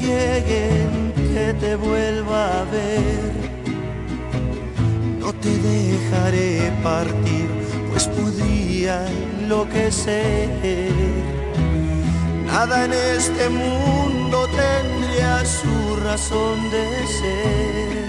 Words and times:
lleguen, 0.00 1.12
que 1.14 1.54
te 1.60 1.76
vuelva 1.76 2.60
a 2.60 2.64
ver. 2.64 3.32
No 5.20 5.32
te 5.32 5.50
dejaré 5.58 6.72
partir, 6.82 7.48
pues 7.90 8.06
podría 8.08 9.06
enloquecer. 9.08 10.48
Nada 12.46 12.84
en 12.86 12.92
este 12.92 13.48
mundo 13.48 14.48
tendría 14.64 15.44
su 15.44 15.96
razón 16.04 16.70
de 16.70 16.86
ser. 17.18 18.08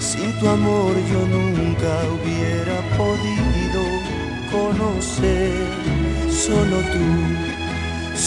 Sin 0.00 0.32
tu 0.40 0.48
amor 0.48 0.92
yo 1.12 1.20
nunca 1.36 1.92
hubiera 2.14 2.76
podido 2.96 3.82
conocer, 4.50 5.52
solo 6.28 6.76
tú 6.92 7.57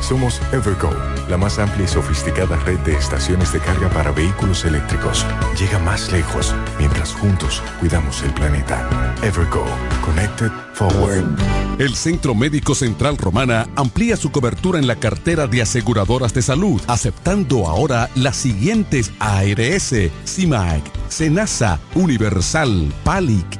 Somos 0.00 0.40
Evergo, 0.52 0.90
la 1.28 1.36
más 1.36 1.58
amplia 1.58 1.84
y 1.84 1.88
sofisticada 1.88 2.56
red 2.64 2.78
de 2.80 2.94
estaciones 2.96 3.52
de 3.52 3.60
carga 3.60 3.88
para 3.90 4.10
vehículos 4.10 4.64
eléctricos. 4.64 5.24
Llega 5.58 5.78
más 5.78 6.10
lejos 6.10 6.54
mientras 6.78 7.12
juntos 7.12 7.62
cuidamos 7.78 8.22
el 8.22 8.32
planeta. 8.32 9.14
Evergo, 9.22 9.64
Connected 10.04 10.50
Forward. 10.74 11.24
El 11.78 11.94
Centro 11.94 12.34
Médico 12.34 12.74
Central 12.74 13.16
Romana 13.16 13.68
amplía 13.76 14.16
su 14.16 14.30
cobertura 14.30 14.78
en 14.78 14.86
la 14.86 14.96
cartera 14.96 15.46
de 15.46 15.62
aseguradoras 15.62 16.34
de 16.34 16.42
salud, 16.42 16.80
aceptando 16.88 17.66
ahora 17.66 18.10
las 18.14 18.36
siguientes 18.36 19.12
ARS, 19.18 19.94
CIMAC, 20.26 20.82
SENASA, 21.08 21.78
Universal, 21.94 22.92
PALIC, 23.04 23.59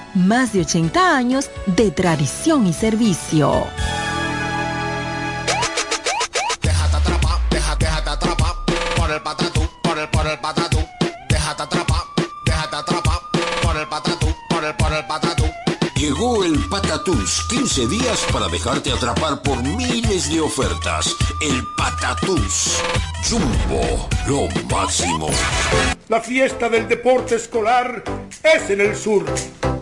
más 0.15 0.53
de 0.53 0.61
80 0.61 1.15
años 1.15 1.49
de 1.65 1.91
tradición 1.91 2.67
y 2.67 2.73
servicio. 2.73 3.67
Déjate 6.61 6.95
atrapar, 6.95 7.39
déjate, 7.49 7.85
déjate 7.85 8.09
atrapar 8.09 8.55
por 8.95 9.11
el 9.11 9.21
patatú, 9.21 9.69
por 9.83 9.97
el, 9.97 10.09
por 10.09 10.27
el 10.27 10.39
patatú. 10.39 10.77
Déjate 11.29 11.63
atrapar, 11.63 12.01
déjate 12.45 12.75
atrapar 12.75 13.19
por 13.63 13.77
el 13.77 13.87
patatú, 13.87 14.35
por 14.49 14.63
el, 14.63 14.75
por 14.75 14.93
el 14.93 15.05
patatú. 15.05 15.45
Llegó 16.01 16.43
el 16.43 16.57
Patatús, 16.67 17.45
15 17.47 17.85
días 17.85 18.25
para 18.33 18.47
dejarte 18.47 18.91
atrapar 18.91 19.43
por 19.43 19.61
miles 19.61 20.31
de 20.31 20.41
ofertas. 20.41 21.15
El 21.39 21.63
Patatús. 21.77 22.81
Jumbo, 23.29 24.09
lo 24.27 24.47
máximo. 24.67 25.29
La 26.09 26.19
fiesta 26.19 26.69
del 26.69 26.87
deporte 26.87 27.35
escolar 27.35 28.03
es 28.43 28.69
en 28.71 28.81
el 28.81 28.95
sur. 28.95 29.25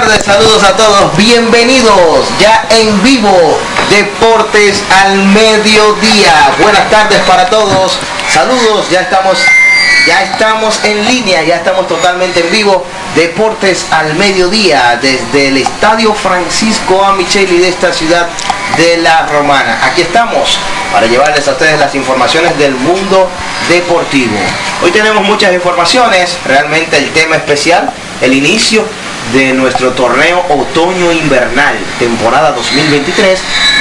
Tardes, 0.00 0.24
saludos 0.24 0.64
a 0.64 0.76
todos, 0.76 1.16
bienvenidos 1.16 2.26
ya 2.40 2.66
en 2.68 3.00
vivo, 3.04 3.60
Deportes 3.90 4.82
al 4.90 5.22
Mediodía. 5.26 6.50
Buenas 6.60 6.90
tardes 6.90 7.20
para 7.20 7.46
todos, 7.46 7.96
saludos, 8.28 8.90
ya 8.90 9.02
estamos, 9.02 9.38
ya 10.04 10.24
estamos 10.24 10.80
en 10.82 11.06
línea, 11.06 11.44
ya 11.44 11.54
estamos 11.54 11.86
totalmente 11.86 12.40
en 12.40 12.50
vivo, 12.50 12.84
Deportes 13.14 13.86
al 13.92 14.14
Mediodía, 14.16 14.98
desde 15.00 15.46
el 15.46 15.58
Estadio 15.58 16.12
Francisco 16.12 17.04
Amicheli 17.04 17.58
de 17.58 17.68
esta 17.68 17.92
ciudad 17.92 18.26
de 18.76 18.96
la 18.96 19.26
Romana. 19.26 19.78
Aquí 19.84 20.02
estamos 20.02 20.58
para 20.92 21.06
llevarles 21.06 21.46
a 21.46 21.52
ustedes 21.52 21.78
las 21.78 21.94
informaciones 21.94 22.58
del 22.58 22.74
mundo 22.74 23.28
deportivo. 23.68 24.38
Hoy 24.82 24.90
tenemos 24.90 25.22
muchas 25.22 25.52
informaciones, 25.54 26.36
realmente 26.44 26.98
el 26.98 27.12
tema 27.12 27.36
especial, 27.36 27.92
el 28.20 28.32
inicio 28.32 28.84
de 29.32 29.52
nuestro 29.54 29.90
torneo 29.92 30.44
otoño-invernal, 30.48 31.76
temporada 31.98 32.54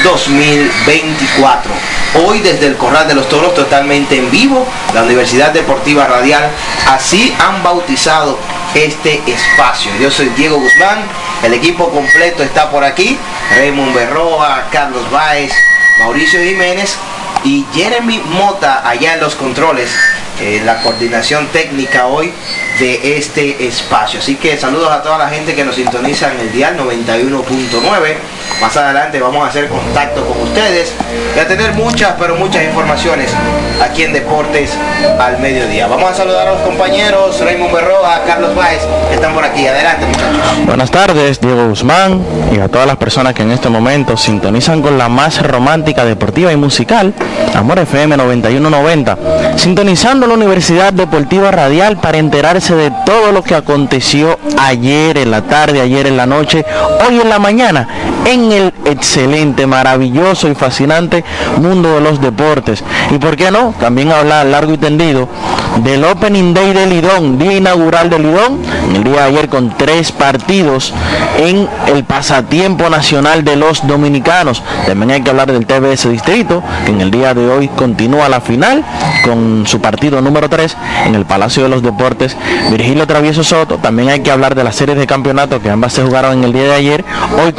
2023-2024. 0.03 1.59
Hoy 2.25 2.39
desde 2.39 2.67
el 2.67 2.77
Corral 2.77 3.07
de 3.07 3.15
los 3.15 3.27
Toros 3.27 3.53
totalmente 3.53 4.17
en 4.17 4.31
vivo, 4.31 4.65
la 4.93 5.03
Universidad 5.03 5.51
Deportiva 5.51 6.07
Radial, 6.07 6.49
así 6.87 7.35
han 7.39 7.61
bautizado 7.63 8.39
este 8.75 9.21
espacio. 9.27 9.91
Yo 9.99 10.09
soy 10.09 10.29
Diego 10.29 10.57
Guzmán, 10.57 11.03
el 11.43 11.53
equipo 11.53 11.89
completo 11.89 12.43
está 12.43 12.69
por 12.69 12.83
aquí, 12.83 13.17
Raymond 13.55 13.93
Berroa, 13.93 14.67
Carlos 14.71 15.09
Báez, 15.11 15.51
Mauricio 15.99 16.41
Jiménez 16.41 16.95
y 17.43 17.65
Jeremy 17.73 18.19
Mota 18.19 18.87
allá 18.87 19.15
en 19.15 19.19
los 19.19 19.35
controles, 19.35 19.91
eh, 20.39 20.61
la 20.65 20.81
coordinación 20.81 21.47
técnica 21.47 22.07
hoy 22.07 22.33
de 22.79 23.17
este 23.17 23.67
espacio. 23.67 24.19
Así 24.19 24.35
que 24.35 24.57
saludos 24.57 24.91
a 24.91 25.01
toda 25.01 25.17
la 25.17 25.29
gente 25.29 25.55
que 25.55 25.63
nos 25.63 25.75
sintoniza 25.75 26.31
en 26.33 26.39
el 26.39 26.51
dial 26.51 26.77
91.9. 26.77 28.15
Más 28.61 28.75
adelante 28.77 29.19
vamos 29.19 29.45
a 29.45 29.49
hacer 29.49 29.67
contacto 29.67 30.25
con 30.25 30.41
ustedes 30.41 30.93
y 31.35 31.39
a 31.39 31.47
tener 31.47 31.73
muchas, 31.73 32.13
pero 32.17 32.35
muchas 32.35 32.63
informaciones 32.63 33.31
aquí 33.83 34.03
en 34.03 34.13
Deportes 34.13 34.71
al 35.19 35.39
Mediodía. 35.39 35.87
Vamos 35.87 36.11
a 36.11 36.13
saludar 36.13 36.47
a 36.47 36.51
los 36.53 36.61
compañeros 36.61 37.39
Raymond 37.41 37.73
Berroa, 37.73 38.21
Carlos 38.25 38.55
Báez, 38.55 38.81
que 39.09 39.15
están 39.15 39.33
por 39.33 39.43
aquí. 39.43 39.67
Adelante, 39.67 40.05
muchachos. 40.05 40.65
Buenas 40.65 40.91
tardes, 40.91 41.41
Diego 41.41 41.67
Guzmán 41.67 42.23
y 42.53 42.59
a 42.59 42.69
todas 42.69 42.87
las 42.87 42.97
personas 42.97 43.33
que 43.33 43.41
en 43.41 43.51
este 43.51 43.69
momento 43.69 44.15
sintonizan 44.15 44.81
con 44.81 44.97
la 44.97 45.09
más 45.09 45.41
romántica, 45.45 46.05
deportiva 46.05 46.51
y 46.51 46.55
musical, 46.55 47.13
Amor 47.55 47.79
FM 47.79 48.17
9190, 48.17 49.17
sintonizando 49.57 50.27
la 50.27 50.33
Universidad 50.35 50.93
Deportiva 50.93 51.51
Radial 51.51 51.97
para 51.97 52.17
enterarse 52.17 52.75
de 52.75 52.91
todo 53.05 53.31
lo 53.31 53.43
que 53.43 53.55
aconteció 53.55 54.39
ayer 54.57 55.17
en 55.17 55.31
la 55.31 55.41
tarde, 55.41 55.81
ayer 55.81 56.07
en 56.07 56.17
la 56.17 56.25
noche, 56.25 56.65
hoy 57.07 57.19
en 57.19 57.29
la 57.29 57.39
mañana, 57.39 57.87
en 58.25 58.51
el 58.51 58.73
excelente, 58.85 59.67
maravilloso 59.67 60.49
y 60.49 60.55
fascinante 60.55 61.23
mundo 61.61 61.95
de 61.95 62.01
los 62.01 62.21
deportes. 62.21 62.83
Y 63.11 63.17
por 63.17 63.35
qué 63.35 63.51
no, 63.51 63.73
también 63.79 64.11
hablar 64.11 64.45
largo 64.45 64.73
y 64.73 64.77
tendido 64.77 65.27
del 65.83 66.03
Opening 66.03 66.53
Day 66.53 66.73
de 66.73 66.85
Lidón, 66.85 67.39
día 67.39 67.53
inaugural 67.53 68.09
de 68.09 68.19
Lidón, 68.19 68.59
el 68.93 69.03
día 69.03 69.13
de 69.13 69.21
ayer 69.21 69.49
con 69.49 69.75
tres 69.75 70.11
partidos 70.11 70.93
en 71.37 71.67
el 71.87 72.03
pasatiempo 72.03 72.89
nacional 72.89 73.43
de 73.43 73.55
los 73.55 73.85
dominicanos. 73.87 74.61
También 74.85 75.11
hay 75.11 75.21
que 75.21 75.31
hablar 75.31 75.51
del 75.51 75.65
TBS 75.65 76.09
Distrito, 76.09 76.61
que 76.85 76.91
en 76.91 77.01
el 77.01 77.09
día 77.09 77.33
de 77.33 77.49
hoy 77.49 77.67
continúa 77.69 78.29
la 78.29 78.41
final 78.41 78.83
con 79.23 79.65
su 79.65 79.81
partido 79.81 80.21
número 80.21 80.49
3 80.49 80.77
en 81.05 81.15
el 81.15 81.25
Palacio 81.25 81.63
de 81.63 81.69
los 81.69 81.81
Deportes 81.81 82.37
Virgilio 82.69 83.07
Travieso 83.07 83.43
Soto. 83.43 83.77
También 83.77 84.09
hay 84.09 84.19
que 84.19 84.31
hablar 84.31 84.55
de 84.55 84.63
las 84.63 84.75
series 84.75 84.97
de 84.97 85.07
campeonato 85.07 85.61
que 85.61 85.69
ambas 85.69 85.93
se 85.93 86.03
jugaron 86.03 86.33
en 86.33 86.43
el 86.43 86.53
día 86.53 86.63
de 86.63 86.73
ayer. 86.73 87.05
Hoy 87.43 87.53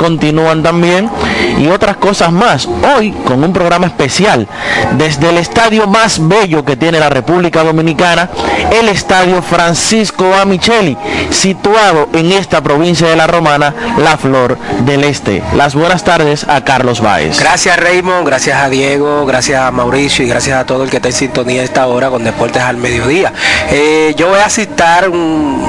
también 0.63 1.11
y 1.59 1.69
otras 1.69 1.97
cosas 1.97 2.33
más. 2.33 2.69
Hoy 2.97 3.13
con 3.25 3.43
un 3.43 3.53
programa 3.53 3.87
especial 3.87 4.49
desde 4.97 5.31
el 5.31 5.39
estadio 5.39 5.87
más 5.87 6.27
bello 6.27 6.65
que 6.65 6.77
tiene 6.77 6.99
la 6.99 7.09
República 7.09 7.63
Dominicana, 7.63 8.31
el 8.73 8.89
Estadio 8.89 9.43
Francisco 9.43 10.35
Amicheli, 10.35 10.97
situado 11.31 12.09
en 12.13 12.33
esta 12.33 12.63
provincia 12.63 13.09
de 13.09 13.17
la 13.17 13.27
Romana, 13.27 13.75
la 13.99 14.17
Flor 14.17 14.59
del 14.81 15.05
Este. 15.05 15.43
Las 15.57 15.75
buenas 15.75 16.05
tardes 16.05 16.47
a 16.49 16.65
Carlos 16.65 17.01
Báez. 17.01 17.39
Gracias 17.41 17.79
Raymond, 17.79 18.27
gracias 18.27 18.59
a 18.61 18.69
Diego, 18.69 19.27
gracias 19.27 19.61
a 19.61 19.71
Mauricio 19.71 20.25
y 20.25 20.29
gracias 20.29 20.59
a 20.59 20.67
todo 20.67 20.85
el 20.85 20.91
que 20.91 20.97
está 20.97 21.09
en 21.09 21.15
sintonía 21.15 21.63
a 21.63 21.65
esta 21.65 21.87
hora 21.87 22.11
con 22.11 22.25
Deportes 22.25 22.63
al 22.63 22.77
Mediodía. 22.77 23.33
Eh, 23.71 24.15
yo 24.17 24.29
voy 24.29 24.41
a 24.41 24.49
citar 24.49 25.09
un, 25.09 25.65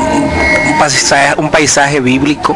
un 0.67 0.77
paisaje, 0.79 1.33
un 1.37 1.49
paisaje 1.49 1.99
bíblico. 1.99 2.55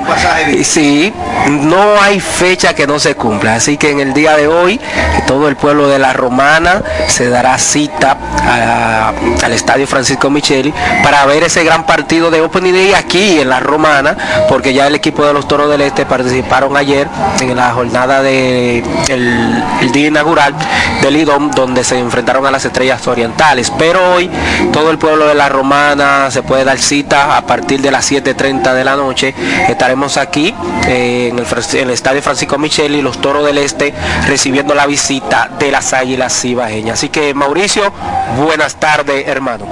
Y 0.57 0.63
Sí, 0.63 1.13
no 1.47 2.01
hay 2.01 2.18
fecha 2.19 2.73
que 2.73 2.87
no 2.87 2.99
se 2.99 3.15
cumpla. 3.15 3.55
Así 3.55 3.77
que 3.77 3.91
en 3.91 3.99
el 3.99 4.13
día 4.13 4.35
de 4.35 4.47
hoy, 4.47 4.79
todo 5.27 5.47
el 5.47 5.55
pueblo 5.55 5.87
de 5.87 5.99
la 5.99 6.13
Romana 6.13 6.81
se 7.07 7.29
dará 7.29 7.57
cita 7.57 8.17
al 9.41 9.53
Estadio 9.53 9.87
Francisco 9.87 10.29
Micheli 10.29 10.73
para 11.03 11.25
ver 11.25 11.43
ese 11.43 11.63
gran 11.63 11.85
partido 11.85 12.31
de 12.31 12.41
Open 12.41 12.63
Day 12.63 12.93
aquí 12.93 13.39
en 13.39 13.49
la 13.49 13.59
Romana, 13.59 14.45
porque 14.47 14.73
ya 14.73 14.87
el 14.87 14.95
equipo 14.95 15.25
de 15.25 15.33
los 15.33 15.47
Toros 15.47 15.69
del 15.69 15.81
Este 15.81 16.05
participaron 16.05 16.75
ayer 16.77 17.07
en 17.39 17.55
la 17.55 17.71
jornada 17.71 18.21
de 18.21 18.83
el, 19.07 19.63
el 19.81 19.91
día 19.91 20.07
inaugural 20.07 20.53
del 21.01 21.17
IDOM, 21.17 21.51
donde 21.51 21.83
se 21.83 21.97
enfrentaron 21.97 22.45
a 22.45 22.51
las 22.51 22.65
estrellas 22.65 23.05
orientales. 23.07 23.71
Pero 23.77 24.15
hoy 24.15 24.29
todo 24.73 24.91
el 24.91 24.97
pueblo 24.97 25.27
de 25.27 25.35
la 25.35 25.49
Romana 25.49 26.29
se 26.31 26.43
puede 26.43 26.63
dar 26.63 26.79
cita 26.79 27.37
a 27.37 27.45
partir 27.45 27.81
de 27.81 27.91
las 27.91 28.11
7.30 28.11 28.73
de 28.73 28.83
la 28.83 28.95
noche. 28.95 29.33
Estaremos 29.67 30.17
aquí 30.17 30.53
eh, 30.87 31.29
en 31.29 31.39
el 31.39 31.89
Estadio 31.89 32.08
Francisco 32.21 32.57
Micheli, 32.57 33.01
los 33.01 33.19
Toros 33.19 33.45
del 33.45 33.57
Este, 33.57 33.93
recibiendo 34.27 34.73
la 34.75 34.85
visita 34.85 35.49
de 35.59 35.71
las 35.71 35.93
Águilas 35.93 36.39
Cibaeñas. 36.41 36.99
Así 36.99 37.09
que 37.09 37.33
Mauricio, 37.33 37.91
buenas 38.37 38.75
tardes, 38.75 39.27
hermano. 39.27 39.65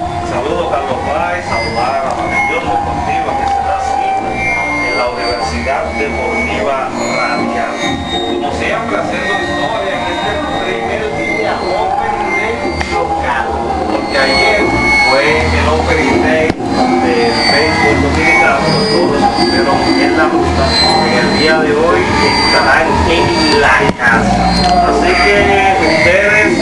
La 20.05 20.25
ruta, 20.25 20.65
en 21.07 21.27
el 21.27 21.39
día 21.39 21.59
de 21.59 21.71
hoy 21.71 21.99
estarán 22.45 22.87
en 23.09 23.61
la 23.61 23.73
casa. 23.97 24.49
Así 24.87 25.13
que 25.23 25.75
ustedes, 25.87 26.57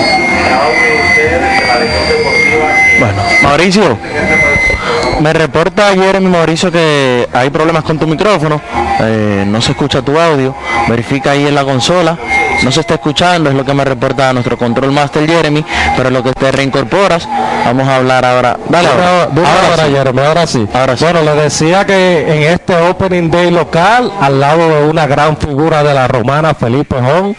cada 0.48 0.68
uno 0.68 0.82
de 0.82 1.02
ustedes 1.10 1.42
de 1.42 1.68
la 1.68 1.80
Legión 1.80 2.04
Deportiva, 2.10 2.68
Bueno, 3.00 3.22
Mauricio, 3.44 3.98
me 5.20 5.34
reporta 5.34 5.88
ayer 5.90 6.22
mi 6.22 6.28
Mauricio 6.28 6.72
que 6.72 7.28
hay 7.34 7.50
problemas 7.50 7.84
con 7.84 8.00
tu 8.00 8.08
micrófono, 8.08 8.62
eh, 9.02 9.44
no 9.46 9.62
se 9.62 9.72
escucha 9.72 10.02
tu 10.02 10.18
audio, 10.18 10.56
verifica 10.88 11.32
ahí 11.32 11.46
en 11.46 11.56
la 11.56 11.66
consola, 11.66 12.18
no 12.64 12.72
se 12.72 12.82
está 12.82 12.96
escuchando, 12.96 13.50
es 13.50 13.56
lo 13.56 13.66
que 13.66 13.74
me 13.74 13.86
reporta 13.86 14.32
nuestro 14.34 14.58
control 14.58 14.92
master 14.92 15.28
Jeremy, 15.28 15.64
pero 15.96 16.10
lo 16.10 16.24
que 16.24 16.34
te 16.34 16.52
reincorporas, 16.52 17.28
vamos 17.66 17.88
a 17.88 17.98
hablar 17.98 18.26
ahora. 18.26 18.58
Dale 18.70 18.88
ahora. 18.88 19.24
Ahora 19.24 19.70
ahora, 19.70 19.86
sí. 19.86 19.92
Jeremy, 19.92 20.20
ahora 20.20 20.48
sí. 20.48 20.68
Ahora 20.74 20.98
sí. 20.98 21.04
Bueno, 21.04 21.22
le 21.24 21.36
decía 21.36 21.86
que 21.86 22.36
en 22.36 22.44
este 22.54 22.76
Opening 22.76 23.30
Day 23.30 23.52
local, 23.52 24.12
al 24.20 24.40
lado 24.40 24.68
de 24.70 24.88
una 24.88 25.08
gran 25.08 25.38
figura 25.38 25.84
de 25.84 25.94
la 25.94 26.08
romana, 26.08 26.54
Felipe 26.54 26.96
Jón, 26.96 27.36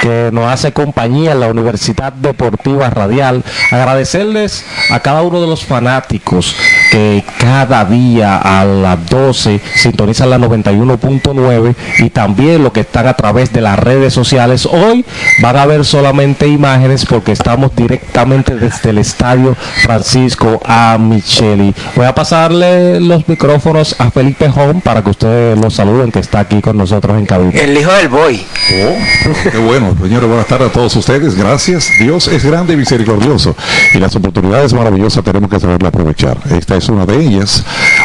que 0.00 0.30
nos 0.32 0.50
hace 0.50 0.72
compañía 0.72 1.32
en 1.32 1.40
la 1.40 1.48
Universidad 1.48 2.12
Deportiva 2.12 2.90
Radial, 2.90 3.42
agradecerles 3.70 4.64
a 4.90 5.00
cada 5.00 5.22
uno 5.22 5.40
de 5.40 5.46
los 5.46 5.64
fanáticos 5.64 6.56
que 6.90 7.24
cada 7.38 7.84
día 7.84 8.38
a 8.38 8.64
las 8.64 9.06
12 9.08 9.60
sintonizan 9.74 10.30
la 10.30 10.38
91.9 10.38 11.74
y 11.98 12.10
también 12.10 12.62
los 12.62 12.72
que 12.72 12.80
están 12.80 13.06
a 13.06 13.14
través 13.14 13.52
de 13.52 13.60
las 13.60 13.78
redes 13.78 14.12
sociales. 14.12 14.66
Hoy 14.66 15.04
van 15.40 15.56
a 15.56 15.66
ver 15.66 15.84
solamente 15.84 16.46
imágenes 16.48 17.04
porque 17.06 17.32
estamos 17.32 17.74
directamente 17.74 18.54
desde 18.56 18.90
el 18.90 18.98
estadio 18.98 19.56
Francisco 19.82 20.60
A. 20.64 20.96
Micheli. 20.98 21.74
Voy 21.94 22.06
a 22.06 22.14
pasarle 22.14 23.00
los 23.00 23.28
micrófonos 23.28 23.96
a 23.98 24.10
Felipe 24.10 24.50
Home 24.54 24.80
para 24.82 25.02
que 25.02 25.10
ustedes 25.10 25.58
lo 25.58 25.70
saluden 25.70 26.10
que 26.10 26.20
está 26.20 26.40
aquí 26.40 26.60
con 26.60 26.76
nosotros 26.76 27.18
en 27.18 27.26
cabina. 27.26 27.52
El 27.52 27.76
hijo 27.76 27.92
del 27.92 28.08
boy. 28.08 28.44
Qué 28.68 29.58
bueno, 29.58 29.94
señores, 30.00 30.28
buenas 30.28 30.46
tardes 30.46 30.68
a 30.68 30.72
todos 30.72 30.94
ustedes. 30.96 31.34
Gracias. 31.34 31.90
Dios 32.00 32.28
es 32.28 32.44
grande 32.44 32.74
y 32.74 32.76
misericordioso. 32.76 33.54
Y 33.94 33.98
las 33.98 34.14
oportunidades 34.16 34.72
maravillosas 34.72 35.24
tenemos 35.24 35.50
que 35.50 35.60
saberla 35.60 35.88
aprovechar. 35.88 36.38
Esta 36.50 36.77
es 36.78 36.88
una 36.88 37.06
de 37.06 37.16
ellas. 37.20 37.64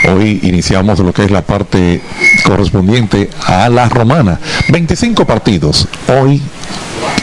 Hoy 0.10 0.40
iniciamos 0.44 1.00
lo 1.00 1.14
que 1.14 1.26
es 1.26 1.32
la 1.32 1.42
parte 1.42 2.02
correspondiente 2.46 3.30
a 3.48 3.70
la 3.70 3.88
romana. 3.90 4.40
25 4.70 5.26
partidos. 5.26 5.88
Hoy 6.08 6.42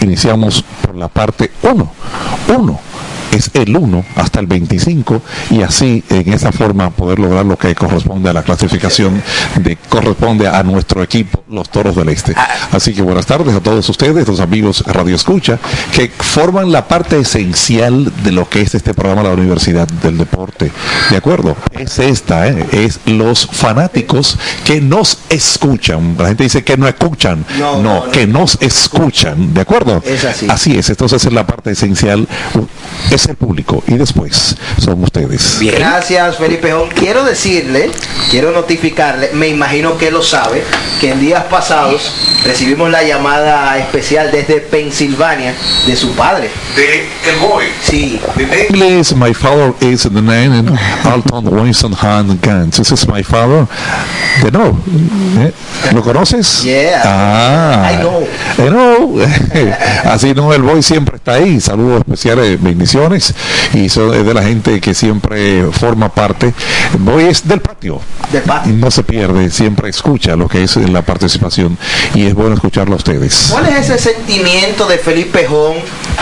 iniciamos 0.01 0.65
por 0.83 0.97
la 0.97 1.09
parte 1.09 1.51
1. 1.63 1.93
1 2.57 2.90
es 3.33 3.51
el 3.55 3.77
1 3.77 4.05
hasta 4.17 4.41
el 4.41 4.47
25 4.47 5.23
y 5.51 5.63
así 5.63 6.03
en 6.11 6.33
esa 6.33 6.53
forma 6.53 6.91
poder 6.91 7.19
lograr 7.19 7.45
lo 7.45 7.57
que 7.57 7.75
corresponde 7.75 8.31
a 8.31 8.33
la 8.33 8.43
clasificación 8.43 9.23
de 9.57 9.77
corresponde 9.77 10.49
a 10.49 10.63
nuestro 10.63 11.03
equipo 11.03 11.45
los 11.51 11.69
Toros 11.69 11.97
del 11.97 12.09
Este. 12.09 12.35
Así 12.73 12.95
que 12.95 13.03
buenas 13.03 13.27
tardes 13.27 13.55
a 13.55 13.61
todos 13.61 13.89
ustedes, 13.89 14.27
los 14.29 14.41
amigos 14.41 14.85
Radio 14.87 15.17
Escucha, 15.17 15.59
que 15.93 16.09
forman 16.09 16.71
la 16.71 16.87
parte 16.87 17.19
esencial 17.19 18.13
de 18.23 18.33
lo 18.33 18.49
que 18.49 18.63
es 18.63 18.75
este 18.75 18.95
programa 18.95 19.23
la 19.23 19.31
Universidad 19.31 19.89
del 19.89 20.19
Deporte. 20.19 20.71
¿De 21.11 21.17
acuerdo? 21.17 21.57
Es 21.73 21.99
esta, 21.99 22.49
¿eh? 22.49 22.67
es 22.73 23.01
los 23.07 23.47
fanáticos 23.47 24.39
que 24.65 24.81
nos 24.81 25.19
escuchan. 25.29 26.17
La 26.19 26.29
gente 26.29 26.45
dice 26.45 26.63
que 26.63 26.77
no 26.77 26.87
escuchan, 26.87 27.45
no, 27.59 28.11
que 28.11 28.27
nos 28.27 28.59
escuchan, 28.61 29.53
¿de 29.55 29.61
acuerdo? 29.61 30.03
Es 30.05 30.25
así. 30.25 30.47
Así 30.49 30.79
es, 30.79 30.89
entonces 30.91 31.25
es 31.25 31.33
la 31.33 31.47
parte 31.47 31.73
esencial, 31.73 32.29
es 33.11 33.20
el 33.27 33.37
público 33.37 33.83
y 33.87 33.95
después 33.95 34.57
son 34.79 35.03
ustedes. 35.03 35.59
Gracias, 35.61 36.37
Felipe. 36.37 36.73
Quiero 36.95 37.25
decirle, 37.25 37.91
quiero 38.31 38.53
notificarle, 38.53 39.31
me 39.33 39.49
imagino 39.49 39.97
que 39.97 40.11
lo 40.11 40.23
sabe, 40.23 40.63
que 41.01 41.11
en 41.11 41.21
días 41.21 41.45
pasados 41.45 42.13
recibimos 42.45 42.91
la 42.91 43.03
llamada 43.03 43.79
especial 43.79 44.31
desde 44.31 44.61
Pensilvania 44.61 45.55
de 45.87 45.97
su 45.97 46.13
padre. 46.13 46.51
De 46.77 47.09
el 47.29 47.37
boy. 47.41 47.65
Sí. 47.83 48.21
English, 48.69 49.13
my 49.15 49.35
father 49.35 49.75
is 49.81 50.03
the 50.03 50.23
name 50.23 50.57
in 50.57 50.79
Alton 51.05 51.49
Winston 51.49 51.95
Han 52.01 52.39
Gantz. 52.41 52.79
This 52.79 52.93
is 52.93 53.07
my 53.09 53.23
father. 53.23 53.67
De 54.43 54.51
no. 54.51 54.79
¿eh? 55.39 55.53
¿Lo 55.93 56.03
conoces? 56.03 56.63
Yeah. 56.63 57.03
Ah. 57.05 57.91
I 57.93 57.97
know. 57.97 58.29
I 58.59 58.69
know. 58.69 59.21
Así 60.05 60.35
no, 60.35 60.53
el 60.53 60.63
boy 60.63 60.83
siempre 60.83 61.17
está 61.17 61.35
ahí. 61.35 61.61
Saludos 61.61 62.01
especiales, 62.01 62.63
bendiciones. 62.63 63.10
Y 63.75 63.89
son 63.89 64.15
es 64.15 64.25
de 64.25 64.35
la 64.35 64.43
gente 64.43 64.81
que 64.81 64.95
siempre 64.95 65.65
forma 65.73 66.09
parte. 66.09 66.53
Boy 66.99 67.25
es 67.25 67.47
del 67.47 67.61
patio. 67.61 68.01
Del 68.33 68.43
patio. 68.43 68.73
No 68.75 68.91
se 68.91 69.03
pierde, 69.03 69.51
siempre 69.51 69.91
escucha 69.91 70.37
lo 70.37 70.49
que 70.49 70.63
es 70.65 70.77
la 70.77 71.03
participación. 71.03 71.77
Y 72.15 72.27
es 72.27 72.35
bueno 72.35 72.55
escucharlo 72.55 72.95
a 72.95 72.97
ustedes. 72.97 73.49
¿Cuál 73.51 73.69
es 73.69 73.91
ese 73.91 73.99
sentimiento 73.99 74.87
de 74.87 74.99
Felipe 74.99 75.47
Jón 75.47 75.77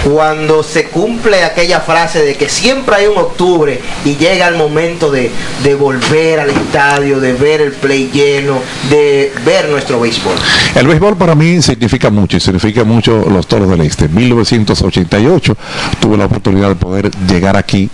cuando 0.04 0.62
se 0.62 0.84
cumple 0.84 1.44
aquella 1.44 1.80
frase 1.80 2.22
de 2.24 2.36
que 2.36 2.48
siempre 2.48 2.96
hay 2.96 3.06
un 3.06 3.18
octubre 3.18 3.80
y 4.04 4.16
llega 4.16 4.48
el 4.48 4.56
momento 4.56 5.10
de, 5.10 5.30
de 5.62 5.74
volver 5.74 6.40
al 6.40 6.50
estadio, 6.50 7.20
de 7.20 7.32
ver 7.32 7.60
el 7.60 7.72
play 7.72 8.10
lleno, 8.12 8.60
de 8.90 9.32
ver 9.44 9.68
nuestro 9.68 10.00
béisbol? 10.00 10.34
El 10.74 10.86
béisbol 10.86 11.16
para 11.16 11.34
mí 11.34 11.60
significa 11.62 12.10
mucho 12.10 12.36
y 12.36 12.40
significa 12.40 12.84
mucho 12.84 13.26
los 13.28 13.46
toros 13.46 13.68
del 13.68 13.80
este. 13.80 14.08
1988 14.08 15.56
tuve 16.00 16.16
la 16.16 16.26
oportunidad 16.26 16.76
poder 16.78 17.10
llegar 17.28 17.56
aquí 17.56 17.90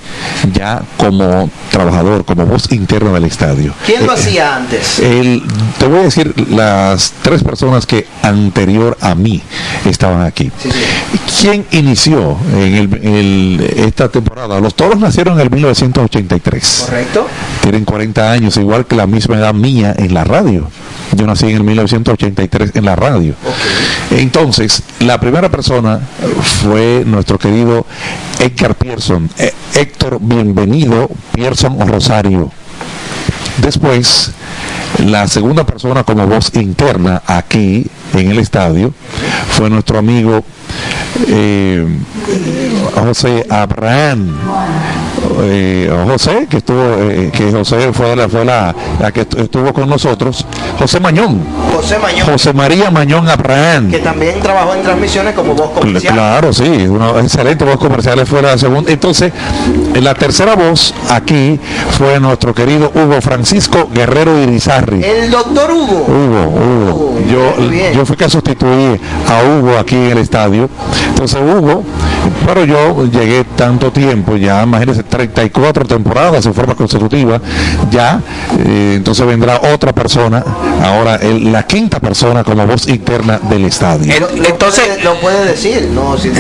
ya 0.53 0.83
como 0.97 1.51
trabajador, 1.71 2.25
como 2.25 2.47
voz 2.47 2.71
interna 2.73 3.11
del 3.13 3.25
estadio. 3.25 3.73
¿Quién 3.87 4.07
lo 4.07 4.13
Eh, 4.13 4.17
hacía 4.17 4.57
antes? 4.57 4.99
el- 5.01 5.43
te 5.79 5.87
voy 5.87 6.01
a 6.01 6.03
decir 6.03 6.35
las 6.51 7.13
tres 7.23 7.43
personas 7.43 7.87
que 7.87 8.07
anterior 8.23 8.97
a 9.01 9.15
mí 9.15 9.43
estaban 9.85 10.23
aquí. 10.23 10.51
¿Quién 11.41 11.65
inició 11.73 12.37
en 12.55 12.75
el- 12.75 12.95
el- 13.07 13.61
esta 13.87 14.09
temporada? 14.09 14.61
Los 14.61 14.75
toros 14.75 14.99
nacieron 14.99 15.35
en 15.35 15.41
el 15.41 15.51
1983. 15.51 16.85
¿Correcto? 16.87 17.27
Tienen 17.63 17.85
40 17.85 18.31
años, 18.31 18.57
igual 18.57 18.87
que 18.87 18.97
la 18.97 19.07
misma 19.07 19.37
edad 19.37 19.55
mía 19.55 19.95
en 19.97 20.15
la 20.15 20.25
radio. 20.25 20.69
Yo 21.13 21.27
nací 21.27 21.47
en 21.47 21.57
el 21.57 21.65
1983 21.65 22.73
en 22.75 22.85
la 22.85 22.97
radio. 22.97 23.35
Entonces, 24.11 24.83
la 25.01 25.21
primera 25.21 25.49
persona 25.49 26.01
fue 26.63 27.05
nuestro 27.07 27.39
querido 27.39 27.87
Edgar 28.39 28.75
Pearson. 28.75 29.31
Eh, 29.39 29.53
Héctor, 29.75 30.19
bienvenido, 30.21 31.11
Pearson 31.33 31.79
Rosario. 31.87 32.51
Después, 33.59 34.33
la 34.99 35.27
segunda 35.29 35.65
persona 35.65 36.05
como 36.05 36.27
voz 36.27 36.51
interna 36.55 37.23
aquí 37.27 37.87
en 38.13 38.31
el 38.31 38.39
estadio 38.39 38.93
fue 39.51 39.71
nuestro 39.71 39.99
amigo 39.99 40.45
eh, 41.29 41.87
José 42.95 43.47
Abraham. 43.49 44.37
Eh, 45.47 45.91
José, 46.07 46.47
que 46.49 46.59
estuvo, 46.59 46.81
eh, 47.01 47.31
que 47.33 47.51
José 47.53 47.93
fue 47.93 48.15
la, 48.17 48.29
fue 48.29 48.45
la, 48.45 48.75
la 49.01 49.13
que 49.13 49.29
estu- 49.29 49.41
estuvo 49.43 49.73
con 49.73 49.89
nosotros, 49.89 50.45
José 50.79 51.01
Mañón, 51.01 51.41
José 51.75 51.99
Mañón, 51.99 52.27
José 52.27 52.53
María 52.53 52.91
Mañón 52.91 53.29
Abraham. 53.29 53.91
que 53.91 53.99
también 53.99 54.41
trabajó 54.41 54.75
en 54.75 54.83
transmisiones 54.83 55.35
como 55.35 55.55
voz 55.55 55.71
comercial. 55.71 56.15
Claro, 56.15 56.53
sí, 56.53 56.87
una 56.89 57.11
excelente 57.21 57.65
voz 57.65 57.77
comercial 57.79 58.25
fue 58.27 58.43
la 58.43 58.57
segunda. 58.59 58.91
Entonces, 58.91 59.33
en 59.95 60.05
la 60.05 60.15
tercera 60.15 60.55
voz 60.55 60.95
aquí 61.11 61.59
fue 61.99 62.19
nuestro 62.21 62.55
querido 62.55 62.91
Hugo 62.95 63.21
Francisco 63.21 63.89
Guerrero 63.93 64.39
Irizarri. 64.41 65.03
El 65.05 65.31
doctor 65.31 65.71
Hugo. 65.71 66.07
Hugo, 66.09 66.43
Hugo. 66.49 67.15
Yo, 67.31 67.71
yo 67.95 68.07
fui 68.07 68.17
que 68.17 68.29
sustituí 68.29 69.01
a 69.29 69.43
Hugo 69.49 69.79
aquí 69.79 69.97
en 69.97 70.13
el 70.13 70.19
estadio. 70.19 70.69
Entonces 71.09 71.39
Hugo, 71.41 71.83
pero 72.47 72.65
yo 72.65 73.05
llegué 73.07 73.45
tanto 73.57 73.91
tiempo, 73.91 74.37
ya 74.37 74.63
imagínense, 74.63 75.01
34 75.19 75.85
temporadas 75.85 76.45
en 76.47 76.55
forma 76.55 76.75
consecutiva, 76.75 77.41
ya, 77.91 78.21
eh, 78.67 78.95
entonces 78.97 79.25
vendrá 79.27 79.61
otra 79.73 79.93
persona, 79.93 80.43
ahora 80.83 81.17
el- 81.17 81.53
la 81.53 81.63
quinta 81.65 82.01
persona 82.01 82.43
como 82.43 82.67
voz 82.67 82.89
interna 82.89 83.39
del 83.39 83.65
estadio. 83.67 84.13
Entonces 84.45 85.03
lo 85.05 85.15
puede 85.21 85.45
decir, 85.47 85.89
no, 85.95 86.19
si, 86.19 86.33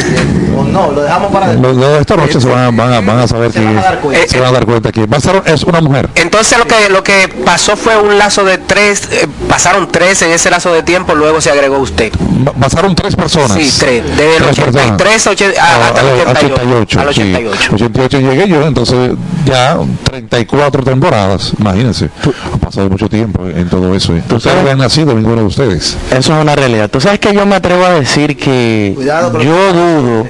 no, 0.72 0.90
lo 0.90 1.02
dejamos 1.02 1.30
para 1.32 1.52
Los 1.54 1.76
esta 2.00 2.16
noche 2.16 2.40
se 2.40 2.48
van, 2.48 2.64
a- 2.64 2.70
van 2.70 2.92
a, 2.92 3.00
van 3.00 3.18
a 3.20 3.28
saber 3.28 3.52
que 3.52 3.60
van 3.64 3.78
a 3.78 3.82
dar 3.82 4.00
cuenta. 4.00 4.26
se 4.28 4.40
van 4.40 4.48
a 4.48 4.52
dar 4.52 4.66
cuenta 4.66 4.90
que 4.92 5.06
va 5.06 5.18
a 5.18 5.20
ser 5.20 5.42
es 5.46 5.62
una 5.62 5.80
mujer. 5.80 6.08
Entonces 6.16 6.58
lo 6.58 6.66
que 6.66 6.88
lo 6.90 7.02
que 7.04 7.28
pasó 7.44 7.76
fue 7.76 7.96
un 7.96 8.18
lazo 8.18 8.44
de 8.44 8.58
tres, 8.58 9.08
eh, 9.12 9.26
pasaron 9.48 9.88
tres 9.90 10.20
en 10.22 10.30
ese 10.32 10.50
lazo 10.50 10.72
de 10.72 10.82
tiempo, 10.82 11.14
luego 11.14 11.40
se 11.40 11.50
agregó 11.50 11.78
usted. 11.78 12.12
Pasaron 12.60 12.94
tres 12.96 13.14
personas. 13.14 13.52
Sí, 13.52 13.72
tres. 13.78 14.04
Desde 14.16 14.36
el 14.36 14.42
Tres 14.42 14.56
personas. 14.56 15.00
83 15.00 15.26
oche- 15.28 15.58
a- 15.58 15.64
Ah, 15.64 15.86
hasta 15.88 16.00
el 16.00 16.06
al 16.08 16.36
88. 16.36 17.00
Al 17.00 17.14
sí. 17.14 17.20
88. 17.20 17.70
88 17.74 18.20
llegué 18.20 18.48
yo, 18.48 18.63
entonces 18.66 19.12
ya 19.44 19.78
34 20.04 20.82
temporadas, 20.82 21.52
imagínense. 21.58 22.08
Ha 22.52 22.56
pasado 22.56 22.88
mucho 22.88 23.08
tiempo 23.08 23.46
en 23.46 23.68
todo 23.68 23.94
eso. 23.94 24.14
¿eh? 24.14 24.22
Ustedes 24.30 24.62
no 24.64 24.70
han 24.70 24.78
nacido 24.78 25.14
ninguno 25.14 25.36
de 25.36 25.46
ustedes. 25.46 25.96
Eso 26.10 26.34
es 26.34 26.42
una 26.42 26.56
realidad. 26.56 26.90
Tú 26.90 27.00
sabes 27.00 27.18
que 27.18 27.34
yo 27.34 27.46
me 27.46 27.56
atrevo 27.56 27.84
a 27.84 27.90
decir 27.90 28.36
que 28.36 28.92
Cuidado 28.94 29.40
yo 29.40 29.72
dudo 29.72 30.26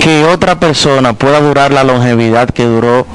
que 0.00 0.24
otra 0.24 0.58
persona 0.58 1.12
pueda 1.12 1.40
durar 1.40 1.72
la 1.72 1.84
longevidad 1.84 2.48
que 2.50 2.64
duró 2.64 3.06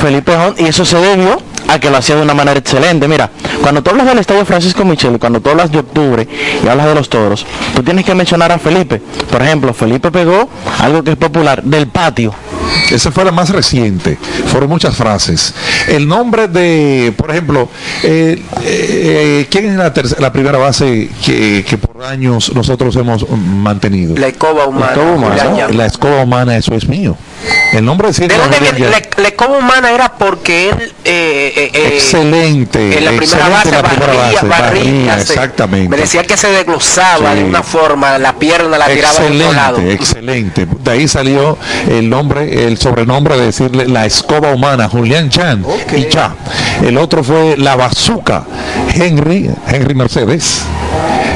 Felipe 0.00 0.36
Jón 0.36 0.54
y 0.58 0.66
eso 0.66 0.84
se 0.84 0.96
debió 0.98 1.38
a 1.68 1.78
que 1.78 1.90
lo 1.90 1.96
hacía 1.96 2.16
de 2.16 2.22
una 2.22 2.34
manera 2.34 2.58
excelente. 2.58 3.08
Mira, 3.08 3.30
cuando 3.62 3.82
tú 3.82 3.90
hablas 3.90 4.06
del 4.06 4.18
estadio 4.18 4.44
Francisco 4.44 4.84
Michel, 4.84 5.18
cuando 5.18 5.40
tú 5.40 5.50
hablas 5.50 5.70
de 5.72 5.78
octubre 5.78 6.26
y 6.64 6.68
hablas 6.68 6.86
de 6.86 6.94
los 6.94 7.08
toros, 7.08 7.46
tú 7.74 7.82
tienes 7.82 8.04
que 8.04 8.14
mencionar 8.14 8.52
a 8.52 8.58
Felipe. 8.58 9.00
Por 9.30 9.42
ejemplo, 9.42 9.72
Felipe 9.74 10.10
pegó 10.10 10.48
algo 10.80 11.02
que 11.02 11.12
es 11.12 11.16
popular, 11.16 11.62
del 11.62 11.86
patio. 11.88 12.34
Esa 12.90 13.10
fue 13.10 13.24
la 13.24 13.32
más 13.32 13.50
reciente. 13.50 14.18
Fueron 14.46 14.68
muchas 14.68 14.96
frases. 14.96 15.54
El 15.88 16.06
nombre 16.08 16.48
de, 16.48 17.12
por 17.16 17.30
ejemplo, 17.30 17.68
eh, 18.02 18.42
eh, 18.62 19.46
¿quién 19.50 19.66
es 19.70 19.76
la, 19.76 19.92
tercera- 19.92 20.20
la 20.20 20.32
primera 20.32 20.58
base 20.58 21.08
que, 21.24 21.64
que 21.68 21.78
por 21.78 22.04
años 22.04 22.52
nosotros 22.54 22.94
hemos 22.96 23.26
mantenido? 23.30 24.16
La 24.16 24.28
escoba 24.28 24.66
humana. 24.66 24.86
La 24.86 24.92
escoba 24.92 25.12
humana, 25.14 25.28
Julián 25.36 25.50
¿no? 25.52 25.58
Llama. 25.58 25.74
La 25.74 25.86
escoba 25.86 26.22
humana, 26.22 26.56
eso 26.56 26.74
es 26.74 26.88
mío. 26.88 27.16
El 27.72 27.84
nombre 27.84 28.10
de 28.12 28.28
¿De 28.28 28.36
dónde 28.36 28.58
viene? 28.60 28.78
La, 28.78 29.00
la 29.16 29.28
escoba 29.28 29.58
humana 29.58 29.90
era 29.90 30.12
porque 30.12 30.70
él... 30.70 30.92
eh, 31.04 31.52
eh, 31.56 31.70
eh, 31.74 31.90
Excelente. 31.94 32.98
En 32.98 33.04
la 33.04 33.10
primera 33.10 33.24
excelente 33.46 33.50
base, 33.50 33.70
la 33.72 33.82
primera 33.82 34.06
barría, 34.14 34.34
base, 34.34 34.46
barría, 34.46 34.84
barría, 34.84 35.14
se- 35.24 35.32
exactamente. 35.32 35.88
Me 35.88 35.96
decía 35.96 36.22
que 36.24 36.36
se 36.36 36.48
desglosaba 36.50 37.32
Sí. 37.32 37.38
de 37.38 37.44
una 37.44 37.62
forma, 37.62 38.18
la 38.18 38.34
pierna 38.34 38.78
la 38.78 38.86
tiraba 38.86 39.18
de 39.18 39.26
otro 39.26 39.52
lado. 39.52 39.78
Excelente, 39.78 40.62
excelente. 40.62 40.66
De 40.84 40.90
ahí 40.90 41.08
salió 41.08 41.58
el 41.88 42.08
nombre, 42.08 42.66
el 42.66 42.78
sobrenombre 42.78 43.36
de 43.36 43.46
decirle 43.46 43.86
la 43.88 44.06
escoba 44.06 44.50
humana, 44.52 44.88
Julián 44.88 45.28
Chan 45.30 45.64
y 45.96 46.08
ya. 46.08 46.34
El 46.82 46.96
otro 46.98 47.24
fue 47.24 47.56
la 47.56 47.74
bazuca, 47.76 48.44
Henry, 48.94 49.50
Henry 49.66 49.94
Mercedes. 49.94 50.62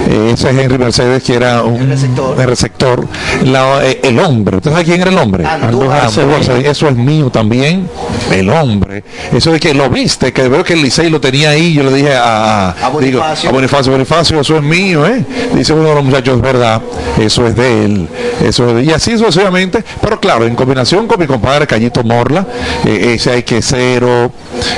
Eh, 0.08 0.30
Ese 0.32 0.50
es 0.50 0.56
Henry 0.58 0.78
Mercedes 0.78 1.22
que 1.22 1.34
era 1.34 1.62
un 1.62 1.76
el 1.92 2.46
receptor. 2.48 3.06
La- 3.44 3.84
eh, 3.84 4.00
el 4.02 4.18
hombre, 4.18 4.56
¿usted 4.56 4.70
sabe 4.70 4.84
quién 4.84 5.00
era 5.02 5.10
el 5.10 5.18
hombre? 5.18 5.44
Andújar 5.44 5.68
Andújar 5.68 6.04
Acevedo. 6.06 6.36
Acevedo. 6.36 6.70
Eso 6.70 6.88
es 6.88 6.96
mío 6.96 7.30
también. 7.30 7.88
El 8.32 8.48
hombre. 8.50 9.04
Eso 9.32 9.52
de 9.52 9.60
que 9.60 9.74
lo 9.74 9.90
viste, 9.90 10.32
que 10.32 10.48
veo 10.48 10.64
que 10.64 10.72
el 10.74 10.82
Licey 10.82 11.10
lo 11.10 11.20
tenía 11.20 11.50
ahí, 11.50 11.74
yo 11.74 11.82
le 11.82 11.92
dije 11.92 12.14
a, 12.14 12.70
A 12.70 12.74
digo, 13.00 13.20
Bonifacio. 13.20 13.50
a 13.50 13.52
Bonifacio, 13.52 13.92
Bonifacio, 13.92 14.40
eso 14.40 14.56
es 14.56 14.62
mío, 14.62 15.06
¿eh? 15.06 15.24
Dice 15.54 15.72
uno 15.74 15.88
de 15.90 15.94
los 15.96 16.04
muchachos, 16.04 16.36
es 16.36 16.42
verdad, 16.42 16.80
eso 17.18 17.46
es 17.46 17.54
de 17.56 17.84
él. 17.84 18.08
Eso 18.44 18.68
es 18.68 18.74
de- 18.76 18.84
y 18.84 18.90
así 18.92 19.18
sucesivamente, 19.18 19.84
pero 20.00 20.18
claro, 20.20 20.46
en 20.46 20.54
combinación 20.54 21.06
con 21.06 21.18
mi 21.20 21.26
compadre 21.26 21.66
Cañito 21.66 22.02
Morla, 22.02 22.46
eh, 22.86 23.14
ese 23.14 23.30
hay 23.30 23.42
que 23.42 23.60
cero, 23.62 24.30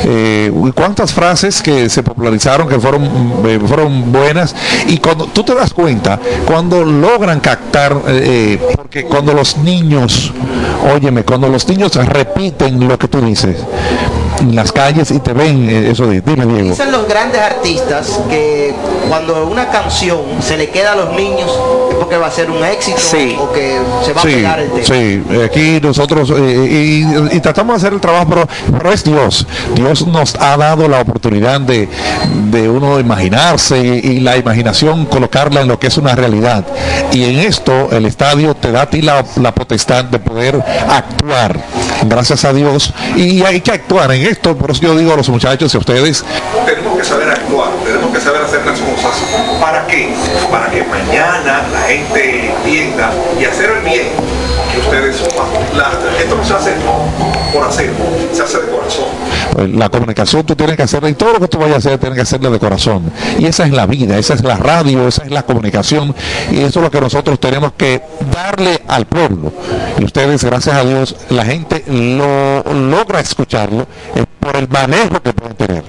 eh, 0.04 0.50
cuántas 0.74 1.12
frases 1.12 1.62
que 1.62 1.88
se 1.88 2.02
popularizaron 2.02 2.68
que 2.68 2.78
fueron, 2.80 3.04
eh, 3.46 3.60
fueron 3.66 4.10
buenas, 4.12 4.54
y 4.88 4.98
tú 5.26 5.42
te 5.42 5.54
das 5.54 5.72
cuenta, 5.72 6.18
cuando 6.46 6.84
logran 6.84 7.40
captar, 7.40 7.92
eh, 8.08 8.58
eh, 8.60 8.74
porque 8.76 9.04
cuando 9.04 9.32
los 9.32 9.58
niños, 9.58 10.32
óyeme, 10.94 11.24
cuando 11.24 11.48
los 11.48 11.68
niños 11.68 11.94
repiten 11.94 12.86
lo 12.86 12.98
que 12.98 13.08
tú 13.08 13.20
dices 13.20 13.56
en 14.40 14.56
las 14.56 14.72
calles 14.72 15.10
y 15.10 15.18
te 15.20 15.32
ven 15.32 15.68
eh, 15.68 15.90
eso 15.90 16.06
de, 16.06 16.20
dime 16.20 16.46
Diego. 16.46 16.70
Dicen 16.70 16.92
los 16.92 17.06
grandes 17.06 17.40
artistas 17.40 18.20
que 18.28 18.74
cuando 19.08 19.46
una 19.46 19.68
canción 19.68 20.20
se 20.40 20.56
le 20.56 20.70
queda 20.70 20.92
a 20.92 20.96
los 20.96 21.12
niños 21.12 21.50
es 21.90 21.96
porque 21.96 22.16
va 22.16 22.26
a 22.28 22.30
ser 22.30 22.50
un 22.50 22.64
éxito 22.64 22.98
o 23.42 23.52
que 23.52 23.78
se 24.04 24.12
va 24.12 24.20
a 24.20 24.24
Sí, 24.24 24.28
pegar 24.30 24.60
el 24.60 24.70
tema. 24.70 24.84
sí, 24.86 25.22
eh, 25.30 25.42
aquí 25.44 25.80
nosotros 25.82 26.30
eh, 26.36 27.04
y, 27.32 27.36
y 27.36 27.40
tratamos 27.40 27.74
de 27.74 27.78
hacer 27.86 27.92
el 27.94 28.00
trabajo, 28.00 28.26
pero, 28.28 28.48
pero 28.78 28.92
es 28.92 29.04
Dios. 29.04 29.46
Dios 29.74 30.06
nos 30.06 30.34
ha 30.36 30.56
dado 30.56 30.88
la 30.88 31.00
oportunidad 31.00 31.60
de, 31.60 31.88
de 32.50 32.68
uno 32.68 32.98
imaginarse 32.98 33.78
y, 33.78 34.08
y 34.16 34.20
la 34.20 34.36
imaginación 34.36 35.06
colocarla 35.06 35.60
en 35.62 35.68
lo 35.68 35.78
que 35.78 35.88
es 35.88 35.96
una 35.98 36.14
realidad. 36.14 36.64
Y 37.12 37.24
en 37.24 37.38
esto 37.40 37.88
el 37.92 38.06
estadio 38.06 38.54
te 38.54 38.72
da 38.72 38.82
a 38.82 38.90
ti 38.90 39.02
la, 39.02 39.24
la 39.36 39.52
potestad 39.54 40.04
de 40.04 40.18
poder 40.18 40.62
actuar, 40.88 41.58
gracias 42.06 42.44
a 42.44 42.52
Dios. 42.52 42.92
Y 43.16 43.42
hay 43.42 43.60
que 43.60 43.72
actuar 43.72 44.12
en 44.12 44.22
esto, 44.30 44.56
por 44.56 44.70
eso 44.70 44.82
yo 44.82 44.96
digo 44.96 45.12
a 45.12 45.16
los 45.16 45.28
muchachos 45.28 45.74
y 45.74 45.76
a 45.76 45.80
ustedes, 45.80 46.24
tenemos 46.64 46.96
que 46.98 47.04
saber 47.04 47.30
actuar, 47.30 47.70
tenemos 47.84 48.12
que 48.12 48.20
saber 48.20 48.42
hacer 48.42 48.64
las 48.64 48.78
cosas. 48.78 49.20
¿Para 49.60 49.86
qué? 49.86 50.14
Para 50.50 50.70
que 50.70 50.84
mañana 50.84 51.64
la 51.72 51.80
gente 51.80 52.50
entienda 52.50 53.12
y 53.40 53.44
hacer 53.44 53.70
el 53.70 53.84
bien 53.84 54.29
que 54.72 54.78
ustedes 54.78 55.22
la, 55.76 55.92
esto 56.18 56.36
no 56.36 56.44
se 56.44 56.54
hace 56.54 56.74
por 57.52 57.64
hacer, 57.64 57.90
se 58.32 58.42
hace 58.42 58.60
de 58.60 58.68
corazón. 58.70 59.04
Eh, 59.58 59.68
la 59.68 59.88
comunicación 59.88 60.44
tú 60.44 60.54
tienes 60.54 60.76
que 60.76 60.82
hacerla 60.82 61.08
y 61.08 61.14
todo 61.14 61.34
lo 61.34 61.40
que 61.40 61.48
tú 61.48 61.58
vayas 61.58 61.74
a 61.74 61.78
hacer 61.78 61.98
tienes 61.98 62.16
que 62.16 62.22
hacerla 62.22 62.50
de 62.50 62.58
corazón. 62.58 63.10
Y 63.38 63.46
esa 63.46 63.64
es 63.64 63.72
la 63.72 63.86
vida, 63.86 64.18
esa 64.18 64.34
es 64.34 64.42
la 64.42 64.56
radio, 64.56 65.08
esa 65.08 65.24
es 65.24 65.30
la 65.30 65.42
comunicación 65.42 66.14
y 66.50 66.58
eso 66.58 66.80
es 66.80 66.84
lo 66.84 66.90
que 66.90 67.00
nosotros 67.00 67.40
tenemos 67.40 67.72
que 67.72 68.02
darle 68.32 68.80
al 68.86 69.06
pueblo. 69.06 69.52
Y 69.98 70.04
ustedes, 70.04 70.44
gracias 70.44 70.76
a 70.76 70.84
Dios, 70.84 71.16
la 71.30 71.44
gente 71.44 71.84
lo 71.88 72.62
logra 72.62 73.20
escucharlo 73.20 73.86
eh, 74.14 74.24
por 74.38 74.56
el 74.56 74.68
manejo 74.68 75.20
que 75.20 75.32
pueden 75.32 75.56
tener. 75.56 75.84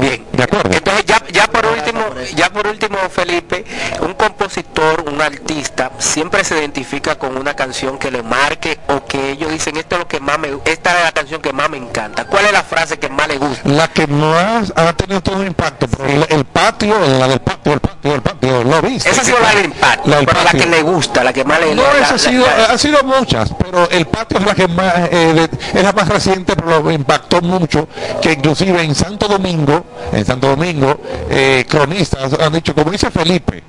Bien, 0.00 0.24
de 0.32 0.42
acuerdo. 0.42 0.70
Entonces 0.72 1.04
ya, 1.06 1.22
ya 1.32 1.46
por 1.46 1.66
último, 1.66 2.00
ya 2.36 2.50
por 2.50 2.66
último, 2.66 2.96
Felipe, 3.10 3.64
un 4.00 4.14
compositor, 4.14 5.04
un 5.08 5.20
artista, 5.20 5.90
siempre 5.98 6.44
se 6.44 6.58
identifica 6.58 7.16
con 7.18 7.36
una 7.36 7.54
canción 7.54 7.98
que 7.98 8.10
le 8.10 8.22
marque 8.22 8.78
o 8.88 9.04
que 9.04 9.32
ellos 9.32 9.50
dicen 9.50 9.76
esto 9.76 9.96
es 9.96 10.00
lo 10.00 10.08
que 10.08 10.20
más 10.20 10.38
me, 10.38 10.48
esta 10.64 10.96
es 10.98 11.04
la 11.04 11.12
canción 11.12 11.40
que 11.40 11.52
más 11.52 11.68
me 11.70 11.76
encanta. 11.78 12.24
¿Cuál 12.26 12.46
es 12.46 12.52
la 12.52 12.62
frase 12.62 12.98
que 12.98 13.08
más 13.08 13.28
le 13.28 13.38
gusta? 13.38 13.68
La 13.68 13.88
que 13.88 14.06
más 14.06 14.72
ha 14.76 14.92
tenido 14.92 15.20
todo 15.20 15.36
un 15.36 15.46
impacto, 15.46 15.86
pero 15.88 16.04
el, 16.06 16.26
el 16.28 16.44
patio, 16.44 16.98
la 17.18 17.28
del 17.28 17.40
patio, 17.40 17.72
el 17.74 17.80
patio, 17.80 18.14
el 18.14 18.22
patio, 18.22 18.64
lo 18.64 18.82
viste. 18.82 19.10
Esa 19.10 19.22
ha 19.22 19.24
sido 19.24 19.38
la 19.40 19.54
del 19.54 19.64
impacto, 19.66 20.08
La 20.08 20.16
del 20.16 20.26
pero 20.26 20.38
la 20.38 20.44
patio. 20.44 20.60
que 20.60 20.66
le 20.70 20.82
gusta, 20.82 21.24
la 21.24 21.32
que 21.32 21.44
más 21.44 21.60
le 21.60 21.74
No, 21.74 21.82
la- 21.82 21.98
esa 21.98 22.14
ha 22.14 22.18
sido, 22.18 22.46
la- 22.46 22.64
ha 22.66 22.78
sido 22.78 23.02
muchas, 23.04 23.50
pero 23.58 23.88
el 23.90 24.06
patio 24.06 24.38
es 24.38 24.44
la 24.46 24.54
que 24.54 24.68
más, 24.68 24.94
eh, 25.10 25.48
es 25.74 25.82
la 25.82 25.92
más 25.92 26.08
reciente, 26.08 26.54
pero 26.56 26.80
lo 26.82 26.90
impactó 26.90 27.40
mucho, 27.40 27.88
que 28.22 28.32
inclusive 28.32 28.82
en 28.82 28.94
Santo 28.94 29.28
Domingo, 29.28 29.84
en 30.12 30.24
Santo 30.24 30.48
Domingo, 30.48 31.00
eh, 31.30 31.64
cronistas 31.68 32.17
han 32.40 32.52
dicho, 32.52 32.74
como 32.74 32.90
dice 32.90 33.10
Felipe, 33.10 33.62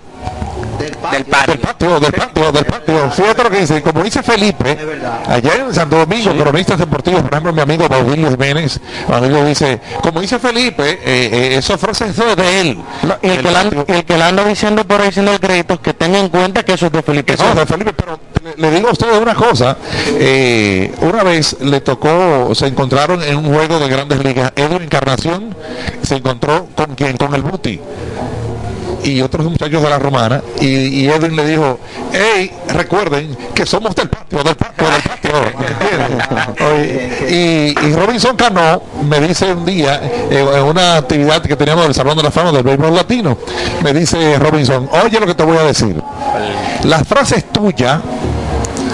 del 0.80 1.26
patio. 1.26 1.54
del 1.54 1.60
patio, 1.60 2.00
del 2.00 2.14
patio, 2.14 2.52
del 2.52 2.66
patio, 2.66 3.12
fíjate 3.12 3.44
lo 3.44 3.50
que 3.50 3.60
dice, 3.60 3.82
como 3.82 4.02
dice 4.04 4.24
Felipe, 4.24 4.78
allá 5.28 5.56
en 5.56 5.74
Santo 5.74 5.98
Domingo, 5.98 6.32
cronistas 6.36 6.78
deportivos, 6.80 7.22
por 7.22 7.32
ejemplo, 7.34 7.54
mi 7.54 7.62
amigo 7.62 7.88
Baudilio 7.90 8.30
Jiménez, 8.30 8.80
mi 9.08 9.16
amigo 9.16 9.44
dice, 9.46 9.80
como 10.02 10.22
dice 10.22 10.40
Felipe, 10.40 10.90
eh, 10.90 11.00
eh, 11.04 11.56
esa 11.58 11.78
frase 11.78 12.06
es 12.06 12.16
de 12.16 12.62
él. 12.62 12.80
Y 13.22 13.28
el, 13.28 13.42
que 13.42 13.52
la, 13.52 13.62
el 13.62 14.06
que 14.06 14.18
la 14.18 14.28
anda 14.28 14.46
diciendo 14.46 14.86
por 14.86 15.02
ahí 15.02 15.08
diciendo 15.08 15.32
el 15.34 15.40
crédito, 15.40 15.82
que 15.82 15.94
tenga 15.94 16.20
en 16.20 16.30
cuenta 16.30 16.64
que 16.64 16.74
eso 16.74 16.86
es 16.86 16.92
de 16.92 17.02
Felipe. 17.04 17.36
No, 17.38 17.56
de 17.56 17.66
Felipe, 17.66 17.94
pero 17.94 18.20
le, 18.44 18.56
le 18.70 18.72
digo 18.72 18.90
a 18.90 18.92
ustedes 18.92 19.18
una 19.22 19.36
cosa. 19.36 19.78
eh, 20.18 20.94
una 21.02 21.24
vez 21.24 21.58
le 21.62 21.82
tocó, 21.82 22.54
se 22.56 22.68
encontraron 22.68 23.22
en 23.24 23.38
un 23.38 23.54
juego 23.54 23.80
de 23.80 23.88
grandes 23.90 24.24
ligas. 24.24 24.54
Edwin 24.56 24.84
Encarnación 24.84 25.56
se 26.04 26.16
encontró 26.16 26.68
con 26.76 26.96
quien, 26.96 27.18
con 27.18 27.34
el 27.36 27.42
Buti 27.42 27.80
y 29.04 29.22
otros 29.22 29.46
muchachos 29.46 29.82
de 29.82 29.90
la 29.90 30.00
romana 30.00 30.42
y, 30.60 30.68
y 30.68 31.08
Edwin 31.08 31.36
le 31.36 31.48
dijo 31.48 31.80
hey 32.12 32.52
recuerden 32.68 33.36
que 33.54 33.66
somos 33.66 33.96
del 33.96 34.10
patio 34.10 34.44
del 34.44 34.56
patio 34.56 34.88
del 34.88 35.02
patio 35.02 35.30
y, 37.30 37.76
y 37.88 37.94
Robinson 37.96 38.36
Cano 38.36 38.82
me 39.08 39.20
dice 39.22 39.54
un 39.54 39.66
día 39.66 40.02
eh, 40.04 40.46
en 40.56 40.64
una 40.64 40.98
actividad 40.98 41.42
que 41.42 41.56
teníamos 41.56 41.86
del 41.86 41.94
Salón 41.94 42.18
de 42.18 42.24
la 42.24 42.32
Fama 42.32 42.52
del 42.52 42.64
Béisbol 42.64 42.96
Latino 42.96 43.38
me 43.84 43.94
dice 43.94 44.38
Robinson 44.40 44.90
oye 45.04 45.20
lo 45.20 45.26
que 45.26 45.36
te 45.36 45.44
voy 45.44 45.58
a 45.58 45.64
decir. 45.64 46.02
Las 46.84 47.08
frases 47.08 47.46
tuyas 47.52 48.00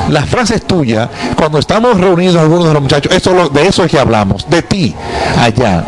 las 0.09 0.29
frases 0.29 0.61
tuyas, 0.63 1.09
cuando 1.35 1.57
estamos 1.57 1.99
reunidos 1.99 2.35
algunos 2.35 2.67
de 2.67 2.73
los 2.73 2.81
muchachos, 2.81 3.11
eso 3.11 3.49
de 3.49 3.67
eso 3.67 3.83
es 3.83 3.91
que 3.91 3.97
hablamos, 3.97 4.47
de 4.49 4.61
ti, 4.61 4.93
allá, 5.39 5.83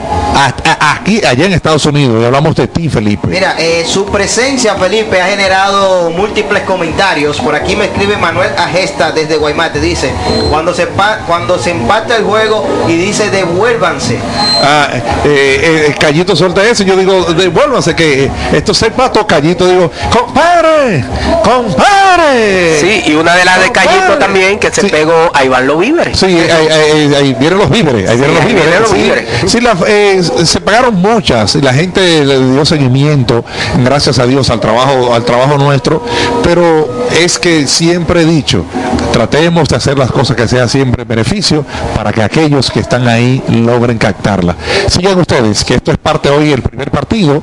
aquí, 0.46 1.22
allá 1.26 1.46
en 1.46 1.54
Estados 1.54 1.86
Unidos, 1.86 2.22
y 2.22 2.26
hablamos 2.26 2.56
de 2.56 2.68
ti, 2.68 2.90
Felipe. 2.90 3.28
Mira, 3.28 3.56
eh, 3.58 3.84
su 3.88 4.06
presencia, 4.06 4.76
Felipe, 4.76 5.20
ha 5.22 5.28
generado 5.28 6.12
múltiples 6.12 6.64
comentarios. 6.64 7.38
Por 7.40 7.56
aquí 7.56 7.76
me 7.76 7.86
escribe 7.86 8.18
Manuel 8.18 8.52
Agesta 8.58 9.12
desde 9.12 9.38
Guaymate. 9.38 9.80
Dice, 9.80 10.12
cuando 10.50 10.74
se, 10.74 10.88
pa- 10.88 11.20
cuando 11.28 11.58
se 11.60 11.72
empata 11.72 12.16
el 12.18 12.24
juego 12.24 12.66
y 12.88 12.94
dice, 12.98 13.30
devuélvanse. 13.30 14.18
Ah, 14.62 14.90
eh, 15.26 15.86
eh, 15.90 15.96
Callito 16.00 16.36
suelta 16.36 16.64
eso, 16.64 16.84
yo 16.84 16.96
digo, 16.96 17.24
devuélvanse 17.34 17.96
que 17.96 18.26
eh, 18.26 18.32
esto 18.54 18.74
se 18.74 18.88
empató, 18.88 19.26
Callito, 19.26 19.68
digo, 19.68 19.92
compadre, 20.12 21.04
compadre. 21.44 22.80
Sí, 22.80 23.04
y 23.12 23.16
una 23.16 23.36
de 23.36 23.46
las 23.46 23.62
de 23.62 23.72
Callito 23.72 24.18
también 24.20 24.60
que 24.60 24.72
se 24.72 24.84
pegó 24.90 25.32
a 25.34 25.44
Iván 25.44 25.68
los 25.68 25.80
víveres. 25.80 26.18
Sí, 26.18 26.26
ahí, 26.26 26.68
ahí- 26.68 27.16
ahí 27.16 27.34
vienen 27.40 27.60
los 27.60 27.70
víveres, 27.70 28.10
ahí 28.10 28.18
Sí, 28.18 28.24
vienen 28.24 28.36
los 28.36 28.46
víveres. 28.46 28.66
vienen 28.66 28.82
los 28.82 28.92
Sí, 28.92 28.98
víveres. 28.98 29.52
sí, 29.52 29.62
la- 29.62 29.78
eh, 29.88 30.22
se 30.44 30.62
pagaron 30.62 30.96
muchas, 30.96 31.56
y 31.56 31.62
la 31.62 31.74
gente 31.74 32.26
le 32.26 32.40
dio 32.40 32.66
seguimiento, 32.66 33.44
gracias 33.84 34.20
a 34.20 34.26
Dios, 34.26 34.50
al 34.50 34.60
trabajo, 34.60 35.14
al 35.14 35.24
trabajo 35.24 35.58
nuestro, 35.58 36.04
pero 36.44 37.08
es 37.12 37.38
que 37.40 37.68
siempre 37.68 38.22
he 38.22 38.26
dicho, 38.26 38.66
tratemos 39.12 39.70
de 39.70 39.76
hacer 39.76 39.98
las 39.98 40.12
cosas 40.12 40.36
que 40.36 40.48
sea 40.48 40.68
siempre 40.68 41.04
en 41.04 41.08
beneficio 41.08 41.66
para 41.96 42.12
que 42.12 42.22
aquellos 42.22 42.70
que 42.72 42.80
están 42.80 43.08
ahí 43.08 43.42
logren 43.50 43.98
captarla. 43.98 44.56
Sigan 44.88 45.20
ustedes, 45.20 45.64
que 45.64 45.76
esto 45.76 45.92
es 45.92 45.98
parte 45.98 46.30
hoy 46.30 46.50
del 46.50 46.62
primer 46.62 46.92
partido, 46.92 47.42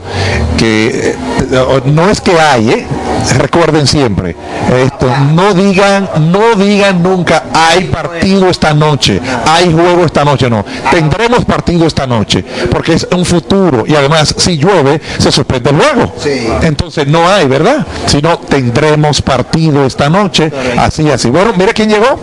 que 0.57 1.16
eh, 1.51 1.81
no 1.87 2.09
es 2.09 2.20
que 2.20 2.38
hay, 2.38 2.70
¿eh? 2.70 2.87
recuerden 3.38 3.87
siempre, 3.87 4.37
esto, 4.85 5.11
no 5.33 5.55
digan, 5.55 6.09
no 6.31 6.55
digan 6.57 7.03
nunca, 7.03 7.44
hay 7.53 7.85
partido 7.85 8.49
esta 8.49 8.75
noche, 8.75 9.20
hay 9.47 9.73
juego 9.73 10.05
esta 10.05 10.25
noche, 10.25 10.51
no, 10.51 10.64
tendremos 10.90 11.44
partido 11.44 11.87
esta 11.87 12.07
noche, 12.07 12.44
porque 12.70 12.94
es 12.94 13.07
un 13.14 13.24
futuro 13.24 13.85
y 13.87 13.94
además 13.94 14.35
si 14.37 14.57
llueve 14.57 15.00
se 15.18 15.31
suspende 15.31 15.70
el 15.70 15.77
juego. 15.77 16.12
Entonces 16.62 17.07
no 17.07 17.29
hay, 17.29 17.46
¿verdad? 17.46 17.87
Si 18.07 18.20
no 18.20 18.38
tendremos 18.38 19.22
partido 19.22 19.85
esta 19.87 20.09
noche, 20.09 20.50
así, 20.79 21.11
así. 21.11 21.31
Bueno, 21.31 21.53
mire 21.57 21.72
quién 21.72 21.88
llegó. 21.88 22.18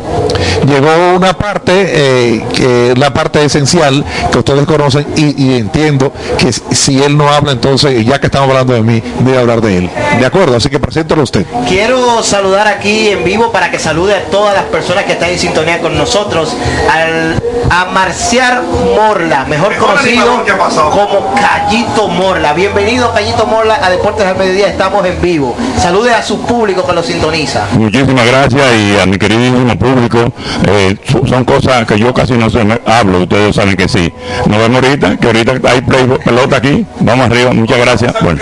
Llegó 0.67 1.15
una 1.15 1.33
parte, 1.37 1.71
eh, 1.73 2.45
que 2.53 2.93
la 2.95 3.13
parte 3.13 3.43
esencial 3.43 4.03
que 4.31 4.39
ustedes 4.39 4.65
conocen 4.65 5.05
y, 5.15 5.43
y 5.43 5.57
entiendo 5.57 6.13
que 6.37 6.51
si 6.51 7.01
él 7.01 7.17
no 7.17 7.29
habla, 7.29 7.51
entonces 7.53 8.05
ya 8.05 8.19
que 8.19 8.27
estamos 8.27 8.49
hablando 8.49 8.73
de 8.73 8.81
mí, 8.81 9.01
voy 9.19 9.35
a 9.35 9.39
hablar 9.39 9.61
de 9.61 9.77
él. 9.77 9.89
¿De 10.19 10.25
acuerdo? 10.25 10.55
Así 10.55 10.69
que 10.69 10.79
preséntalo 10.79 11.23
usted. 11.23 11.45
Quiero 11.67 12.21
saludar 12.23 12.67
aquí 12.67 13.09
en 13.09 13.23
vivo 13.23 13.51
para 13.51 13.71
que 13.71 13.79
salude 13.79 14.15
a 14.15 14.23
todas 14.25 14.53
las 14.53 14.65
personas 14.65 15.05
que 15.05 15.13
están 15.13 15.29
en 15.29 15.39
sintonía 15.39 15.79
con 15.79 15.97
nosotros. 15.97 16.55
Al, 16.91 17.41
a 17.69 17.85
Marciar 17.85 18.61
Morla, 18.95 19.45
mejor 19.45 19.75
conocido 19.77 20.30
como 20.35 21.33
Callito 21.35 22.07
Morla. 22.07 22.53
Bienvenido 22.53 23.11
Callito 23.13 23.45
Morla 23.45 23.79
a 23.83 23.89
Deportes 23.89 24.25
al 24.25 24.37
Mediodía, 24.37 24.67
estamos 24.67 25.05
en 25.05 25.19
vivo. 25.21 25.55
Salude 25.77 26.13
a 26.13 26.23
su 26.23 26.39
público 26.41 26.85
que 26.85 26.93
lo 26.93 27.03
sintoniza. 27.03 27.65
Muchísimas 27.73 28.25
gracias 28.25 28.63
y 28.73 28.99
a 28.99 29.05
mi 29.05 29.17
queridísimo 29.17 29.77
público. 29.77 30.31
Eh, 30.67 30.97
son 31.27 31.43
cosas 31.43 31.85
que 31.85 31.99
yo 31.99 32.13
casi 32.13 32.33
no 32.33 32.49
se 32.49 32.63
me 32.63 32.79
hablo, 32.85 33.19
ustedes 33.19 33.55
saben 33.55 33.75
que 33.75 33.87
sí. 33.89 34.11
Nos 34.45 34.57
vemos 34.57 34.81
ahorita, 34.83 35.17
que 35.17 35.27
ahorita 35.27 35.51
hay 35.69 35.81
play, 35.81 36.07
pelota 36.23 36.57
aquí. 36.57 36.85
Vamos 37.01 37.25
arriba, 37.25 37.51
muchas 37.51 37.77
gracias. 37.79 38.13
Bueno, 38.21 38.39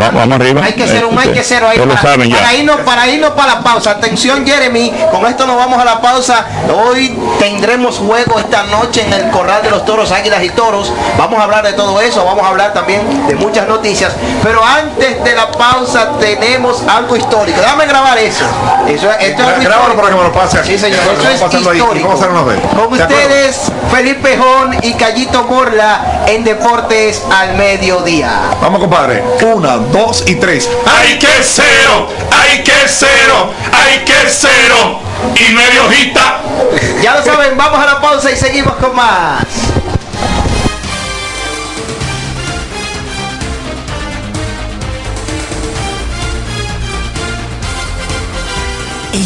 va- 0.00 0.10
vamos 0.10 0.40
arriba. 0.40 0.62
Hay 0.64 0.72
que 0.74 0.86
ser 0.86 1.04
un 1.04 1.18
hay 1.18 1.28
que 1.30 1.42
ser 1.42 1.64
ahí 1.64 1.78
Ustedes 1.78 1.88
lo 1.88 1.94
para, 1.94 2.08
saben 2.12 2.30
ya. 2.30 2.36
para 2.36 2.54
irnos 2.54 2.76
para 2.82 3.08
irnos 3.08 3.30
para 3.30 3.54
la 3.54 3.60
pausa. 3.62 3.90
Atención 3.92 4.46
Jeremy, 4.46 4.92
con 5.10 5.26
esto 5.26 5.46
nos 5.46 5.56
vamos 5.56 5.80
a 5.80 5.84
la 5.84 6.00
pausa. 6.00 6.44
Hoy 6.86 7.16
tendremos 7.40 7.96
juego 7.98 8.38
esta 8.38 8.64
noche 8.64 9.04
en 9.04 9.12
el 9.12 9.30
Corral 9.30 9.62
de 9.62 9.70
los 9.70 9.84
Toros, 9.84 10.12
Águilas 10.12 10.44
y 10.44 10.50
Toros. 10.50 10.92
Vamos 11.16 11.38
a 11.40 11.44
hablar 11.44 11.64
de 11.64 11.72
todo 11.72 12.00
eso, 12.00 12.24
vamos 12.24 12.44
a 12.44 12.48
hablar 12.48 12.72
también 12.72 13.26
de 13.26 13.34
muchas 13.34 13.66
noticias. 13.66 14.12
Pero 14.42 14.64
antes 14.64 15.22
de 15.24 15.34
la 15.34 15.50
pausa 15.50 16.12
tenemos 16.20 16.82
algo 16.88 17.16
histórico. 17.16 17.60
Déjame 17.60 17.86
grabar 17.86 18.18
eso. 18.18 18.44
Eso 18.86 19.10
esto 19.12 19.42
es 19.42 19.64
Grábalo 19.64 19.94
para 19.96 20.08
que 20.08 20.14
me 20.14 20.22
lo 20.22 20.32
pase 20.32 20.58
aquí. 20.58 20.72
Sí, 20.72 20.78
señor. 20.78 21.00
Vamos 21.06 21.24
Eso 21.24 21.46
es 21.46 21.54
histórico. 21.54 22.08
vamos 22.08 22.22
a 22.22 22.24
hacer 22.24 22.30
una 22.30 22.42
vez. 22.42 22.60
Con 22.74 22.92
ustedes, 22.92 23.72
Felipe 23.92 24.36
Jón 24.36 24.76
y 24.82 24.94
Callito 24.94 25.44
Morla 25.44 26.24
en 26.26 26.44
Deportes 26.44 27.22
al 27.30 27.54
Mediodía. 27.56 28.30
Vamos, 28.60 28.80
compadre. 28.80 29.22
Una, 29.42 29.76
dos 29.76 30.24
y 30.26 30.36
tres. 30.36 30.68
Hay 30.86 31.18
que 31.18 31.28
cero, 31.42 32.08
hay 32.30 32.62
que 32.62 32.72
cero, 32.86 33.50
hay 33.72 34.04
que 34.04 34.28
cero. 34.28 35.00
Y 35.34 35.52
medio 35.52 35.84
hojita. 35.84 36.40
Ya 37.02 37.14
lo 37.16 37.24
saben, 37.24 37.56
vamos 37.56 37.78
a 37.80 37.86
la 37.86 38.00
pausa 38.00 38.30
y 38.30 38.36
seguimos 38.36 38.74
con 38.76 38.94
más. 38.94 39.44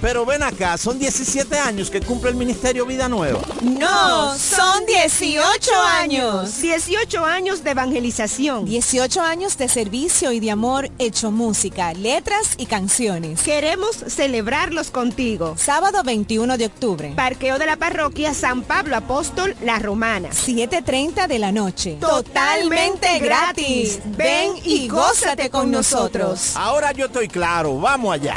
Pero 0.00 0.24
ven 0.24 0.42
acá, 0.42 0.78
son 0.78 0.98
17 0.98 1.58
años 1.58 1.90
que 1.90 2.00
cumple 2.00 2.30
el 2.30 2.36
Ministerio 2.36 2.86
Vida 2.86 3.08
Nueva. 3.08 3.40
No, 3.60 4.34
son 4.38 4.86
18 4.86 5.70
años. 5.98 6.62
18 6.62 7.24
años 7.24 7.62
de 7.62 7.72
evangelización. 7.72 8.64
18 8.64 9.20
años 9.20 9.58
de 9.58 9.68
servicio 9.68 10.32
y 10.32 10.40
de 10.40 10.50
amor 10.50 10.90
hecho 10.98 11.30
música, 11.30 11.92
letras 11.92 12.54
y 12.56 12.64
canciones. 12.64 13.42
Queremos 13.42 13.96
celebrarlos 14.08 14.90
contigo. 14.90 15.54
Sábado 15.58 16.02
21 16.02 16.56
de 16.56 16.66
octubre. 16.66 17.12
Parqueo 17.14 17.58
de 17.58 17.66
la 17.66 17.76
parroquia 17.76 18.32
San 18.32 18.62
Pablo 18.62 18.96
Apóstol 18.96 19.54
La 19.62 19.78
Romana. 19.78 20.30
7.30 20.30 21.26
de 21.26 21.38
la 21.38 21.52
noche. 21.52 21.98
Totalmente 22.00 23.18
gratis. 23.18 24.00
Ven 24.16 24.52
y 24.64 24.88
gózate 24.88 25.50
con 25.50 25.70
nosotros. 25.70 26.56
Ahora 26.56 26.92
yo 26.92 27.06
estoy 27.06 27.28
claro, 27.28 27.78
vamos 27.78 28.14
allá. 28.14 28.36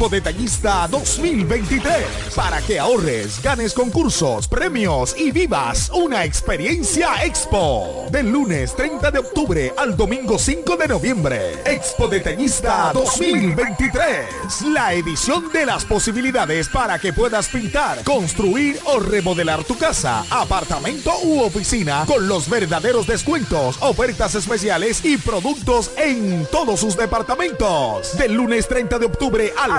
Expo 0.00 0.16
Detallista 0.16 0.88
2023. 0.88 2.32
Para 2.34 2.62
que 2.62 2.78
ahorres, 2.78 3.38
ganes 3.42 3.74
concursos, 3.74 4.48
premios 4.48 5.14
y 5.18 5.30
vivas 5.30 5.90
una 5.92 6.24
experiencia 6.24 7.22
Expo. 7.22 8.06
Del 8.10 8.30
lunes 8.32 8.74
30 8.74 9.10
de 9.10 9.18
octubre 9.18 9.74
al 9.76 9.98
domingo 9.98 10.38
5 10.38 10.78
de 10.78 10.88
noviembre. 10.88 11.52
Expo 11.66 12.08
Detallista 12.08 12.92
2023. 12.94 14.62
La 14.72 14.94
edición 14.94 15.52
de 15.52 15.66
las 15.66 15.84
posibilidades 15.84 16.70
para 16.70 16.98
que 16.98 17.12
puedas 17.12 17.48
pintar, 17.48 18.02
construir 18.02 18.80
o 18.86 19.00
remodelar 19.00 19.64
tu 19.64 19.76
casa, 19.76 20.24
apartamento 20.30 21.12
u 21.24 21.42
oficina 21.42 22.04
con 22.06 22.26
los 22.26 22.48
verdaderos 22.48 23.06
descuentos, 23.06 23.76
ofertas 23.80 24.34
especiales 24.34 25.04
y 25.04 25.18
productos 25.18 25.90
en 25.98 26.46
todos 26.50 26.80
sus 26.80 26.96
departamentos. 26.96 28.16
Del 28.16 28.32
lunes 28.32 28.66
30 28.66 28.98
de 28.98 29.04
octubre 29.04 29.52
al 29.58 29.78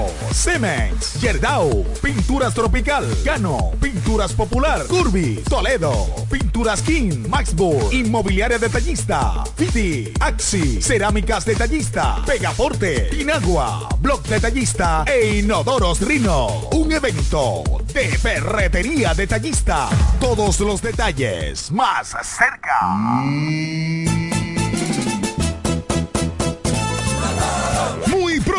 Cemex, 0.33 1.21
Yerdau, 1.21 1.83
Pinturas 2.01 2.53
Tropical, 2.53 3.05
Gano, 3.23 3.71
Pinturas 3.79 4.33
Popular, 4.33 4.85
Curby, 4.87 5.43
Toledo, 5.47 6.07
Pinturas 6.29 6.81
King, 6.81 7.27
Maxburg, 7.27 7.93
Inmobiliaria 7.93 8.57
Detallista, 8.57 9.43
Fiti, 9.55 10.11
Axi, 10.19 10.81
Cerámicas 10.81 11.45
Detallista, 11.45 12.21
Pegaforte, 12.25 13.09
Inagua, 13.19 13.89
Blog 13.99 14.21
Detallista 14.23 15.03
e 15.07 15.39
Inodoros 15.39 16.01
Rino. 16.01 16.69
Un 16.71 16.91
evento 16.91 17.63
de 17.93 18.07
ferretería 18.17 19.13
detallista. 19.13 19.89
Todos 20.19 20.59
los 20.59 20.81
detalles 20.81 21.71
más 21.71 22.15
cerca. 22.23 24.20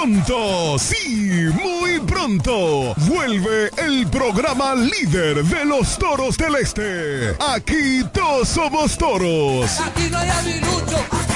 Pronto, 0.03 0.79
sí, 0.81 1.49
muy 1.63 2.01
pronto, 2.01 2.93
vuelve 3.07 3.71
el 3.77 4.09
programa 4.09 4.75
líder 4.75 5.45
de 5.45 5.65
los 5.65 5.97
toros 5.97 6.37
del 6.37 6.57
este. 6.57 7.37
Aquí 7.39 8.03
todos 8.13 8.49
somos 8.49 8.99
toros. 8.99 9.79
Aquí 9.79 10.09
no 10.11 10.19
hay 10.19 10.29
aguilucho. 10.29 11.32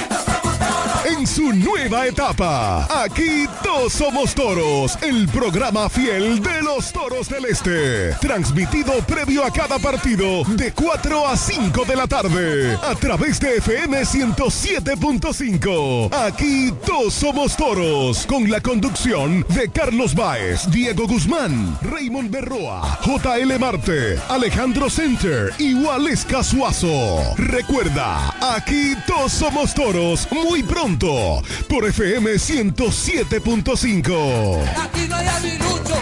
En 1.09 1.25
su 1.25 1.53
nueva 1.53 2.05
etapa, 2.05 2.85
aquí 3.03 3.47
todos 3.63 3.93
somos 3.93 4.35
toros, 4.35 4.97
el 5.01 5.25
programa 5.29 5.87
fiel 5.87 6.43
de 6.43 6.61
los 6.61 6.91
toros 6.91 7.29
del 7.29 7.45
este. 7.45 8.11
Transmitido 8.19 8.91
previo 9.07 9.45
a 9.45 9.51
cada 9.51 9.79
partido 9.79 10.43
de 10.43 10.73
4 10.73 11.25
a 11.25 11.37
5 11.37 11.85
de 11.85 11.95
la 11.95 12.07
tarde 12.07 12.77
a 12.83 12.93
través 12.95 13.39
de 13.39 13.55
FM 13.55 14.01
107.5. 14.01 16.13
Aquí 16.13 16.73
todos 16.85 17.13
somos 17.13 17.55
toros 17.55 18.25
con 18.25 18.51
la 18.51 18.59
conducción 18.59 19.45
de 19.47 19.69
Carlos 19.69 20.13
Baez, 20.13 20.69
Diego 20.69 21.07
Guzmán, 21.07 21.79
Raymond 21.83 22.29
Berroa, 22.29 22.99
JL 23.05 23.57
Marte, 23.57 24.19
Alejandro 24.27 24.89
Center 24.89 25.53
y 25.57 25.73
Waleska 25.73 26.43
Suazo. 26.43 27.33
Recuerda, 27.37 28.35
aquí 28.57 28.93
todos 29.07 29.31
somos 29.31 29.73
toros 29.73 30.27
muy 30.31 30.63
pronto 30.63 30.96
por 30.97 31.85
FM 31.85 32.33
107.5. 32.33 34.63
Aquí 34.81 35.07
no 35.07 35.15
hay 35.15 35.27
aguilucho. 35.27 35.93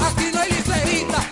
Aquí 0.00 0.24
no 0.32 0.40
hay 0.40 0.50
licerita. 0.50 1.22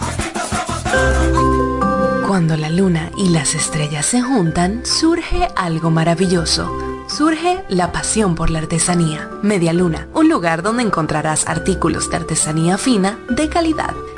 Cuando 2.28 2.56
la 2.56 2.70
luna 2.70 3.10
y 3.16 3.30
las 3.30 3.56
estrellas 3.56 4.06
se 4.06 4.22
juntan, 4.22 4.86
surge 4.86 5.48
algo 5.56 5.90
maravilloso. 5.90 6.70
Surge 7.08 7.64
la 7.68 7.90
pasión 7.90 8.36
por 8.36 8.50
la 8.50 8.60
artesanía. 8.60 9.28
Media 9.42 9.72
Luna, 9.72 10.06
un 10.14 10.28
lugar 10.28 10.62
donde 10.62 10.84
encontrarás 10.84 11.48
artículos 11.48 12.08
de 12.08 12.18
artesanía 12.18 12.78
fina 12.78 13.18
de 13.28 13.48
calidad. 13.48 13.94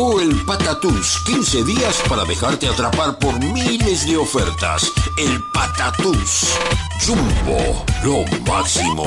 Llegó 0.00 0.18
el 0.18 0.34
Patatús, 0.46 1.20
15 1.26 1.62
días 1.64 2.02
para 2.08 2.24
dejarte 2.24 2.66
atrapar 2.66 3.18
por 3.18 3.38
miles 3.38 4.06
de 4.06 4.16
ofertas. 4.16 4.90
El 5.18 5.42
Patatús. 5.52 6.54
Jumbo, 7.04 7.84
lo 8.02 8.24
máximo. 8.50 9.06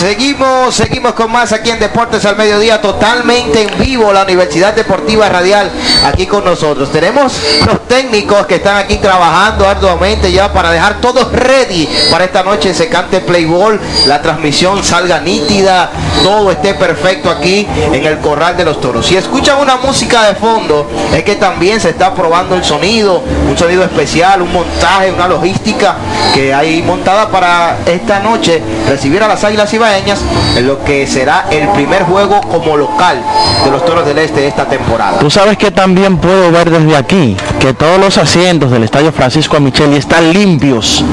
Seguimos, 0.00 0.74
seguimos 0.74 1.12
con 1.12 1.30
más 1.30 1.52
aquí 1.52 1.68
en 1.68 1.78
Deportes 1.78 2.24
al 2.24 2.34
Mediodía, 2.34 2.80
totalmente 2.80 3.64
en 3.64 3.78
vivo, 3.78 4.10
la 4.14 4.22
Universidad 4.22 4.72
Deportiva 4.72 5.28
Radial 5.28 5.70
aquí 6.06 6.26
con 6.26 6.42
nosotros. 6.42 6.90
Tenemos 6.90 7.38
los 7.66 7.86
técnicos 7.86 8.46
que 8.46 8.54
están 8.54 8.78
aquí 8.78 8.96
trabajando 8.96 9.68
arduamente 9.68 10.32
ya 10.32 10.50
para 10.54 10.70
dejar 10.70 11.02
todo 11.02 11.30
ready 11.30 11.86
para 12.10 12.24
esta 12.24 12.42
noche 12.42 12.72
se 12.72 12.88
cante 12.88 13.20
Playball, 13.20 13.78
la 14.06 14.22
transmisión 14.22 14.82
salga 14.82 15.20
nítida, 15.20 15.90
todo 16.22 16.50
esté 16.50 16.72
perfecto 16.72 17.28
aquí 17.28 17.68
en 17.92 18.06
el 18.06 18.20
Corral 18.20 18.56
de 18.56 18.64
los 18.64 18.80
Toros. 18.80 19.04
Si 19.04 19.18
escuchan 19.18 19.58
una 19.60 19.76
música 19.76 20.22
de 20.22 20.34
fondo, 20.34 20.88
es 21.14 21.22
que 21.24 21.36
también 21.36 21.78
se 21.78 21.90
está 21.90 22.14
probando 22.14 22.54
el 22.54 22.64
sonido, 22.64 23.22
un 23.46 23.58
sonido 23.58 23.84
especial, 23.84 24.40
un 24.40 24.50
montaje, 24.50 25.12
una 25.12 25.28
logística 25.28 25.96
que 26.32 26.54
hay 26.54 26.80
montada 26.80 27.28
para 27.28 27.76
esta 27.84 28.20
noche 28.20 28.62
recibir 28.88 29.22
a 29.22 29.28
las 29.28 29.44
Águilas 29.44 29.70
Ibaeñas 29.74 29.89
en 29.98 30.66
lo 30.66 30.82
que 30.84 31.06
será 31.06 31.46
el 31.50 31.68
primer 31.70 32.04
juego 32.04 32.40
como 32.40 32.76
local 32.76 33.22
de 33.64 33.70
los 33.70 33.84
Toros 33.84 34.06
del 34.06 34.18
Este 34.18 34.40
de 34.40 34.48
esta 34.48 34.66
temporada. 34.66 35.18
Tú 35.18 35.30
sabes 35.30 35.58
que 35.58 35.70
también 35.70 36.18
puedo 36.18 36.50
ver 36.52 36.70
desde 36.70 36.96
aquí 36.96 37.36
que 37.58 37.74
todos 37.74 37.98
los 37.98 38.16
asientos 38.18 38.70
del 38.70 38.84
Estadio 38.84 39.12
Francisco 39.12 39.58
Micheli 39.60 39.96
están 39.96 40.32
limpios. 40.32 41.04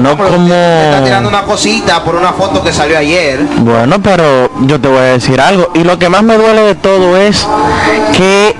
No 0.00 0.16
como... 0.16 0.54
Está 0.54 1.02
tirando 1.04 1.28
una 1.28 1.42
cosita 1.42 2.04
por 2.04 2.14
una 2.14 2.32
foto 2.32 2.62
que 2.62 2.72
salió 2.72 2.98
ayer. 2.98 3.40
Bueno, 3.58 4.00
pero 4.00 4.50
yo 4.60 4.80
te 4.80 4.88
voy 4.88 4.98
a 4.98 5.02
decir 5.02 5.40
algo. 5.40 5.70
Y 5.74 5.82
lo 5.82 5.98
que 5.98 6.08
más 6.08 6.22
me 6.22 6.36
duele 6.36 6.62
de 6.62 6.74
todo 6.76 7.16
es 7.16 7.46
que 8.12 8.54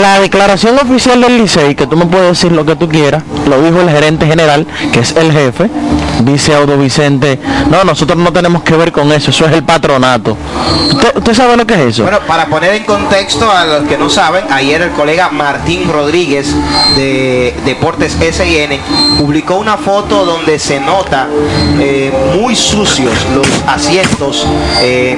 la 0.00 0.20
declaración 0.20 0.76
oficial 0.78 1.20
del 1.20 1.38
Licey, 1.38 1.74
que 1.74 1.86
tú 1.86 1.96
me 1.96 2.06
puedes 2.06 2.30
decir 2.30 2.52
lo 2.52 2.64
que 2.64 2.74
tú 2.76 2.88
quieras, 2.88 3.22
lo 3.48 3.60
dijo 3.62 3.80
el 3.80 3.90
gerente 3.90 4.26
general, 4.26 4.66
que 4.92 5.00
es 5.00 5.14
el 5.16 5.32
jefe, 5.32 5.70
dice 6.24 6.54
Audo 6.54 6.76
Vicente, 6.76 7.38
no, 7.70 7.84
nosotros 7.84 8.18
no 8.18 8.32
tenemos 8.32 8.62
que 8.62 8.76
ver 8.76 8.92
con 8.92 9.10
eso, 9.12 9.30
eso 9.30 9.46
es 9.46 9.52
el 9.52 9.62
patronato. 9.62 10.36
¿Usted, 10.90 11.16
usted 11.16 11.34
sabe 11.34 11.56
lo 11.56 11.66
que 11.66 11.74
es 11.74 11.80
eso? 11.80 12.02
Bueno, 12.02 12.20
para 12.26 12.46
poner 12.46 12.74
en 12.74 12.84
contexto 12.84 13.50
a 13.50 13.64
los 13.64 13.88
que 13.88 13.96
no 13.96 14.08
saben, 14.08 14.44
ayer 14.50 14.82
el 14.82 14.90
colega 14.90 15.30
Martín 15.30 15.90
Rodríguez 15.90 16.54
de 16.96 17.54
Deportes 17.64 18.12
SIN 18.12 18.80
publicó 19.18 19.56
una 19.56 19.76
foto 19.76 20.24
donde 20.24 20.58
se 20.58 20.80
nota 20.80 21.28
eh, 21.78 22.12
muy 22.38 22.54
sucios 22.56 23.14
los 23.34 23.46
asientos, 23.66 24.46
eh, 24.80 25.16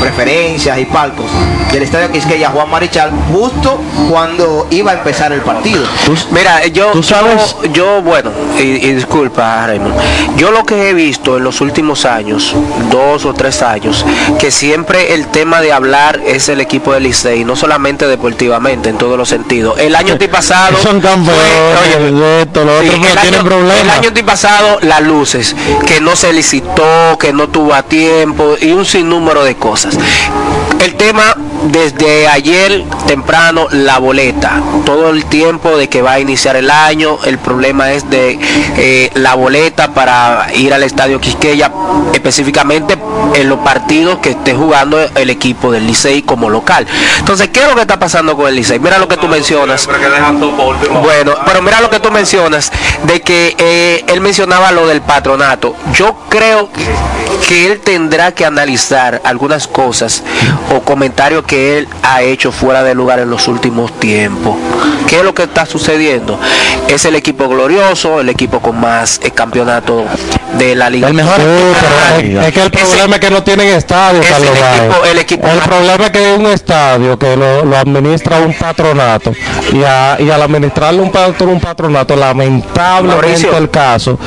preferencias 0.00 0.78
y 0.78 0.84
palcos 0.84 1.26
del 1.72 1.82
estadio 1.82 2.10
Quisqueya 2.12 2.50
Juan 2.50 2.70
Marichal 2.70 3.10
justo 3.32 3.80
cuando 4.10 4.66
iba 4.70 4.92
a 4.92 4.94
empezar 4.94 5.32
el 5.32 5.40
partido. 5.40 5.84
Mira, 6.30 6.66
yo, 6.66 6.92
yo, 7.00 7.68
yo, 7.72 8.02
bueno, 8.02 8.30
y, 8.58 8.62
y 8.62 8.94
disculpa, 8.94 9.66
Raymond, 9.66 9.94
yo 10.36 10.50
lo 10.50 10.64
que 10.64 10.90
he 10.90 10.94
visto 10.94 11.36
en 11.36 11.44
los 11.44 11.60
últimos 11.60 12.04
años, 12.04 12.54
dos 12.90 13.24
o 13.24 13.32
tres 13.32 13.62
años, 13.62 14.04
que 14.38 14.50
siempre 14.50 15.14
el 15.14 15.26
tema 15.28 15.60
de 15.60 15.72
hablar 15.72 16.20
es 16.26 16.48
el 16.48 16.60
equipo 16.60 16.92
del 16.92 17.04
Licey, 17.04 17.44
no 17.44 17.56
solamente 17.56 18.06
deportivamente, 18.06 18.90
en 18.90 18.98
todos 18.98 19.16
los 19.16 19.28
sentidos. 19.28 19.78
El 19.78 19.94
año 19.94 20.18
pasado... 20.30 20.76
Son 20.82 21.00
campeones, 21.00 21.42
esto, 22.42 22.64
lo 22.64 22.74
otro, 22.74 22.80
el, 22.80 22.90
tienen 22.90 23.18
año, 23.18 23.72
el 23.72 23.90
año 23.90 24.26
pasado 24.26 24.78
las 24.82 25.02
luces, 25.02 25.56
que 25.86 26.00
no 26.00 26.16
se 26.16 26.32
licitó, 26.32 27.16
que 27.18 27.32
no 27.32 27.48
tuvo 27.48 27.74
a 27.74 27.82
tiempo 27.82 28.56
y 28.60 28.72
un 28.72 28.84
sinnúmero 28.84 29.44
de 29.44 29.56
cosas. 29.56 29.96
El 30.80 30.94
tema 30.96 31.34
desde 31.72 32.28
ayer 32.28 32.84
temprano 33.06 33.66
la 33.70 33.98
boleta, 33.98 34.60
todo 34.84 35.10
el 35.10 35.24
tiempo 35.24 35.76
de 35.76 35.88
que 35.88 36.02
va 36.02 36.12
a 36.12 36.20
iniciar 36.20 36.56
el 36.56 36.70
año, 36.70 37.18
el 37.24 37.38
problema 37.38 37.92
es 37.92 38.08
de 38.10 38.38
eh, 38.76 39.10
la 39.14 39.34
boleta 39.34 39.92
para 39.92 40.25
ir 40.54 40.72
al 40.72 40.82
estadio 40.82 41.20
Quisqueya, 41.20 41.70
específicamente 42.12 42.98
en 43.34 43.48
los 43.48 43.58
partidos 43.60 44.18
que 44.18 44.30
esté 44.30 44.54
jugando 44.54 44.98
el 45.14 45.30
equipo 45.30 45.72
del 45.72 45.86
Licey 45.86 46.22
como 46.22 46.50
local. 46.50 46.86
Entonces, 47.18 47.48
¿qué 47.48 47.60
es 47.60 47.68
lo 47.68 47.74
que 47.74 47.82
está 47.82 47.98
pasando 47.98 48.36
con 48.36 48.48
el 48.48 48.54
Licey? 48.54 48.78
Mira 48.78 48.98
lo 48.98 49.08
que 49.08 49.16
tú 49.16 49.28
mencionas. 49.28 49.88
Bueno, 51.02 51.34
pero 51.44 51.62
mira 51.62 51.80
lo 51.80 51.90
que 51.90 52.00
tú 52.00 52.10
mencionas, 52.10 52.70
de 53.04 53.20
que 53.20 53.54
eh, 53.58 54.04
él 54.08 54.20
mencionaba 54.20 54.72
lo 54.72 54.86
del 54.86 55.00
patronato. 55.02 55.74
Yo 55.92 56.16
creo 56.28 56.68
que 57.46 57.66
él 57.66 57.80
tendrá 57.80 58.32
que 58.32 58.44
analizar 58.44 59.20
algunas 59.24 59.66
cosas 59.66 60.22
o 60.74 60.80
comentarios 60.80 61.44
que 61.44 61.78
él 61.78 61.88
ha 62.02 62.22
hecho 62.22 62.52
fuera 62.52 62.82
de 62.82 62.94
lugar 62.94 63.18
en 63.18 63.30
los 63.30 63.48
últimos 63.48 63.98
tiempos. 64.00 64.56
¿Qué 65.06 65.18
es 65.18 65.24
lo 65.24 65.34
que 65.34 65.44
está 65.44 65.66
sucediendo? 65.66 66.40
Es 66.88 67.04
el 67.04 67.14
equipo 67.14 67.48
glorioso, 67.48 68.20
el 68.20 68.28
equipo 68.28 68.60
con 68.60 68.80
más 68.80 69.20
eh, 69.22 69.30
campeonato 69.30 70.04
de 70.58 70.74
la 70.74 70.88
liga. 70.90 71.08
El 71.08 71.14
mejor 71.14 71.34
es, 71.40 72.46
es 72.46 72.52
que 72.52 72.62
el 72.62 72.70
problema 72.70 73.16
es 73.16 73.20
que 73.20 73.30
no 73.30 73.42
tienen 73.42 73.68
estadio, 73.68 74.20
es 74.22 74.28
Carlos 74.28 74.50
el 74.50 74.56
equipo- 74.56 75.04
el 75.04 75.18
equipo 75.18 75.46
El 75.48 75.56
más- 75.56 75.68
problema 75.68 76.04
es 76.06 76.10
que 76.10 76.32
es 76.32 76.38
un 76.38 76.46
estadio 76.46 77.18
que 77.18 77.36
lo, 77.36 77.64
lo 77.64 77.76
administra 77.76 78.38
un 78.38 78.54
patronato 78.54 79.32
y, 79.72 79.82
a- 79.84 80.16
y 80.18 80.30
al 80.30 80.40
administrarlo 80.42 81.02
un, 81.02 81.10
patro- 81.12 81.48
un 81.48 81.60
patronato, 81.60 82.16
lamentablemente 82.16 83.26
Mauricio. 83.28 83.56
el 83.58 83.70
caso, 83.70 84.18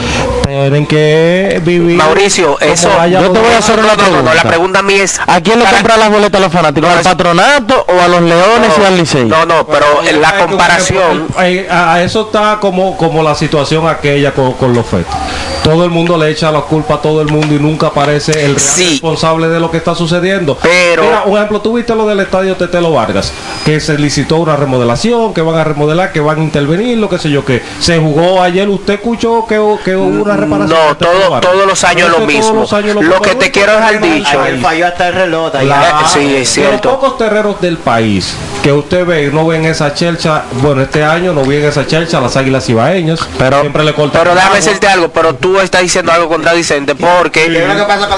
tienen 0.45 0.85
que 0.85 1.61
vivir. 1.65 1.97
Mauricio, 1.97 2.59
eso. 2.59 2.89
Yo 3.09 3.31
te 3.31 3.39
voy 3.39 3.51
a 3.53 3.57
hacer 3.57 3.79
una 3.79 3.95
No, 3.95 3.95
no, 3.95 4.03
no, 4.03 4.09
pregunta. 4.11 4.33
la 4.35 4.43
pregunta 4.43 4.81
mía 4.83 5.03
es. 5.03 5.19
¿A 5.25 5.41
quién 5.41 5.57
le 5.59 5.65
para- 5.65 5.77
compran 5.77 5.99
las 5.99 6.09
boletas 6.11 6.39
a 6.39 6.43
los 6.43 6.53
fanáticos? 6.53 6.89
¿Al 6.91 7.01
patronato 7.03 7.85
o 7.87 8.01
a 8.01 8.07
los 8.07 8.21
leones 8.21 8.71
y 8.79 8.85
al 8.85 8.97
Licey? 8.97 9.25
No, 9.25 9.45
no, 9.45 9.65
pero 9.65 9.85
en 10.07 10.21
la 10.21 10.37
comparación. 10.37 11.27
A, 11.35 11.93
a 11.93 12.03
eso 12.03 12.21
está 12.27 12.57
como, 12.59 12.95
como 12.97 13.23
la 13.23 13.33
situación 13.35 13.87
aquella 13.87 14.31
con, 14.33 14.53
con 14.53 14.73
los 14.73 14.85
fetos. 14.85 15.15
Todo 15.63 15.83
el 15.83 15.91
mundo 15.91 16.17
le 16.17 16.29
echa 16.31 16.51
la 16.51 16.61
culpa 16.61 16.95
a 16.95 17.01
todo 17.01 17.21
el 17.21 17.27
mundo 17.27 17.53
y 17.53 17.59
nunca 17.59 17.87
aparece 17.87 18.31
el 18.31 18.55
real 18.55 18.89
responsable 18.89 19.49
de 19.49 19.59
lo 19.59 19.69
que 19.69 19.77
está 19.77 19.93
sucediendo. 19.93 20.57
Pero- 20.61 21.03
Mira, 21.03 21.23
un 21.25 21.35
ejemplo, 21.37 21.61
tú 21.61 21.73
viste 21.73 21.93
lo 21.95 22.07
del 22.07 22.19
estadio 22.21 22.55
Tetelo 22.55 22.91
Vargas, 22.91 23.31
que 23.65 23.79
se 23.79 23.97
licitó 23.97 24.37
una 24.37 24.55
remodelación, 24.55 25.33
que 25.33 25.41
van 25.41 25.57
a 25.57 25.63
remodelar, 25.63 26.11
que 26.11 26.21
van 26.21 26.39
a 26.39 26.43
intervenir, 26.43 26.97
lo 26.97 27.07
que 27.09 27.19
sé 27.19 27.29
yo, 27.29 27.45
que 27.45 27.61
se 27.79 27.99
jugó 27.99 28.41
ayer, 28.41 28.67
usted 28.69 28.95
escuchó 28.95 29.45
que, 29.47 29.55
que 29.85 29.95
hubo 29.95 30.23
una 30.23 30.35
reparación. 30.37 30.79
No, 30.89 30.97
todo, 30.97 31.39
todos 31.39 31.65
los 31.67 31.83
años 31.83 32.09
lo 32.17 32.25
mismo. 32.25 32.61
los 32.61 32.73
años 32.73 32.95
Lo 32.95 33.01
mismo. 33.01 33.21
que 33.21 33.35
te 33.35 33.51
quiero 33.51 33.73
dejar 33.73 34.01
dicho. 34.01 34.39
Ayer 34.41 34.59
falló 34.59 34.87
hasta 34.87 35.07
el 35.09 35.13
reloj. 35.13 35.53
La- 35.63 36.07
sí, 36.07 36.19
es 36.19 36.31
de 36.33 36.39
los 36.39 36.49
cierto. 36.49 36.89
pocos 36.91 37.17
terreros 37.17 37.61
del 37.61 37.77
país 37.77 38.33
que 38.63 38.73
usted 38.73 39.05
ve, 39.05 39.29
no 39.31 39.45
ven 39.47 39.65
esa 39.65 39.93
chelcha, 39.93 40.43
bueno, 40.61 40.81
este 40.81 41.03
año 41.03 41.33
no 41.33 41.45
ven 41.45 41.63
esa 41.63 41.85
chelcha, 41.87 42.19
las 42.19 42.35
águilas 42.35 42.67
ibaeñas, 42.69 43.19
pero 43.37 43.61
siempre 43.61 43.83
le 43.85 43.93
cortan 43.93 44.21
Pero 44.21 44.35
déjame 44.35 44.55
decirte 44.57 44.87
algo, 44.87 45.07
pero 45.09 45.35
tú 45.35 45.48
estás 45.61 45.81
diciendo 45.81 46.11
algo 46.11 46.29
contradicente 46.29 46.95
porque 46.95 47.45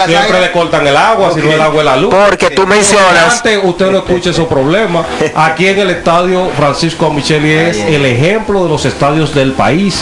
Siempre 0.08 0.41
le 0.41 0.52
cortan 0.52 0.88
el 0.88 0.98
agua, 0.98 1.32
si 1.34 1.39
no 1.41 1.52
el 1.52 1.62
agua 1.62 1.80
es 1.80 1.86
la 1.86 1.96
luz. 1.98 2.13
Porque 2.13 2.50
tú 2.52 2.67
mencionas- 2.67 3.36
Antes 3.38 3.60
usted 3.63 3.91
no 3.91 3.98
escucha 4.00 4.30
esos 4.32 4.48
problemas. 4.48 5.06
Aquí 5.36 5.67
en 5.67 5.80
el 5.80 5.89
estadio 5.91 6.50
Francisco 6.58 7.10
Micheli 7.12 7.52
es 7.52 7.78
el 7.78 8.06
ejemplo 8.06 8.63
de 8.63 8.70
los 8.70 8.86
estadios 8.86 9.34
del 9.34 9.54
país. 9.54 10.02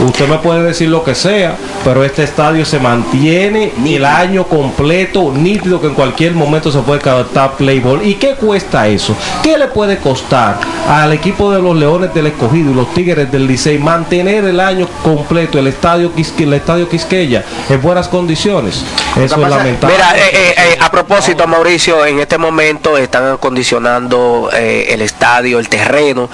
Usted 0.00 0.28
me 0.28 0.38
puede 0.38 0.62
decir 0.62 0.88
lo 0.88 1.02
que 1.02 1.14
sea, 1.16 1.56
pero 1.84 2.04
este 2.04 2.22
estadio 2.22 2.64
se 2.64 2.78
mantiene 2.78 3.72
el 3.84 4.04
año 4.04 4.44
completo, 4.44 5.32
nítido, 5.34 5.80
que 5.80 5.88
en 5.88 5.94
cualquier 5.94 6.34
momento 6.34 6.70
se 6.70 6.78
puede 6.80 7.00
captar 7.00 7.52
Playboy. 7.56 8.08
¿Y 8.08 8.14
qué 8.14 8.34
cuesta 8.36 8.86
eso? 8.86 9.16
¿Qué 9.42 9.58
le 9.58 9.66
puede 9.66 9.96
costar 9.98 10.58
al 10.88 11.12
equipo 11.12 11.50
de 11.50 11.60
los 11.60 11.76
Leones 11.76 12.14
del 12.14 12.28
Escogido 12.28 12.70
y 12.70 12.74
los 12.74 12.94
Tigres 12.94 13.30
del 13.32 13.46
Licey 13.48 13.78
mantener 13.78 14.44
el 14.44 14.60
año 14.60 14.86
completo 15.02 15.58
el 15.58 15.66
estadio, 15.66 16.12
Quisque- 16.14 16.44
el 16.44 16.54
estadio 16.54 16.88
Quisqueya 16.88 17.44
en 17.68 17.82
buenas 17.82 18.06
condiciones? 18.06 18.84
Eso 19.16 19.34
es 19.42 19.50
lamentable. 19.50 19.96
Mira, 19.96 20.16
eh, 20.16 20.30
eh, 20.32 20.54
eh, 20.56 20.76
a 20.80 20.90
propósito, 20.92 21.46
Mauricio, 21.48 22.06
en 22.06 22.20
este 22.20 22.38
momento 22.38 22.96
están 22.96 23.32
acondicionando 23.32 24.48
eh, 24.52 24.86
el 24.90 25.02
estadio, 25.02 25.58
el 25.58 25.68
terreno, 25.68 26.30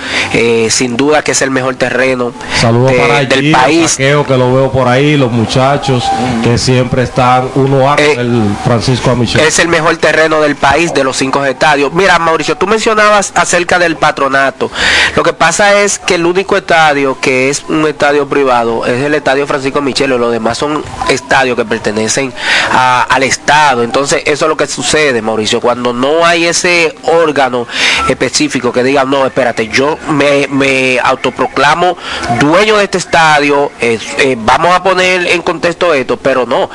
sin 0.68 0.96
duda 0.98 1.22
que 1.22 1.32
es 1.32 1.40
el 1.40 1.50
mejor 1.50 1.76
terreno 1.76 2.32
Saludos 2.60 2.90
de- 2.92 2.98
para 2.98 3.24
del 3.24 3.53
país. 3.62 3.96
Que 3.96 4.10
lo 4.12 4.52
veo 4.54 4.70
por 4.72 4.88
ahí, 4.88 5.16
los 5.16 5.30
muchachos 5.30 6.04
que 6.42 6.58
siempre 6.58 7.02
están 7.02 7.48
uno 7.54 7.90
a 7.90 7.96
con 7.96 8.04
el 8.04 8.42
Francisco 8.64 9.10
Amichel. 9.10 9.40
Es 9.40 9.58
el 9.58 9.68
mejor 9.68 9.96
terreno 9.96 10.40
del 10.40 10.56
país 10.56 10.92
de 10.94 11.04
los 11.04 11.16
cinco 11.16 11.44
estadios. 11.44 11.92
Mira, 11.92 12.18
Mauricio, 12.18 12.56
tú 12.56 12.66
mencionabas 12.66 13.32
acerca 13.34 13.78
del 13.78 13.96
patronato. 13.96 14.70
Lo 15.16 15.22
que 15.22 15.32
pasa 15.32 15.80
es 15.80 15.98
que 15.98 16.14
el 16.16 16.26
único 16.26 16.56
estadio 16.56 17.18
que 17.20 17.50
es 17.50 17.64
un 17.68 17.86
estadio 17.86 18.26
privado 18.28 18.86
es 18.86 19.02
el 19.02 19.14
estadio 19.14 19.46
Francisco 19.46 19.80
Michelo. 19.82 20.18
Los 20.18 20.32
demás 20.32 20.58
son 20.58 20.82
estadios 21.08 21.56
que 21.56 21.64
pertenecen 21.64 22.32
a- 22.72 23.02
al 23.02 23.22
Estado. 23.22 23.82
Entonces, 23.82 24.22
eso 24.26 24.44
es 24.46 24.48
lo 24.48 24.56
que 24.56 24.66
sucede, 24.66 25.20
Mauricio. 25.22 25.60
Cuando 25.60 25.92
no 25.92 26.24
hay 26.24 26.46
ese 26.46 26.94
órgano 27.04 27.66
específico 28.08 28.72
que 28.72 28.82
diga, 28.82 29.04
no, 29.04 29.26
espérate, 29.26 29.68
yo 29.68 29.98
me, 30.08 30.46
me 30.48 30.98
autoproclamo 31.02 31.96
dueño 32.40 32.76
de 32.78 32.84
este 32.84 32.98
estadio, 32.98 33.43
eh, 33.80 33.98
eh, 34.18 34.36
vamos 34.38 34.74
a 34.74 34.82
poner 34.82 35.26
en 35.26 35.42
contexto 35.42 35.92
esto, 35.92 36.16
pero 36.16 36.46
no. 36.46 36.70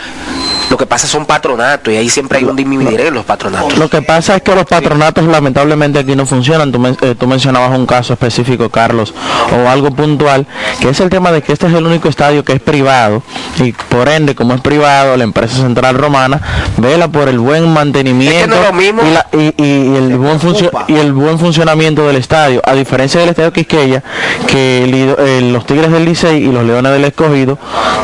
Lo 0.69 0.77
que 0.77 0.85
pasa 0.85 1.07
son 1.07 1.25
patronatos 1.25 1.93
y 1.93 1.97
ahí 1.97 2.09
siempre 2.09 2.37
hay 2.37 2.43
un 2.43 2.55
dividir 2.55 3.01
en 3.01 3.13
los 3.13 3.25
patronatos. 3.25 3.77
Lo 3.77 3.89
que 3.89 4.01
pasa 4.01 4.35
es 4.35 4.41
que 4.43 4.53
los 4.53 4.65
patronatos 4.65 5.23
lamentablemente 5.25 5.99
aquí 5.99 6.15
no 6.15 6.25
funcionan. 6.25 6.71
Tú, 6.71 6.79
men- 6.79 6.97
eh, 7.01 7.15
tú 7.19 7.27
mencionabas 7.27 7.77
un 7.77 7.85
caso 7.85 8.13
específico, 8.13 8.69
Carlos, 8.69 9.13
o 9.51 9.67
algo 9.69 9.91
puntual, 9.91 10.45
que 10.79 10.89
es 10.89 10.99
el 10.99 11.09
tema 11.09 11.31
de 11.31 11.41
que 11.41 11.53
este 11.53 11.67
es 11.67 11.73
el 11.73 11.85
único 11.85 12.07
estadio 12.07 12.43
que 12.43 12.53
es 12.53 12.59
privado 12.61 13.23
y 13.59 13.71
por 13.71 14.07
ende, 14.09 14.35
como 14.35 14.53
es 14.53 14.61
privado, 14.61 15.17
la 15.17 15.23
empresa 15.23 15.55
central 15.57 15.95
romana 15.95 16.39
vela 16.77 17.07
por 17.07 17.29
el 17.29 17.39
buen 17.39 17.71
mantenimiento 17.73 18.47
mismo. 18.73 19.01
y, 19.03 19.11
la- 19.13 19.27
y- 19.33 19.53
y- 19.57 19.91
y 19.91 19.95
el 19.95 20.17
buen 20.17 20.39
funcio- 20.39 20.71
y 20.87 20.95
el 20.97 21.13
buen 21.13 21.39
funcionamiento 21.39 22.05
del 22.05 22.15
estadio. 22.17 22.61
A 22.65 22.73
diferencia 22.73 23.19
del 23.19 23.29
estadio 23.29 23.51
Quisqueya, 23.53 24.03
que 24.47 24.83
el 24.83 24.93
eh, 25.17 25.49
los 25.51 25.65
Tigres 25.65 25.91
del 25.91 26.05
Licey 26.05 26.43
y 26.43 26.51
los 26.51 26.63
Leones 26.63 26.91
del 26.91 27.05
Escogido 27.05 27.57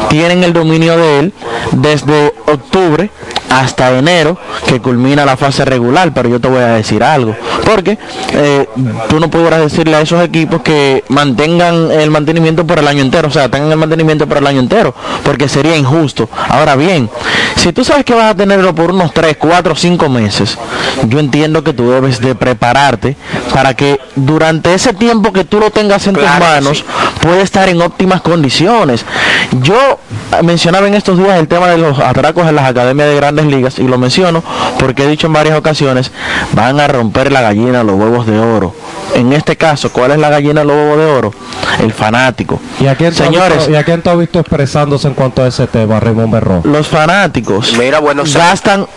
tienen 0.10 0.44
el 0.44 0.54
dominio 0.54 0.98
de 0.98 1.20
él 1.20 1.34
desde 1.74 2.34
octubre 2.48 3.10
hasta 3.50 3.98
enero 3.98 4.38
que 4.68 4.82
culmina 4.82 5.26
la 5.26 5.38
fase 5.38 5.66
regular, 5.66 6.14
pero 6.14 6.30
yo 6.30 6.39
te 6.39 6.48
voy 6.48 6.62
a 6.62 6.68
decir 6.70 7.04
algo, 7.04 7.36
porque 7.66 7.98
eh, 8.34 8.68
tú 9.10 9.20
no 9.20 9.30
podrás 9.30 9.62
decirle 9.62 9.96
a 9.96 10.02
esos 10.02 10.22
equipos 10.24 10.62
que 10.62 11.04
mantengan 11.10 11.91
el 11.91 12.12
mantenimiento 12.12 12.66
por 12.66 12.80
el 12.80 12.88
año 12.88 13.02
entero, 13.02 13.28
o 13.28 13.32
sea, 13.32 13.50
tengan 13.50 13.72
el 13.72 13.78
mantenimiento 13.78 14.28
por 14.28 14.38
el 14.38 14.48
año 14.48 14.60
entero, 14.60 14.93
porque 15.24 15.48
sería 15.48 15.76
injusto. 15.76 16.30
Ahora 16.50 16.76
bien, 16.76 17.10
si 17.56 17.74
tú 17.74 17.84
sabes 17.84 18.06
que 18.06 18.14
vas 18.14 18.32
a 18.32 18.36
tenerlo 18.36 18.74
por 18.76 18.91
unos 18.91 19.14
3, 19.14 19.38
4, 19.38 19.76
5 19.76 20.10
meses, 20.10 20.58
yo 21.08 21.20
entiendo 21.20 21.64
que 21.64 21.74
tú 21.74 21.91
debes 21.91 22.20
de 22.20 22.36
prepararte 22.36 23.16
para 23.54 23.74
que 23.74 24.00
durante 24.16 24.74
ese 24.74 24.93
tiempo 24.93 25.32
que 25.34 25.43
tú 25.43 25.60
lo 25.60 25.72
tengas 25.72 26.08
en 26.08 26.16
tus 26.16 26.39
manos, 26.39 26.84
puede 27.22 27.41
estar 27.41 27.70
en 27.70 27.82
óptimas 27.82 28.22
condiciones. 28.22 29.06
Yo 29.62 30.00
mencionaba 30.43 30.88
en 30.88 30.96
estos 30.96 31.18
días 31.18 31.39
el 31.39 31.48
tema 31.48 31.68
de 31.68 31.78
los 31.78 32.00
atracos 32.00 32.48
en 32.48 32.56
las 32.56 32.66
academias 32.66 33.08
de 33.08 33.16
grandes 33.36 33.46
ligas 33.56 33.80
y 33.80 33.84
lo 33.88 33.98
menciono 33.98 34.44
porque 34.80 35.04
he 35.04 35.08
dicho 35.08 35.28
en 35.28 35.34
varias 35.34 35.58
ocasiones, 35.58 36.12
van 36.54 36.80
a 36.80 36.88
romper 36.88 37.32
la 37.32 37.42
gallina 37.42 37.84
los 37.84 37.96
huevos 37.96 38.26
de 38.26 38.40
oro. 38.40 38.74
En 39.14 39.34
este 39.34 39.56
caso, 39.56 39.92
¿cuál 39.92 40.12
es 40.12 40.18
la 40.18 40.30
gallina 40.30 40.64
los 40.64 40.76
huevos 40.76 40.98
de 40.98 41.06
oro? 41.06 41.34
El 41.80 41.92
fanático. 41.94 42.60
¿Y 42.80 42.88
a 42.88 42.96
quién 42.96 43.14
tú 43.14 43.24
has 43.24 43.28
Señores, 43.30 43.58
visto- 43.58 43.72
¿y 43.72 43.76
a 43.76 43.84
quién 43.84 44.02
tú 44.02 44.10
has 44.10 44.18
visto 44.18 44.40
expresándose 44.40 45.08
en 45.08 45.14
cuanto 45.14 45.44
a 45.44 45.48
ese 45.48 45.68
tema, 45.68 46.00
Raymond 46.00 46.32
Berrón? 46.32 46.62
los 46.64 46.88
fanáticos 46.88 47.74
Mira, 47.78 48.00
bueno, 48.00 48.24
gastan, 48.34 48.88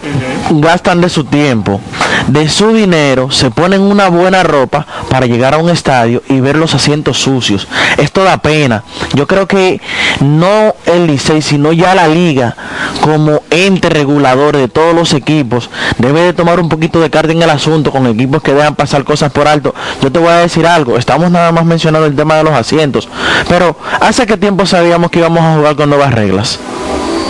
gastan 0.51 1.01
de 1.01 1.09
su 1.09 1.25
tiempo, 1.25 1.81
de 2.27 2.49
su 2.49 2.73
dinero, 2.73 3.31
se 3.31 3.51
ponen 3.51 3.81
una 3.81 4.09
buena 4.09 4.43
ropa 4.43 4.87
para 5.09 5.27
llegar 5.27 5.55
a 5.55 5.59
un 5.59 5.71
estadio 5.71 6.23
y 6.29 6.41
ver 6.41 6.57
los 6.57 6.75
asientos 6.75 7.19
sucios. 7.19 7.67
Esto 7.97 8.25
da 8.25 8.39
pena. 8.39 8.83
Yo 9.15 9.27
creo 9.27 9.47
que 9.47 9.81
no 10.21 10.75
el 10.87 11.07
Licey, 11.07 11.43
sino 11.43 11.73
ya 11.73 11.95
la 11.95 12.09
liga, 12.09 12.57
como 13.01 13.43
ente 13.51 13.89
regulador 13.89 14.57
de 14.57 14.69
todos 14.69 14.95
los 14.95 15.15
equipos, 15.15 15.71
debe 15.99 16.21
de 16.21 16.33
tomar 16.33 16.61
un 16.61 16.69
poquito 16.69 17.01
de 17.01 17.11
carta 17.11 17.33
en 17.33 17.43
el 17.43 17.51
asunto 17.51 17.91
con 17.91 18.07
equipos 18.07 18.43
que 18.43 18.53
dejan 18.53 18.75
pasar 18.75 19.05
cosas 19.05 19.33
por 19.33 19.49
alto. 19.49 19.75
Yo 20.03 20.13
te 20.13 20.19
voy 20.19 20.29
a 20.29 20.37
decir 20.37 20.67
algo, 20.67 20.97
estamos 20.97 21.31
nada 21.31 21.53
más 21.53 21.65
mencionando 21.65 22.07
el 22.07 22.17
tema 22.17 22.37
de 22.37 22.45
los 22.45 22.53
asientos, 22.53 23.09
pero 23.49 23.77
¿hace 24.01 24.27
qué 24.27 24.37
tiempo 24.37 24.67
sabíamos 24.67 25.11
que 25.11 25.21
íbamos 25.21 25.43
a 25.43 25.57
jugar 25.57 25.77
con 25.77 25.89
nuevas 25.89 26.13
reglas? 26.13 26.59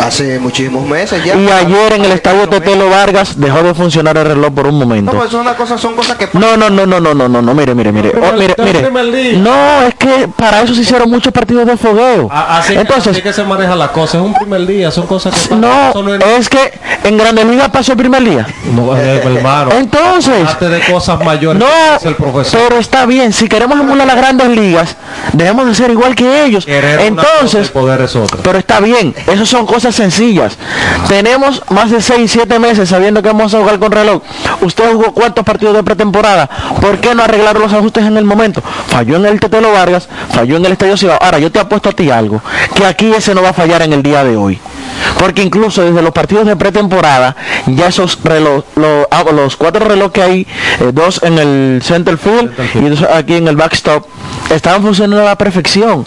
Hace 0.01 0.39
muchísimos 0.39 0.87
meses 0.87 1.23
ya. 1.25 1.35
Y 1.37 1.49
ayer 1.49 1.95
en 1.95 2.05
el 2.05 2.13
estadio 2.13 2.49
Tetelo 2.49 2.89
Vargas 2.89 3.39
dejó 3.39 3.63
de 3.63 3.75
funcionar 3.75 4.17
el 4.17 4.25
reloj 4.27 4.53
por 4.55 4.67
un 4.67 4.79
No, 4.79 4.87
momento. 4.87 5.13
pues 5.13 5.31
son, 5.31 5.41
una 5.41 5.55
cosa, 5.57 5.77
son 5.77 5.95
cosas 5.95 6.17
que 6.17 6.29
No, 6.35 6.57
no, 6.57 6.71
no, 6.71 6.87
no, 6.87 7.01
no, 7.01 7.15
no, 7.15 7.29
no, 7.29 7.43
no, 7.43 7.55
mire, 7.55 7.75
mire, 7.75 7.91
mire. 7.93 8.13
Oh, 8.17 8.33
mire, 8.37 8.55
mire. 8.59 9.33
No, 9.39 9.83
es 9.83 9.95
que 9.95 10.29
para 10.37 10.63
eso 10.63 10.75
se 10.75 10.83
hicieron 10.83 11.11
muchos 11.11 11.33
partidos 11.33 11.67
de 11.67 11.77
fogueo. 11.77 12.29
Así, 12.31 12.75
Entonces, 12.75 13.09
así 13.13 13.23
que 13.23 13.33
se 13.33 13.43
maneja 13.43 13.75
la 13.75 13.89
cosa, 13.93 14.19
es 14.19 14.25
un 14.25 14.35
primer 14.35 14.67
día, 14.67 14.91
son 14.91 15.07
cosas 15.07 15.49
que 15.49 15.55
no, 15.57 15.91
Eso 15.91 16.15
es- 16.15 16.39
es 16.41 16.49
que 16.49 16.73
en 17.05 17.17
Grandes 17.17 17.47
Ligas 17.47 17.69
pasó 17.71 17.93
el 17.93 17.99
primer 17.99 18.23
día. 18.23 18.47
No, 18.73 18.97
eh, 18.97 19.21
hermano. 19.25 19.71
Entonces, 19.73 20.47
de 20.61 20.81
cosas 20.93 21.23
mayores 21.25 21.61
no, 21.61 22.09
el 22.09 22.15
profesor. 22.17 22.61
pero 22.69 22.81
está 22.81 23.05
bien, 23.07 23.33
si 23.33 23.49
queremos 23.49 23.79
emular 23.81 24.07
las 24.07 24.17
grandes 24.17 24.49
ligas, 24.49 24.97
debemos 25.33 25.67
de 25.67 25.75
ser 25.75 25.91
igual 25.91 26.15
que 26.15 26.45
ellos. 26.45 26.65
Querer 26.65 27.11
una 27.13 27.23
cosa 27.23 27.33
Entonces, 27.39 27.69
poder 27.71 28.01
es 28.03 28.15
otra. 28.17 28.39
pero 28.43 28.59
está 28.59 28.81
bien, 28.81 29.15
eso 29.27 29.45
son 29.47 29.67
cosas 29.67 29.88
sencillas. 29.95 30.57
Tenemos 31.09 31.63
más 31.71 31.91
de 31.91 32.01
6, 32.01 32.31
7 32.31 32.59
meses 32.59 32.89
sabiendo 32.89 33.23
que 33.23 33.29
vamos 33.29 33.55
a 33.55 33.59
jugar 33.59 33.79
con 33.79 33.93
reloj. 33.93 34.23
Usted 34.61 34.93
jugó 34.93 35.13
cuántos 35.13 35.45
partidos 35.45 35.75
de 35.75 35.83
pretemporada. 35.83 36.49
¿Por 36.81 36.99
qué 36.99 37.15
no 37.15 37.23
arreglaron 37.23 37.63
los 37.63 37.73
ajustes 37.73 38.05
en 38.05 38.17
el 38.17 38.25
momento? 38.25 38.63
Falló 38.89 39.17
en 39.17 39.27
el 39.27 39.41
Tetelo 39.41 39.73
Vargas, 39.73 40.09
falló 40.33 40.57
en 40.57 40.67
el 40.67 40.73
Estadio 40.73 40.97
Ciudad. 40.97 41.19
Ahora, 41.21 41.39
yo 41.39 41.51
te 41.51 41.59
apuesto 41.59 41.89
a 41.91 41.93
ti 41.93 42.11
algo, 42.11 42.41
que 42.75 42.85
aquí 42.85 43.13
ese 43.13 43.35
no 43.35 43.43
va 43.43 43.51
a 43.51 43.55
fallar 43.55 43.83
en 43.83 43.93
el 43.93 44.03
día 44.03 44.25
de 44.25 44.37
hoy. 44.37 44.59
Porque 45.19 45.43
incluso 45.43 45.83
desde 45.83 46.03
los 46.03 46.13
partidos 46.13 46.47
de 46.47 46.57
pretemporada, 46.57 47.35
ya 47.67 47.89
esos 47.89 48.19
reloj, 48.23 48.65
lo- 48.77 49.09
ah, 49.11 49.25
los 49.35 49.57
cuatro 49.57 49.87
relojes 49.87 50.13
que 50.13 50.23
hay, 50.23 50.41
eh, 50.81 50.91
dos 50.93 51.21
en 51.23 51.39
el 51.39 51.81
center 51.83 52.17
field 52.19 52.53
y 52.75 52.89
dos 52.89 53.03
aquí 53.03 53.35
en 53.35 53.49
el 53.49 53.57
backstop, 53.57 54.07
estaban 54.51 54.83
funcionando 54.83 55.23
a 55.23 55.27
la 55.27 55.37
perfección. 55.37 56.05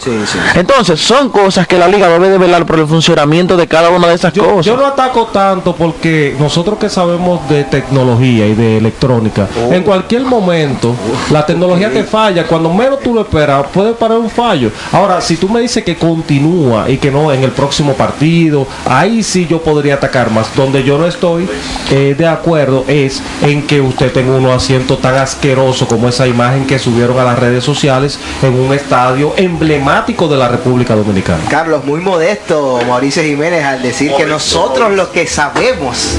Entonces, 0.54 1.00
son 1.00 1.28
cosas 1.30 1.66
que 1.66 1.78
la 1.78 1.88
liga 1.88 2.08
debe 2.08 2.28
de 2.30 2.38
velar 2.38 2.66
por 2.66 2.78
el 2.78 2.86
funcionamiento 2.86 3.56
de 3.56 3.66
cada 3.66 3.90
una 3.90 4.08
de 4.08 4.14
esas 4.14 4.32
cosas. 4.32 4.64
Yo 4.66 4.76
no 4.76 4.86
ataco 4.86 5.26
tanto 5.26 5.74
porque 5.76 6.34
nosotros 6.38 6.78
que 6.78 6.88
sabemos 6.88 7.48
de 7.48 7.64
tecnología 7.64 8.46
y 8.46 8.54
de 8.54 8.78
electrónica, 8.78 9.46
Oh. 9.56 9.72
en 9.72 9.82
cualquier 9.82 10.22
momento 10.22 10.94
la 11.30 11.44
tecnología 11.46 11.92
te 11.92 12.04
falla, 12.04 12.46
cuando 12.46 12.72
menos 12.72 13.00
tú 13.00 13.14
lo 13.14 13.20
esperas, 13.22 13.66
puede 13.72 13.92
parar 13.92 14.18
un 14.18 14.30
fallo. 14.30 14.70
Ahora, 14.92 15.20
si 15.20 15.36
tú 15.36 15.48
me 15.48 15.60
dices 15.60 15.84
que 15.84 15.96
continúa 15.96 16.88
y 16.88 16.96
que 16.98 17.10
no 17.10 17.32
en 17.32 17.42
el 17.44 17.50
próximo 17.50 17.92
partido, 17.94 18.66
ahí 18.86 19.22
sí 19.22 19.46
yo 19.48 19.62
podría 19.62 19.94
atacar 19.94 20.30
más. 20.30 20.54
Donde 20.56 20.82
yo 20.84 20.98
no 20.98 21.06
estoy 21.06 21.48
eh, 21.90 22.14
de 22.16 22.26
acuerdo 22.26 22.84
es 22.88 23.22
en 23.42 23.66
que 23.66 23.80
usted 23.80 24.12
tenga 24.12 24.32
unos 24.36 24.62
asientos 24.62 25.00
tan 25.00 25.16
asquerosos 25.16 25.86
como 25.88 26.08
esa 26.08 26.26
imagen 26.26 26.66
que 26.66 26.78
subieron 26.78 27.18
a 27.18 27.24
las 27.24 27.38
redes 27.38 27.64
sociales 27.64 28.18
en 28.42 28.54
un 28.58 28.72
estadio 28.74 29.34
emblemático 29.36 30.28
de 30.28 30.36
la 30.36 30.48
República 30.48 30.94
Dominicana. 30.94 31.42
Carlos, 31.48 31.84
muy 31.84 32.00
modesto 32.00 32.80
Mauricio 32.86 33.22
Jiménez 33.22 33.64
al 33.64 33.82
decir 33.82 34.12
que 34.16 34.24
nosotros 34.26 34.92
lo 34.92 35.10
que 35.12 35.26
sabemos 35.26 36.16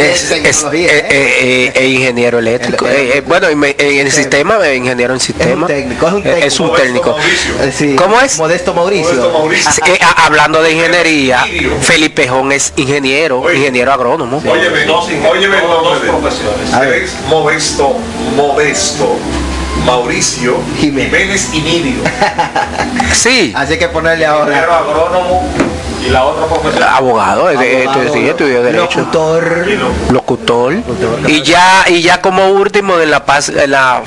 Es, 0.00 0.30
es- 0.30 0.64
eh, 0.64 0.68
eh, 0.72 1.06
eh, 1.10 1.72
eh, 1.74 1.86
ingeniero 1.88 2.38
eléctrico. 2.38 2.86
Eh, 2.86 3.18
eh, 3.18 3.22
bueno, 3.26 3.48
en, 3.48 3.62
en 3.64 3.98
el 4.06 4.12
sistema, 4.12 4.56
ingeniero 4.74 5.14
en 5.14 5.20
sistema. 5.20 5.66
técnico, 5.66 6.06
es 6.08 6.12
un 6.14 6.26
Eh, 6.26 6.40
Es 6.46 6.60
un 6.60 6.74
técnico. 6.74 7.16
Sí, 7.76 7.94
¿Cómo 7.96 8.20
es? 8.20 8.38
Modesto 8.38 8.74
Mauricio. 8.74 9.10
Eh, 9.86 9.98
hablando 10.16 10.62
de 10.62 10.72
ingeniería, 10.72 11.44
Felipe 11.90 12.28
Jón 12.28 12.52
es 12.52 12.72
ingeniero, 12.76 13.52
ingeniero 13.52 13.92
agrónomo. 13.92 14.40
Óyeme, 14.48 14.88
óyeme 15.28 15.56
el 15.56 15.62
nombre 15.68 15.98
de 15.98 16.96
él. 16.96 17.02
Es 17.02 17.16
modesto, 17.28 17.96
modesto. 18.36 19.16
Mauricio 19.84 20.58
Jiménez 20.78 21.52
y 21.52 21.60
Nínido. 21.60 22.04
Sí. 23.12 23.52
Así 23.56 23.76
que 23.76 23.88
ponerle 23.88 24.24
Ingeniero 24.24 24.72
ahora. 24.72 24.78
agrónomo 24.78 25.48
y 26.06 26.10
la 26.10 26.26
otra 26.26 26.46
profesión. 26.46 26.84
Abogado, 26.88 27.50
eh, 27.50 27.86
Abogado, 27.88 28.12
sí, 28.14 28.28
estudió 28.28 28.62
derecho. 28.62 29.00
Locutor. 29.00 29.66
Locutor. 30.12 30.74
Y 31.26 31.42
ya, 31.42 31.86
y 31.88 32.02
ya 32.02 32.20
como 32.20 32.50
último 32.50 33.00
en 33.00 33.10
la, 33.10 33.24
en 33.48 33.70
la 33.72 34.02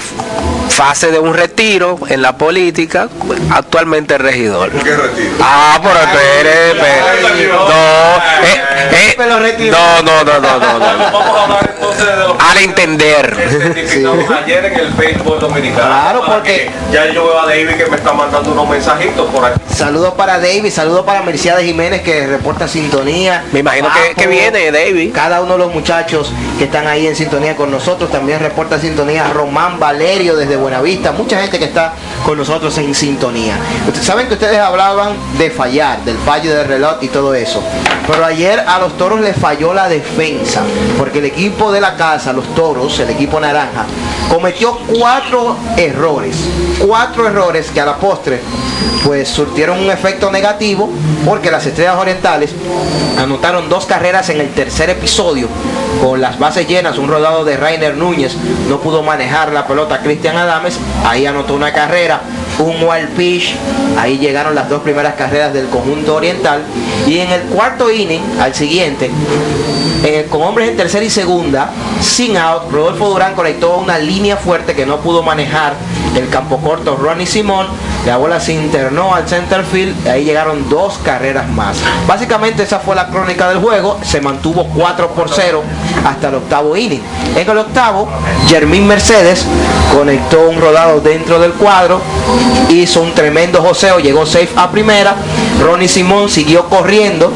fase 0.69 1.11
de 1.11 1.19
un 1.19 1.33
retiro 1.33 1.99
en 2.09 2.21
la 2.21 2.37
política, 2.37 3.07
actualmente 3.51 4.17
regidor. 4.17 4.71
¿Qué 4.71 4.95
retiro? 4.95 5.35
Ah, 5.41 5.79
pero 5.81 5.99
espere, 5.99 6.71
espere. 6.71 7.47
No, 7.47 8.17
eh, 8.43 8.63
eh, 8.91 9.69
no, 9.71 10.01
no, 10.01 10.23
no, 10.23 10.39
no, 10.39 10.59
no, 10.59 10.79
no. 10.79 11.11
Vamos 11.11 11.37
a 11.37 11.43
hablar 11.43 11.71
entonces 11.75 12.05
de 12.05 12.15
lo 12.15 12.37
Al 12.39 12.57
entender. 12.57 13.37
ayer 14.43 14.65
en 14.65 14.79
el 14.79 14.93
béisbol 14.93 15.39
dominicano. 15.39 15.85
Claro, 15.87 16.21
porque- 16.25 16.43
que 16.43 16.71
Ya 16.93 17.07
yo 17.11 17.25
veo 17.25 17.39
a 17.39 17.45
David 17.45 17.75
que 17.75 17.85
me 17.87 17.95
está 17.97 18.13
mandando 18.13 18.51
unos 18.51 18.69
mensajitos 18.69 19.27
por 19.29 19.45
aquí. 19.45 19.59
Saludos 19.73 20.13
para 20.15 20.39
David, 20.39 20.69
saludos 20.71 21.05
para 21.05 21.21
Mercedes 21.23 21.63
Jiménez 21.65 22.01
que 22.01 22.27
reporta 22.27 22.67
sintonía. 22.67 23.43
Me 23.51 23.59
imagino 23.59 23.89
que, 23.91 24.13
que 24.15 24.27
viene 24.27 24.71
David. 24.71 25.11
Cada 25.13 25.41
uno 25.41 25.53
de 25.53 25.59
los 25.59 25.73
muchachos 25.73 26.31
que 26.57 26.65
están 26.65 26.87
ahí 26.87 27.07
en 27.07 27.15
sintonía 27.15 27.55
con 27.55 27.71
nosotros 27.71 28.11
también 28.11 28.39
reporta 28.39 28.79
sintonía. 28.79 29.27
Román 29.33 29.79
Valerio 29.79 30.35
desde 30.35 30.55
Buenavista, 30.63 31.11
mucha 31.11 31.41
gente 31.41 31.59
que 31.59 31.65
está 31.65 31.93
con 32.25 32.37
nosotros 32.37 32.77
en 32.77 32.95
sintonía. 32.95 33.57
Ustedes 33.87 34.05
saben 34.05 34.27
que 34.27 34.33
ustedes 34.33 34.59
hablaban 34.59 35.15
de 35.37 35.49
fallar, 35.49 36.03
del 36.03 36.17
fallo 36.17 36.55
del 36.55 36.67
reloj 36.67 36.95
y 37.01 37.07
todo 37.09 37.33
eso. 37.33 37.61
Pero 38.07 38.25
ayer 38.25 38.59
a 38.59 38.79
los 38.79 38.97
toros 38.97 39.21
les 39.21 39.35
falló 39.35 39.73
la 39.73 39.87
defensa, 39.87 40.61
porque 40.97 41.19
el 41.19 41.25
equipo 41.25 41.71
de 41.71 41.81
la 41.81 41.95
casa, 41.95 42.33
los 42.33 42.53
toros, 42.55 42.99
el 42.99 43.09
equipo 43.09 43.39
naranja, 43.39 43.85
cometió 44.29 44.77
cuatro 44.97 45.57
errores. 45.77 46.35
Cuatro 46.79 47.27
errores 47.27 47.69
que 47.71 47.81
a 47.81 47.85
la 47.85 47.97
postre 47.97 48.41
pues 49.03 49.27
surtieron 49.27 49.79
un 49.79 49.91
efecto 49.91 50.31
negativo 50.31 50.89
porque 51.25 51.51
las 51.51 51.65
estrellas 51.65 51.97
orientales 51.97 52.51
anotaron 53.17 53.69
dos 53.69 53.85
carreras 53.85 54.29
en 54.29 54.39
el 54.39 54.49
tercer 54.53 54.89
episodio 54.89 55.47
con 56.01 56.21
las 56.21 56.39
bases 56.39 56.67
llenas, 56.67 56.97
un 56.97 57.07
rodado 57.07 57.45
de 57.45 57.57
Rainer 57.57 57.95
Núñez, 57.95 58.35
no 58.67 58.79
pudo 58.79 59.03
manejar 59.03 59.53
la 59.53 59.67
pelota 59.67 59.99
Cristian 60.01 60.37
Adames, 60.37 60.77
ahí 61.05 61.25
anotó 61.25 61.53
una 61.53 61.71
carrera, 61.71 62.12
un 62.59 62.83
wild 62.83 63.09
pitch, 63.15 63.55
ahí 63.97 64.17
llegaron 64.17 64.55
las 64.55 64.69
dos 64.69 64.81
primeras 64.81 65.15
carreras 65.15 65.53
del 65.53 65.67
conjunto 65.69 66.15
oriental. 66.15 66.63
Y 67.07 67.19
en 67.19 67.31
el 67.31 67.41
cuarto 67.43 67.91
inning, 67.91 68.21
al 68.39 68.53
siguiente, 68.53 69.11
eh, 70.03 70.27
con 70.29 70.41
hombres 70.41 70.69
en 70.69 70.77
tercera 70.77 71.03
y 71.03 71.09
segunda, 71.09 71.71
sin 72.01 72.37
out, 72.37 72.71
Rodolfo 72.71 73.09
Durán 73.09 73.35
conectó 73.35 73.77
una 73.77 73.97
línea 73.97 74.37
fuerte 74.37 74.73
que 74.75 74.85
no 74.85 74.99
pudo 74.99 75.23
manejar 75.23 75.73
el 76.15 76.29
campo 76.29 76.57
corto 76.57 76.95
Ronnie 76.95 77.25
Simón 77.25 77.67
La 78.05 78.17
bola 78.17 78.37
se 78.37 78.51
internó 78.51 79.15
al 79.15 79.27
center 79.29 79.63
field, 79.63 80.07
ahí 80.07 80.25
llegaron 80.25 80.69
dos 80.69 80.99
carreras 81.05 81.47
más. 81.49 81.77
Básicamente 82.05 82.63
esa 82.63 82.79
fue 82.79 82.95
la 82.95 83.07
crónica 83.07 83.47
del 83.47 83.59
juego, 83.59 83.97
se 84.03 84.19
mantuvo 84.19 84.67
4 84.75 85.11
por 85.11 85.29
0 85.29 85.63
hasta 86.05 86.27
el 86.27 86.35
octavo 86.35 86.75
inning. 86.75 87.01
En 87.33 87.49
el 87.49 87.57
octavo, 87.57 88.09
Jermín 88.49 88.85
Mercedes 88.85 89.45
conectó 89.95 90.49
un 90.49 90.59
rodado 90.59 90.99
dentro 90.99 91.39
del 91.39 91.53
cuadro, 91.53 92.01
hizo 92.69 93.01
un 93.01 93.13
tremendo 93.13 93.61
joseo, 93.61 93.99
llegó 93.99 94.25
safe 94.25 94.49
a 94.57 94.69
primera, 94.69 95.15
Ronnie 95.61 95.87
Simón 95.87 96.29
siguió 96.29 96.65
corriendo, 96.67 97.31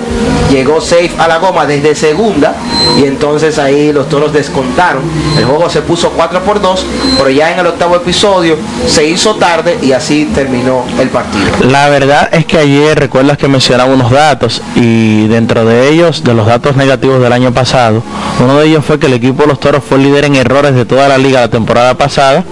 llegó 0.52 0.82
safe 0.82 1.12
a 1.18 1.30
la 1.30 1.38
goma 1.38 1.66
desde 1.66 1.96
segunda 1.96 2.56
y 2.98 3.06
entonces 3.06 3.58
ahí 3.58 3.94
los 3.94 4.10
toros 4.10 4.34
descontaron. 4.34 5.04
El 5.38 5.46
juego 5.46 5.70
se 5.70 5.82
puso 5.82 6.10
4 6.10 6.42
por 6.42 6.60
2, 6.60 6.86
pero 7.18 7.30
ya 7.30 7.54
en 7.54 7.60
el 7.60 7.68
octavo 7.68 7.96
episodio 7.96 8.58
se 8.86 9.06
hizo 9.06 9.36
tarde 9.36 9.78
y 9.82 9.94
así 9.94 10.26
terminó 10.36 10.57
el 10.58 11.10
partido. 11.10 11.70
La 11.70 11.90
verdad 11.90 12.30
es 12.32 12.46
que 12.46 12.58
ayer 12.58 12.98
recuerdas 12.98 13.38
que 13.38 13.48
mencionaba 13.48 13.94
unos 13.94 14.12
datos 14.12 14.62
y 14.76 15.28
dentro 15.28 15.66
de 15.66 15.90
ellos, 15.90 16.24
de 16.24 16.34
los 16.34 16.48
datos 16.48 16.76
negativos 16.76 17.22
del 17.22 17.32
año 17.32 17.54
pasado, 17.54 18.02
uno 18.40 18.58
de 18.58 18.68
ellos 18.68 18.84
fue 18.84 19.00
que 19.00 19.06
el 19.08 19.14
equipo 19.14 19.44
de 19.44 19.50
los 19.50 19.60
toros 19.60 19.84
fue 19.84 20.00
líder 20.00 20.26
en 20.26 20.36
errores 20.36 20.74
de 20.74 20.86
toda 20.86 21.08
la 21.08 21.18
liga 21.18 21.42
la 21.42 21.50
temporada 21.50 21.94
pasada 21.96 22.44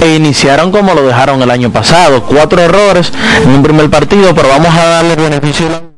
e 0.00 0.14
iniciaron 0.14 0.70
como 0.70 0.94
lo 0.94 1.06
dejaron 1.06 1.42
el 1.42 1.50
año 1.50 1.70
pasado, 1.70 2.22
cuatro 2.22 2.60
errores 2.60 3.12
en 3.42 3.50
un 3.50 3.62
primer 3.62 3.90
partido, 3.90 4.34
pero 4.34 4.48
vamos 4.48 4.74
a 4.74 4.84
darle 4.84 5.16
beneficio 5.16 5.66
a 5.66 5.70
la 5.70 5.94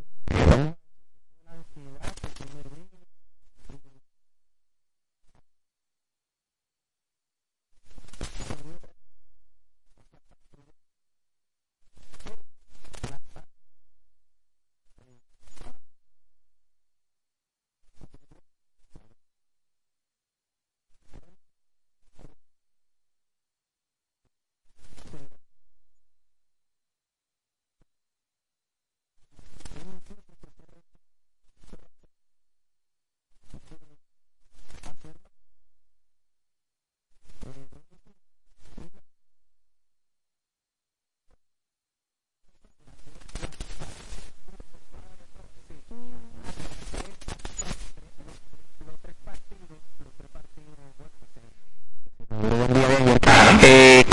Eh, 53.62 54.04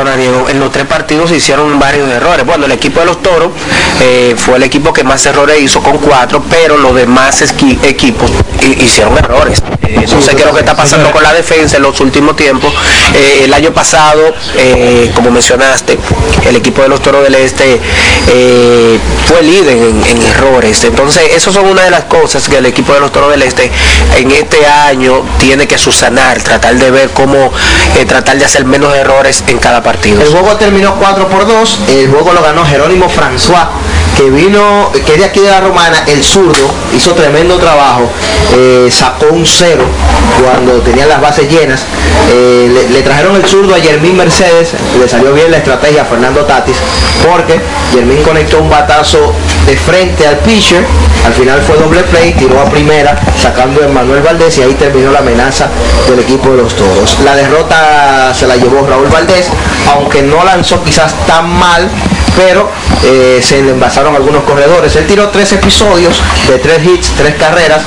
en 0.00 0.58
los 0.58 0.72
tres 0.72 0.86
partidos 0.86 1.28
se 1.30 1.36
hicieron 1.36 1.78
varios 1.78 2.08
errores. 2.08 2.46
Bueno, 2.46 2.64
el 2.66 2.72
equipo 2.72 3.00
de 3.00 3.06
los 3.06 3.22
Toros 3.22 3.50
eh, 4.00 4.34
fue 4.36 4.56
el 4.56 4.62
equipo 4.62 4.92
que 4.92 5.04
más 5.04 5.24
errores 5.26 5.60
hizo 5.60 5.82
con 5.82 5.98
cuatro, 5.98 6.42
pero 6.48 6.78
los 6.78 6.94
demás 6.94 7.42
equipos 7.42 8.30
hi- 8.60 8.78
hicieron 8.84 9.16
errores. 9.18 9.62
Eh, 9.82 10.06
no 10.10 10.22
sé 10.22 10.34
qué 10.34 10.40
es 10.42 10.46
lo 10.46 10.54
que 10.54 10.60
está 10.60 10.74
pasando 10.74 11.10
con 11.10 11.22
la 11.22 11.34
defensa 11.34 11.76
en 11.76 11.82
los 11.82 12.00
últimos 12.00 12.36
tiempos. 12.36 12.72
Eh, 13.14 13.42
el 13.44 13.52
año 13.52 13.72
pasado, 13.72 14.34
como 15.14 15.30
mencionaste, 15.30 15.98
el 16.46 16.56
equipo 16.56 16.82
de 16.82 16.88
los 16.88 17.02
Toros 17.02 17.22
del 17.24 17.34
Este 17.34 17.80
fue 19.26 19.42
líder 19.42 19.76
en, 19.76 20.22
errores. 20.32 20.82
Entonces, 20.84 21.22
eso 21.34 21.52
son 21.52 21.66
una 21.66 21.82
de 21.82 21.90
las 21.90 22.04
cosas 22.04 22.48
que 22.48 22.56
el 22.56 22.66
equipo 22.66 22.94
de 22.94 23.00
los 23.00 23.12
Toros 23.12 23.30
del 23.30 23.42
Este 23.42 23.70
en 24.16 24.30
este 24.30 24.66
año 24.66 25.22
tiene 25.38 25.66
que 25.66 25.76
subsanar, 25.76 26.40
tratar 26.42 26.76
de 26.76 26.90
ver 26.90 27.10
cómo 27.10 27.52
tratar 28.06 28.38
de 28.38 28.44
hacer 28.44 28.64
menos 28.64 28.94
errores 28.94 29.44
en 29.46 29.58
cada 29.58 29.81
partido. 29.82 30.22
El 30.22 30.28
juego 30.28 30.56
terminó 30.56 30.94
4 30.96 31.28
por 31.28 31.46
2, 31.46 31.80
el 31.88 32.10
juego 32.10 32.32
lo 32.32 32.42
ganó 32.42 32.64
Jerónimo 32.64 33.08
François, 33.08 33.66
que 34.22 34.30
vino, 34.30 34.92
que 35.04 35.16
de 35.16 35.24
aquí 35.24 35.40
de 35.40 35.50
la 35.50 35.60
Romana, 35.60 36.04
el 36.06 36.22
zurdo, 36.22 36.70
hizo 36.94 37.12
tremendo 37.12 37.58
trabajo, 37.58 38.08
eh, 38.54 38.88
sacó 38.88 39.26
un 39.32 39.44
cero 39.44 39.82
cuando 40.40 40.74
tenían 40.82 41.08
las 41.08 41.20
bases 41.20 41.50
llenas, 41.50 41.84
Eh, 42.30 42.88
le, 42.90 43.02
trajeron 43.02 43.36
el 43.36 43.44
zurdo 43.46 43.74
a 43.74 43.78
Yermín 43.78 44.16
Mercedes, 44.16 44.72
le 44.98 45.08
salió 45.08 45.34
bien 45.34 45.50
la 45.50 45.58
estrategia 45.58 46.02
a 46.02 46.04
Fernando 46.04 46.44
Tatis, 46.44 46.76
porque 47.28 47.60
Yermín 47.92 48.22
conectó 48.22 48.60
un 48.60 48.70
batazo 48.70 49.34
de 49.66 49.76
frente 49.76 50.26
al 50.26 50.38
pitcher, 50.38 50.84
al 51.26 51.34
final 51.34 51.60
fue 51.62 51.76
doble 51.76 52.02
play, 52.04 52.32
tiró 52.32 52.60
a 52.60 52.64
primera, 52.66 53.18
sacando 53.40 53.84
a 53.84 53.88
Manuel 53.88 54.22
Valdés 54.22 54.56
y 54.58 54.62
ahí 54.62 54.74
terminó 54.74 55.10
la 55.10 55.18
amenaza 55.18 55.68
del 56.08 56.20
equipo 56.20 56.50
de 56.50 56.62
los 56.62 56.74
toros. 56.74 57.18
La 57.24 57.34
derrota 57.34 58.32
se 58.32 58.46
la 58.46 58.56
llevó 58.56 58.86
Raúl 58.86 59.08
Valdés, 59.08 59.48
aunque 59.92 60.22
no 60.22 60.44
lanzó 60.44 60.82
quizás 60.82 61.12
tan 61.26 61.48
mal, 61.48 61.90
pero 62.36 62.68
eh, 63.04 63.40
se 63.42 63.62
le 63.62 63.70
envasaron 63.70 64.14
algunos 64.14 64.42
corredores. 64.44 64.94
Él 64.96 65.06
tiró 65.06 65.28
tres 65.28 65.52
episodios 65.52 66.20
de 66.48 66.58
tres 66.58 66.84
hits, 66.84 67.12
tres 67.16 67.34
carreras, 67.34 67.82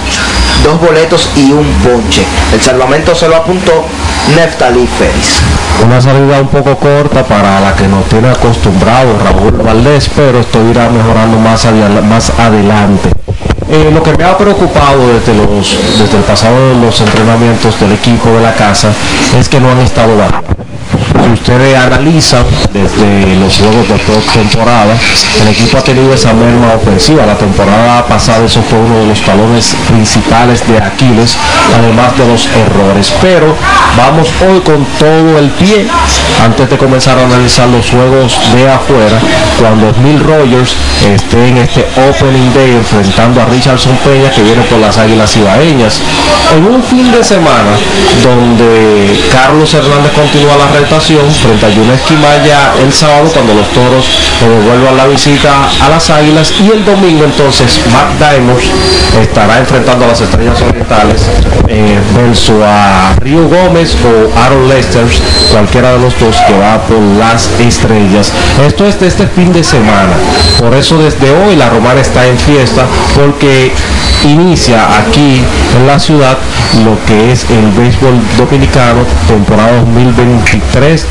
dos 0.63 0.79
boletos 0.79 1.29
y 1.35 1.51
un 1.51 1.67
ponche. 1.83 2.23
El 2.53 2.61
salvamento 2.61 3.15
se 3.15 3.27
lo 3.27 3.35
apuntó 3.35 3.85
Neftali 4.35 4.87
Félix. 4.87 5.41
Una 5.83 6.01
salida 6.01 6.39
un 6.39 6.47
poco 6.47 6.75
corta 6.77 7.23
para 7.23 7.59
la 7.59 7.75
que 7.75 7.87
nos 7.87 8.05
tiene 8.05 8.29
acostumbrado 8.29 9.17
Raúl 9.23 9.51
Valdés, 9.51 10.09
pero 10.15 10.39
esto 10.39 10.59
irá 10.69 10.89
mejorando 10.89 11.37
más, 11.37 11.65
adelante. 12.39 13.09
Eh, 13.69 13.89
lo 13.91 14.01
que 14.01 14.15
me 14.15 14.23
ha 14.23 14.37
preocupado 14.37 15.07
desde, 15.07 15.33
desde 15.33 16.17
el 16.17 16.23
pasado 16.23 16.69
de 16.69 16.75
los 16.85 17.01
entrenamientos 17.01 17.79
del 17.79 17.93
equipo 17.93 18.29
de 18.29 18.41
la 18.41 18.53
casa 18.53 18.89
es 19.37 19.49
que 19.49 19.59
no 19.59 19.71
han 19.71 19.79
estado 19.79 20.15
bateando. 20.15 20.54
Ustedes 21.33 21.75
analizan 21.75 22.45
desde 22.71 23.35
los 23.37 23.57
juegos 23.57 23.87
de 23.87 23.97
temporada, 24.33 24.95
el 25.41 25.47
equipo 25.47 25.77
ha 25.77 25.81
tenido 25.81 26.13
esa 26.13 26.33
merma 26.33 26.73
ofensiva. 26.75 27.25
La 27.25 27.35
temporada 27.35 28.05
pasada 28.05 28.45
eso 28.45 28.61
fue 28.61 28.77
uno 28.77 28.99
de 28.99 29.07
los 29.07 29.21
talones 29.21 29.75
principales 29.87 30.67
de 30.67 30.77
Aquiles, 30.77 31.35
además 31.77 32.15
de 32.17 32.27
los 32.27 32.47
errores. 32.47 33.11
Pero 33.21 33.55
vamos 33.97 34.29
hoy 34.47 34.59
con 34.61 34.85
todo 34.99 35.39
el 35.39 35.49
pie, 35.51 35.87
antes 36.43 36.69
de 36.69 36.77
comenzar 36.77 37.17
a 37.17 37.25
analizar 37.25 37.67
los 37.69 37.89
juegos 37.89 38.37
de 38.53 38.69
afuera, 38.69 39.19
cuando 39.59 39.91
Mil 40.01 40.19
Rogers 40.19 40.75
esté 41.03 41.47
en 41.47 41.57
este 41.57 41.87
Opening 42.07 42.53
Day 42.53 42.71
enfrentando 42.71 43.41
a 43.41 43.45
Richardson 43.45 43.97
Peña 44.03 44.29
que 44.29 44.43
viene 44.43 44.61
por 44.63 44.79
las 44.79 44.97
Águilas 44.97 45.35
Ibaeñas. 45.35 46.01
En 46.55 46.65
un 46.65 46.83
fin 46.83 47.11
de 47.11 47.23
semana 47.23 47.71
donde 48.23 49.19
Carlos 49.31 49.73
Hernández 49.73 50.11
continúa 50.13 50.55
la 50.57 50.79
retación 50.79 51.14
frente 51.15 51.65
a 51.65 51.69
Yunes 51.69 52.01
Quimaya 52.01 52.73
el 52.83 52.91
sábado 52.91 53.29
cuando 53.33 53.53
los 53.53 53.67
toros 53.69 54.05
devuelvan 54.41 54.97
la 54.97 55.05
visita 55.07 55.69
a 55.81 55.89
las 55.89 56.09
Águilas 56.09 56.53
y 56.59 56.71
el 56.71 56.83
domingo 56.83 57.23
entonces 57.23 57.79
Matt 57.93 58.19
Diamond 58.19 58.59
estará 59.21 59.59
enfrentando 59.59 60.05
a 60.05 60.09
las 60.09 60.19
Estrellas 60.19 60.61
Orientales 60.61 61.21
eh, 61.69 61.99
versus 62.15 62.61
a 62.61 63.15
Río 63.21 63.47
Gómez 63.47 63.95
o 64.03 64.39
Aaron 64.39 64.67
Lester, 64.67 65.05
cualquiera 65.51 65.93
de 65.93 65.99
los 65.99 66.19
dos 66.19 66.35
que 66.47 66.57
va 66.57 66.81
por 66.83 66.99
las 67.17 67.49
estrellas. 67.59 68.31
Esto 68.65 68.85
es 68.85 68.99
de 68.99 69.07
este 69.07 69.27
fin 69.27 69.53
de 69.53 69.63
semana. 69.63 70.13
Por 70.59 70.73
eso 70.75 70.97
desde 70.97 71.31
hoy 71.31 71.55
la 71.55 71.69
Romana 71.69 72.01
está 72.01 72.25
en 72.27 72.37
fiesta 72.37 72.85
porque 73.15 73.71
inicia 74.23 74.85
aquí 74.99 75.41
en 75.77 75.87
la 75.87 75.99
ciudad 75.99 76.37
lo 76.83 76.97
que 77.05 77.31
es 77.31 77.45
el 77.49 77.71
béisbol 77.71 78.19
dominicano 78.37 79.05
temporada 79.27 79.83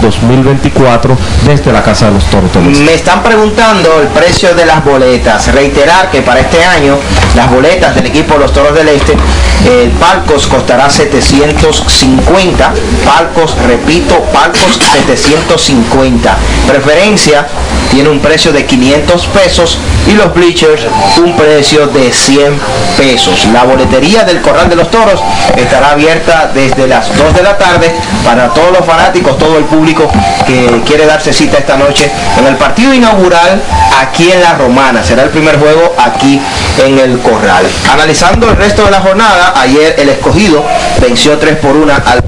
2023-2024 0.01 1.17
desde 1.47 1.73
la 1.73 1.83
Casa 1.83 2.07
de 2.07 2.13
los 2.13 2.25
Toros. 2.25 2.51
Me 2.81 2.95
están 2.95 3.23
preguntando 3.23 4.01
el 4.01 4.09
precio 4.09 4.55
de 4.55 4.67
las 4.67 4.85
boletas. 4.85 5.53
Reiterar 5.53 6.11
que 6.11 6.23
para 6.23 6.41
este 6.41 6.65
año 6.65 6.97
las 7.35 7.51
boletas 7.51 7.95
del 7.95 8.07
equipo 8.07 8.37
los 8.39 8.53
Toros 8.53 8.75
del 8.75 8.89
Este, 8.89 9.17
el 9.65 9.91
Palcos 9.93 10.47
costará 10.47 10.91
750. 10.91 12.73
Palcos, 13.05 13.57
repito, 13.67 14.21
Palcos 14.33 14.79
750. 14.93 16.37
Preferencia 16.67 17.47
tiene 17.91 18.09
un 18.09 18.21
precio 18.21 18.53
de 18.53 18.65
500 18.67 19.27
pesos 19.29 19.79
los 20.15 20.33
bleachers 20.35 20.83
un 21.19 21.37
precio 21.37 21.87
de 21.89 22.13
100 22.13 22.59
pesos. 22.97 23.47
La 23.53 23.65
boletería 23.65 24.25
del 24.25 24.41
Corral 24.41 24.69
de 24.69 24.77
los 24.77 24.91
Toros 24.91 25.21
estará 25.57 25.91
abierta 25.91 26.51
desde 26.53 26.87
las 26.87 27.17
2 27.17 27.35
de 27.35 27.43
la 27.43 27.57
tarde 27.57 27.95
para 28.25 28.49
todos 28.49 28.73
los 28.73 28.85
fanáticos, 28.85 29.39
todo 29.39 29.59
el 29.59 29.65
público 29.65 30.11
que 30.47 30.83
quiere 30.87 31.07
darse 31.07 31.33
cita 31.33 31.59
esta 31.59 31.77
noche 31.77 32.11
en 32.39 32.47
el 32.47 32.57
partido 32.57 32.93
inaugural 32.95 33.61
aquí 34.01 34.31
en 34.31 34.41
La 34.41 34.55
Romana. 34.55 35.03
Será 35.03 35.23
el 35.23 35.31
primer 35.31 35.59
juego 35.59 35.95
aquí 35.99 36.41
en 36.85 36.99
el 36.99 37.19
Corral. 37.21 37.67
Analizando 37.93 38.49
el 38.51 38.57
resto 38.57 38.85
de 38.85 38.91
la 38.91 39.01
jornada, 39.01 39.55
ayer 39.57 39.95
el 39.99 40.09
escogido 40.09 40.65
venció 41.01 41.39
3 41.39 41.57
por 41.57 41.77
1 41.77 41.93
al 41.93 42.23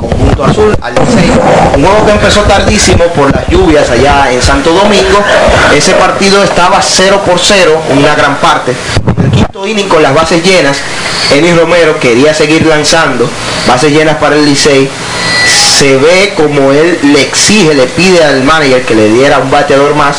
azul, 0.45 0.77
al 0.81 0.95
Licey. 0.95 1.31
Un 1.75 1.85
juego 1.85 2.07
que 2.07 2.13
empezó 2.13 2.41
tardísimo 2.43 3.05
por 3.09 3.35
las 3.35 3.49
lluvias 3.49 3.91
allá 3.91 4.31
en 4.31 4.43
Santo 4.43 4.73
Domingo. 4.73 5.23
Ese 5.75 5.93
partido 5.93 6.43
estaba 6.43 6.81
0 6.81 7.23
por 7.25 7.39
0, 7.39 7.83
una 7.91 8.15
gran 8.15 8.37
parte. 8.37 8.75
El 9.23 9.31
quinto 9.31 9.67
inning 9.67 9.89
con 9.89 10.03
las 10.03 10.15
bases 10.15 10.43
llenas, 10.45 10.79
Eni 11.33 11.53
Romero 11.53 11.99
quería 11.99 12.35
seguir 12.35 12.67
lanzando, 12.67 13.29
bases 13.67 13.93
llenas 13.93 14.17
para 14.17 14.37
el 14.37 14.45
Licey. 14.45 14.89
Se 15.79 15.97
ve 15.97 16.33
como 16.37 16.73
él 16.73 16.99
le 17.03 17.21
exige, 17.23 17.75
le 17.75 17.87
pide 17.87 18.25
al 18.25 18.43
manager 18.43 18.83
que 18.83 18.95
le 18.95 19.09
diera 19.11 19.39
un 19.39 19.51
bateador 19.51 19.95
más, 19.95 20.17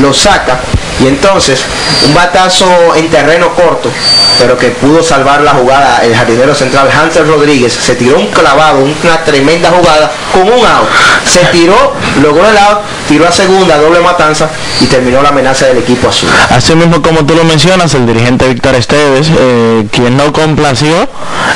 lo 0.00 0.12
saca 0.14 0.60
y 1.02 1.06
entonces 1.08 1.60
un 2.06 2.14
batazo 2.14 2.94
en 2.94 3.08
terreno 3.08 3.48
corto, 3.54 3.90
pero 4.38 4.56
que 4.56 4.68
pudo 4.68 5.02
salvar 5.02 5.40
la 5.42 5.52
jugada 5.52 6.00
el 6.02 6.14
jardinero 6.14 6.54
central 6.54 6.88
Hansel 6.90 7.26
Rodríguez, 7.26 7.72
se 7.72 7.94
tiró 7.96 8.18
un 8.18 8.26
clavado, 8.28 8.78
una 8.78 9.24
tremenda 9.24 9.70
jugada 9.70 10.10
con 10.32 10.42
un 10.42 10.64
out. 10.64 10.88
Se 11.26 11.40
tiró, 11.52 11.92
logró 12.22 12.48
el 12.48 12.56
out, 12.56 12.78
tiró 13.08 13.26
a 13.28 13.32
segunda, 13.32 13.78
doble 13.78 14.00
matanza 14.00 14.48
y 14.80 14.86
terminó 14.86 15.22
la 15.22 15.30
amenaza 15.30 15.66
del 15.66 15.78
equipo 15.78 16.08
azul. 16.08 16.28
Así 16.50 16.74
mismo 16.74 17.02
como 17.02 17.24
tú 17.24 17.34
lo 17.34 17.44
mencionas, 17.44 17.94
el 17.94 18.06
dirigente 18.06 18.48
Víctor 18.48 18.74
Esteves, 18.74 19.28
eh, 19.36 19.86
quien 19.90 20.16
no 20.16 20.32
complació 20.32 21.08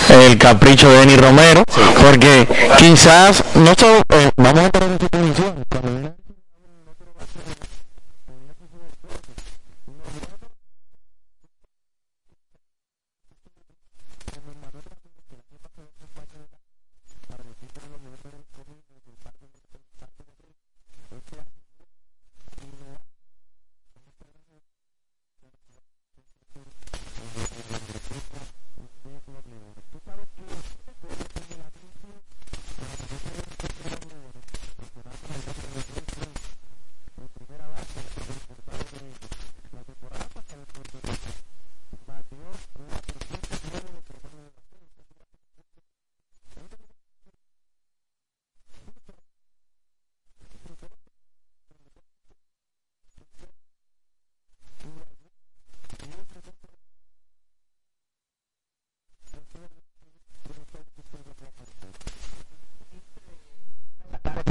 el 0.09 0.38
capricho 0.38 0.88
de 0.90 1.03
Eni 1.03 1.16
Romero, 1.16 1.64
porque 2.03 2.49
quizás, 2.78 3.42
no 3.55 3.74
solo, 3.78 4.03
eh, 4.11 4.30
vamos 4.36 4.64
a 4.64 4.70
tener 4.70 4.92
esta 4.92 5.09
transmisión, 5.09 5.55
cuando- 5.70 6.16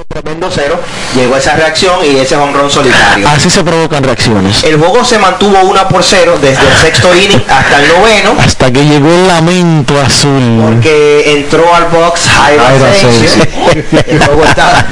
tremendo 0.08 0.50
cero, 0.52 0.80
esa 1.38 1.56
reacción 1.56 2.04
y 2.04 2.18
ese 2.18 2.36
honrón 2.36 2.70
solitario. 2.70 3.28
Así 3.28 3.50
se 3.50 3.64
provocan 3.64 4.04
reacciones. 4.04 4.64
El 4.64 4.78
juego 4.78 5.04
se 5.04 5.18
mantuvo 5.20 5.60
1 5.62 5.88
por 5.90 6.04
0 6.04 6.38
desde 6.42 6.68
el 6.68 6.78
sexto 6.78 7.16
inning 7.16 7.44
hasta 7.50 7.82
el 7.82 7.88
noveno. 7.90 8.36
Hasta 8.40 8.72
que 8.72 8.86
llegó 8.86 9.08
el 9.08 9.28
lamento 9.28 10.00
azul. 10.00 10.62
Porque 10.64 11.34
entró 11.38 11.74
al 11.74 11.86
box 11.86 12.28
Jairo 12.28 12.64
Jairo 12.64 12.86
Asensio. 12.86 13.44
Asensio. 13.44 14.00
El 14.08 14.20
juego 14.24 14.44
estaba. 14.46 14.86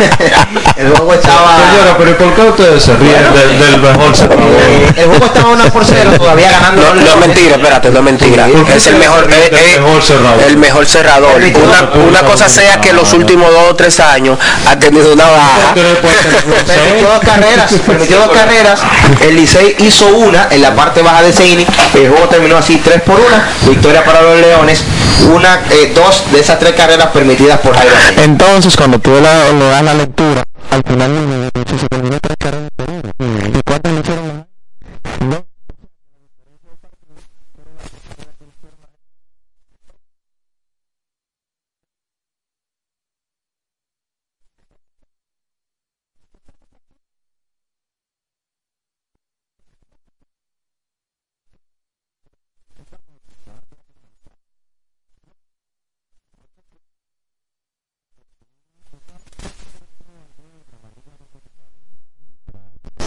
El 0.78 0.90
juego 0.96 1.14
estaba. 1.14 1.58
Señora, 1.58 1.98
pero 1.98 2.18
¿por 2.18 2.34
qué 2.34 2.42
ustedes 2.42 2.84
se 2.84 2.96
ríen 2.96 3.34
del, 3.34 3.60
del 3.60 3.82
mejor 3.82 4.16
cerrador? 4.16 4.44
Eh, 4.44 4.94
el 4.98 5.06
juego 5.06 5.26
estaba 5.26 5.50
1 5.50 5.64
por 5.66 5.86
0, 5.86 6.12
todavía 6.18 6.52
ganando. 6.52 6.82
No, 6.82 7.02
no 7.02 7.18
mentira, 7.18 7.56
espérate, 7.56 7.92
no 7.92 8.00
es 8.00 8.04
mentira. 8.06 8.46
Sí, 8.48 8.54
es 8.76 8.88
el 8.88 8.96
mejor, 8.98 9.24
el 9.26 9.34
eh, 9.34 9.50
eh, 9.52 9.80
mejor 9.80 10.02
cerrador. 10.02 10.44
el 10.44 10.58
mejor 10.58 10.86
cerrador. 10.86 11.42
Una, 11.42 12.04
una 12.08 12.22
cosa 12.24 12.50
sea 12.50 12.80
que 12.82 12.94
los 12.94 13.14
últimos 13.14 13.52
dos 13.52 13.72
o 13.72 13.76
tres 13.76 14.00
años 14.00 14.38
ha 14.68 14.78
tenido 14.78 15.14
una 15.14 15.26
baja. 15.26 15.74
Permitió 16.42 17.10
dos 17.10 17.20
carreras, 17.20 17.74
permitió 17.86 18.18
dos 18.18 18.30
carreras. 18.32 18.82
El 19.22 19.36
Licey 19.36 19.76
hizo 19.80 20.08
una 20.08 20.48
en 20.50 20.62
la 20.62 20.76
parte 20.76 21.02
baja 21.02 21.22
de 21.22 21.30
ese. 21.30 21.54
El 21.54 22.10
juego 22.10 22.28
terminó 22.30 22.58
así 22.58 22.78
3 22.84 23.02
por 23.02 23.20
1. 23.20 23.28
Victoria 23.70 24.04
para 24.04 24.22
los 24.22 24.40
Leones. 24.40 24.84
Una, 25.34 25.62
eh, 25.70 25.92
dos 25.96 26.24
de 26.32 26.40
esas 26.40 26.60
tres 26.60 26.74
carreras 26.74 27.08
permitidas 27.08 27.60
por 27.60 27.76
Jairo. 27.76 27.94
Entonces, 28.18 28.76
cuando 28.76 29.00
tú 29.00 29.12
le 29.12 29.22
das 29.22 29.84
la 29.84 29.94
lectura, 29.94 30.44
al 30.72 30.84
final 30.84 31.50
se 31.80 31.88
terminó 31.88 32.20
tres 32.20 32.38
carreras 32.38 32.70
por 32.76 32.90
uno. 32.90 33.58
¿Y 33.58 33.62
cuántas 33.64 33.94
le 33.94 34.00
hicieron? 34.00 34.48
No. 35.30 35.54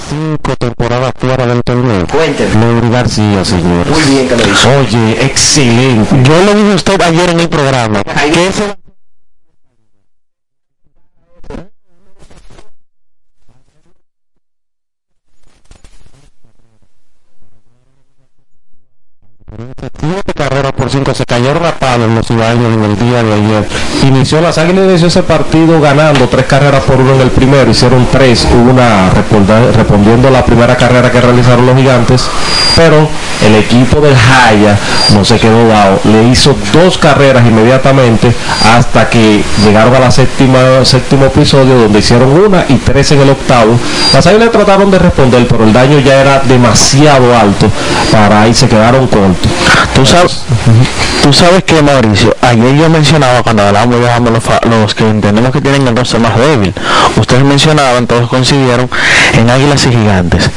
Cinco 0.09 0.55
temporadas 0.57 1.13
fuera 1.19 1.47
del 1.47 1.63
torneo. 1.63 2.07
Cuénteme. 2.07 2.46
Leury 2.61 2.91
García, 2.91 3.45
señores. 3.45 3.93
Muy 3.93 4.15
bien 4.15 4.29
que 4.29 4.37
lo 4.37 4.43
hizo. 4.43 4.69
Oye, 4.81 5.25
excelente. 5.25 6.17
Yo 6.23 6.45
le 6.45 6.55
dije 6.55 6.73
a 6.73 6.75
usted 6.75 7.01
ayer 7.03 7.31
en 7.31 7.41
el 7.41 7.49
programa 7.49 8.03
ese 8.49 8.77
se 21.15 21.25
cayeron 21.25 21.65
a 21.65 21.73
palo 21.73 22.05
en 22.05 22.15
los 22.15 22.27
ciudadanos 22.27 22.75
en 22.75 22.85
el 22.85 22.99
día 22.99 23.23
de 23.23 23.33
ayer. 23.33 23.69
Inició 24.05 24.41
las 24.41 24.59
águilas 24.59 24.87
inició 24.87 25.09
ese 25.09 25.23
partido 25.23 25.81
ganando 25.81 26.29
tres 26.29 26.47
carreras 26.47 26.83
por 26.85 26.97
uno 26.97 27.15
en 27.15 27.21
el 27.21 27.31
primero, 27.31 27.71
hicieron 27.71 28.07
tres, 28.11 28.47
una 28.53 29.11
respondiendo 29.11 30.29
a 30.29 30.31
la 30.31 30.45
primera 30.45 30.77
carrera 30.77 31.11
que 31.11 31.21
realizaron 31.21 31.67
los 31.67 31.77
gigantes, 31.77 32.29
pero 32.75 33.09
el 33.45 33.55
equipo 33.57 34.01
del 34.01 34.17
Jaya 34.17 34.79
no 35.15 35.25
se 35.25 35.39
quedó 35.39 35.69
dado, 35.69 36.01
le 36.05 36.25
hizo 36.25 36.57
dos 36.73 36.99
carreras 36.99 37.47
inmediatamente 37.47 38.33
hasta 38.77 39.09
que 39.09 39.43
llegaron 39.65 39.95
a 39.95 40.01
la 40.01 40.11
séptima 40.11 40.85
séptimo 40.85 41.27
episodio 41.27 41.75
donde 41.79 41.99
hicieron 41.99 42.31
una 42.31 42.65
y 42.69 42.77
tres 42.77 43.13
en 43.13 43.21
el 43.21 43.31
octavo. 43.31 43.79
Las 44.13 44.27
águilas 44.27 44.51
trataron 44.51 44.91
de 44.91 44.99
responder, 44.99 45.47
pero 45.49 45.65
el 45.65 45.73
daño 45.73 45.99
ya 46.01 46.21
era 46.21 46.41
demasiado 46.41 47.37
alto 47.37 47.71
para 48.11 48.43
ahí 48.43 48.55
se 48.55 48.69
quedaron 48.69 49.07
cortos. 49.07 49.51
Tú 49.95 50.05
sabes, 50.05 50.43
tú 51.27 51.33
sabes 51.33 51.65
que 51.65 51.83
Mauricio, 51.83 52.37
ayer 52.41 52.77
yo 52.77 52.89
mencionaba 52.89 53.43
cuando 53.43 53.65
hablábamos 53.65 53.97
de 53.97 54.31
los, 54.31 54.45
los 54.71 54.95
que 54.95 55.11
entendemos 55.11 55.51
que 55.51 55.61
tienen 55.61 55.85
el 55.89 55.95
más 56.21 56.39
débil, 56.39 56.73
ustedes 57.17 57.43
mencionaban, 57.43 58.07
todos 58.07 58.29
coincidieron 58.29 58.89
en 59.33 59.51
Águilas 59.51 59.85
y 59.87 59.91
Gigantes. 59.91 60.49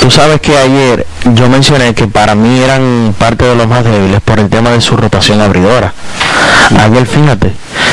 Tú 0.00 0.10
sabes 0.10 0.40
que 0.40 0.58
ayer 0.58 1.06
yo 1.34 1.48
mencioné 1.48 1.94
que 1.94 2.08
para 2.08 2.34
mí 2.34 2.58
eran 2.58 3.14
parte 3.16 3.44
de 3.44 3.54
los 3.54 3.68
más 3.68 3.84
débiles 3.84 4.20
por 4.20 4.40
el 4.40 4.48
tema 4.48 4.70
de 4.70 4.80
su 4.80 4.96
rotación 4.96 5.40
abridora. 5.40 5.94
Ayer, 6.78 7.06
fíjate, 7.06 7.52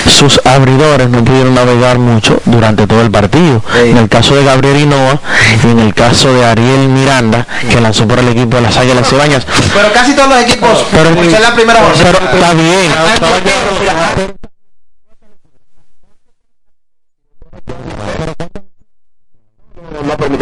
sus 0.10 0.40
abridores 0.46 1.10
no 1.10 1.24
pudieron 1.24 1.54
navegar 1.54 2.00
mucho 2.00 2.42
durante 2.46 2.88
todo 2.88 3.02
el 3.02 3.12
partido. 3.12 3.62
En 3.84 3.98
el 3.98 4.10
caso 4.10 4.36
de 4.36 4.44
Gabriel 4.44 4.78
Hinoa 4.78 5.20
y 5.64 5.72
en 5.72 5.80
el 5.80 5.94
caso 5.94 6.34
de 6.34 6.46
Ariel 6.46 6.88
Miranda, 6.90 7.46
que 7.70 7.80
lanzó 7.82 8.08
por 8.08 8.20
el 8.20 8.30
equipo 8.30 8.58
de 8.58 8.64
las 8.64 8.78
Águilas 8.78 9.08
Pero 9.10 9.94
casi 9.94 10.14
todos 10.14 10.30
los 10.30 10.40
equipos, 10.40 10.86
pero, 10.92 11.10
la 11.40 11.54
primera 11.54 11.80
pero, 12.02 12.20
está 12.20 12.54
bien. 12.54 12.92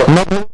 No, 0.08 0.49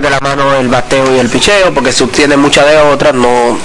de 0.00 0.10
la 0.10 0.20
mano 0.20 0.54
el 0.54 0.68
bateo 0.68 1.14
y 1.14 1.18
el 1.18 1.28
picheo, 1.28 1.72
porque 1.72 1.92
si 1.92 2.06
tiene 2.06 2.36
muchas 2.36 2.66
de 2.66 2.76
otras 2.76 3.14
no, 3.14 3.58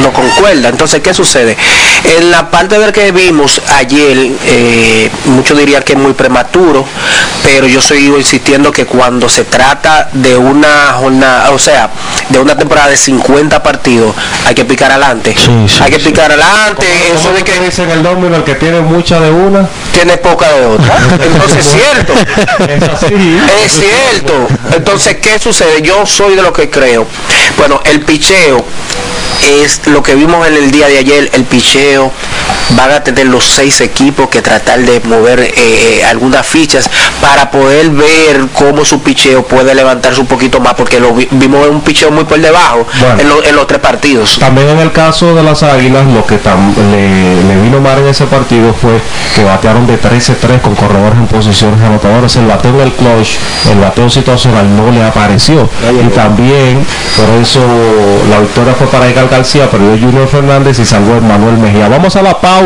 no 0.00 0.12
concuerda. 0.12 0.68
Entonces, 0.68 1.00
¿qué 1.00 1.12
sucede? 1.14 1.56
En 2.04 2.30
la 2.30 2.50
parte 2.50 2.78
del 2.78 2.92
que 2.92 3.10
vimos 3.12 3.60
ayer, 3.76 4.32
eh, 4.44 5.10
muchos 5.26 5.58
dirían 5.58 5.82
que 5.82 5.92
es 5.92 5.98
muy 5.98 6.12
prematuro, 6.12 6.84
pero 7.42 7.66
yo 7.66 7.80
sigo 7.80 8.18
insistiendo 8.18 8.72
que 8.72 8.86
cuando 8.86 9.28
se 9.28 9.44
trata 9.44 10.08
de 10.12 10.36
una 10.36 10.94
jornada, 10.98 11.50
o 11.50 11.58
sea, 11.58 11.90
de 12.28 12.38
una 12.38 12.56
temporada 12.56 12.88
de 12.88 12.96
50 12.96 13.62
partidos, 13.62 14.14
hay 14.46 14.54
que 14.54 14.64
picar 14.64 14.90
adelante. 14.90 15.34
hay 15.80 15.90
que 15.90 15.98
picar 15.98 16.30
adelante. 16.30 16.86
Eso 17.14 17.32
de 17.32 17.42
que 17.42 17.58
dicen 17.60 17.90
el 17.90 18.02
domino, 18.02 18.36
el 18.36 18.44
que 18.44 18.54
tiene 18.54 18.80
mucha 18.80 19.20
de 19.20 19.30
una, 19.30 19.68
tiene 19.92 20.16
poca 20.16 20.50
de 20.52 20.66
otra. 20.66 20.96
Entonces 21.24 21.66
es 21.66 21.72
cierto. 21.72 22.12
Es 23.64 23.72
cierto. 23.72 24.48
Entonces, 24.74 25.16
¿qué 25.16 25.38
sucede? 25.38 25.71
Yo 25.80 26.04
soy 26.06 26.34
de 26.34 26.42
lo 26.42 26.52
que 26.52 26.68
creo. 26.68 27.06
Bueno, 27.56 27.80
el 27.84 28.00
picheo 28.02 28.64
es 29.48 29.86
lo 29.86 30.02
que 30.02 30.14
vimos 30.14 30.46
en 30.46 30.54
el 30.54 30.70
día 30.70 30.86
de 30.88 30.98
ayer, 30.98 31.30
el 31.32 31.44
picheo. 31.44 32.12
Van 32.76 32.90
a 32.90 33.02
tener 33.02 33.26
los 33.26 33.44
seis 33.44 33.80
equipos 33.80 34.28
que 34.28 34.40
tratar 34.42 34.80
de 34.80 35.00
mover 35.04 35.40
eh, 35.40 35.52
eh, 35.56 36.04
algunas 36.04 36.46
fichas 36.46 36.88
para 37.20 37.50
poder 37.50 37.90
ver 37.90 38.46
cómo 38.54 38.84
su 38.84 39.02
picheo 39.02 39.42
puede 39.44 39.74
levantarse 39.74 40.20
un 40.20 40.26
poquito 40.26 40.60
más, 40.60 40.74
porque 40.74 40.98
lo 41.00 41.12
vi- 41.12 41.28
vimos 41.32 41.66
un 41.68 41.80
picheo 41.82 42.10
muy 42.10 42.24
por 42.24 42.40
debajo 42.40 42.86
Bueno. 43.00 43.20
en, 43.20 43.28
lo- 43.28 43.44
en 43.44 43.56
los 43.56 43.66
tres 43.66 43.80
partidos. 43.80 44.38
También 44.38 44.68
en 44.70 44.78
el 44.78 44.92
caso 44.92 45.34
de 45.34 45.42
las 45.42 45.62
Águilas, 45.62 46.06
lo 46.06 46.24
que 46.26 46.40
tam- 46.42 46.74
le, 46.90 47.42
le 47.44 47.60
vino 47.62 47.80
mal 47.80 47.98
en 47.98 48.08
ese 48.08 48.24
partido 48.26 48.72
fue 48.74 48.92
que 49.34 49.44
batearon 49.44 49.86
de 49.86 50.00
13-3 50.00 50.60
con 50.60 50.74
corredores 50.74 51.18
en 51.18 51.26
posiciones 51.26 51.80
anotadoras. 51.80 52.34
El 52.36 52.46
bateo 52.46 52.74
en 52.74 52.80
el 52.80 52.92
clutch, 52.92 53.36
el 53.70 53.78
bateo 53.80 54.08
situacional 54.08 54.76
no 54.76 54.90
le 54.90 55.02
apareció. 55.02 55.68
Y 56.04 56.08
también, 56.10 56.84
por 57.16 57.28
eso 57.40 57.60
la 58.30 58.40
victoria 58.40 58.74
fue 58.74 58.86
para 58.86 59.08
Edgar 59.08 59.28
García, 59.28 59.70
perdió 59.70 59.90
Junior 59.90 60.28
Fernández 60.28 60.78
y 60.78 60.84
salvó 60.84 61.20
Manuel 61.20 61.58
Mejía. 61.58 61.88
Vamos 61.88 62.14
a 62.16 62.22
la 62.22 62.40
pausa. 62.40 62.61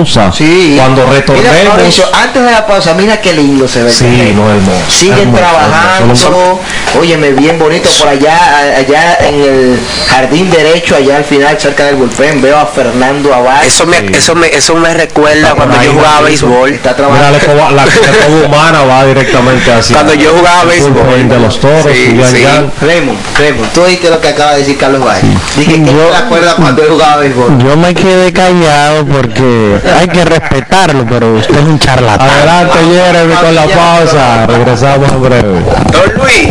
Cuando 0.77 1.03
Mira, 1.07 1.13
retornemos. 1.15 1.69
Mauricio, 1.77 2.05
antes 2.13 2.43
de 2.45 2.51
la 2.51 2.67
pausa, 2.67 2.95
mira 2.95 3.21
qué 3.21 3.33
lindo 3.33 3.67
se 3.67 3.83
ve. 3.85 3.91
Sí, 3.91 4.33
no, 4.35 4.51
hermoso. 4.51 4.81
Siguen 4.89 5.19
Hermoso, 5.21 5.39
trabajando, 5.39 6.01
hermoso. 6.03 6.61
óyeme, 7.01 7.31
bien 7.33 7.59
bonito 7.59 7.89
por 7.99 8.09
allá, 8.09 8.77
allá 8.79 9.19
en 9.21 9.35
el 9.43 9.79
jardín 10.11 10.51
derecho, 10.51 10.97
allá 10.97 11.17
al 11.19 11.25
final, 11.25 11.59
cerca 11.59 11.85
del 11.87 11.97
bullpen, 11.97 12.43
veo 12.43 12.59
a 12.59 12.67
Fernando 12.67 13.33
Abad. 13.35 13.65
Eso 13.65 13.87
me, 13.87 13.99
eso 14.13 14.35
me, 14.35 14.49
eso 14.49 14.75
me 14.75 14.93
recuerda 14.95 15.55
cuando 15.55 15.83
yo 15.83 15.93
jugaba 15.93 16.21
béisbol. 16.23 16.71
Está 16.71 16.91
Mira, 16.91 16.97
trabajando. 16.97 17.75
la 17.77 17.85
la 17.87 18.47
humana 18.47 18.83
va 18.83 19.05
directamente 19.07 19.73
hacia 19.73 19.95
Cuando 19.97 20.15
yo 20.15 20.31
jugaba 20.37 20.65
béisbol. 20.65 21.29
de 21.29 21.39
los 21.39 21.59
toros. 21.61 21.83
Sí, 21.93 22.21
sí. 22.31 22.45
Raymond, 22.81 23.19
Raymond, 23.39 23.73
tú 23.73 23.85
dijiste 23.85 24.11
lo 24.11 24.21
que 24.21 24.29
acaba 24.29 24.53
de 24.53 24.59
decir 24.61 24.77
Carlos 24.77 25.05
Valle. 25.05 25.27
Dije 25.57 25.73
que 25.73 25.79
no 25.93 26.03
te 26.09 26.17
acuerdas 26.17 26.55
cuando 26.55 26.83
él 26.83 26.89
jugaba 26.91 27.17
béisbol. 27.17 27.59
Yo 27.59 27.77
me 27.77 27.95
quedé 27.95 28.33
callado 28.33 29.05
porque 29.07 29.76
hay 29.99 30.09
que 30.09 30.25
respetarlo, 30.25 31.07
pero 31.09 31.35
usted 31.37 31.57
es 31.57 31.65
un 31.65 31.79
charlatán. 31.79 32.29
Adelante, 32.29 32.79
Jeremy, 32.85 33.35
con 33.35 33.55
la 33.55 33.67
pausa. 33.67 34.47
Regresamos 34.47 35.13
en 35.13 35.23
breve. 35.23 35.61
Don 35.93 36.15
Luis. 36.17 36.49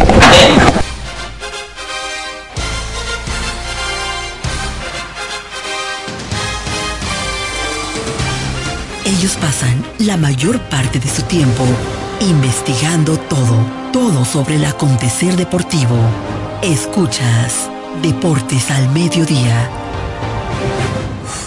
Ellos 9.05 9.37
pasan 9.39 9.83
la 9.99 10.17
mayor 10.17 10.59
parte 10.61 10.99
de 10.99 11.07
su 11.07 11.21
tiempo 11.23 11.63
investigando 12.19 13.17
todo, 13.17 13.57
todo 13.91 14.25
sobre 14.25 14.55
el 14.55 14.65
acontecer 14.65 15.35
deportivo. 15.35 15.95
Escuchas 16.61 17.69
Deportes 18.01 18.71
al 18.71 18.89
Mediodía. 18.89 19.84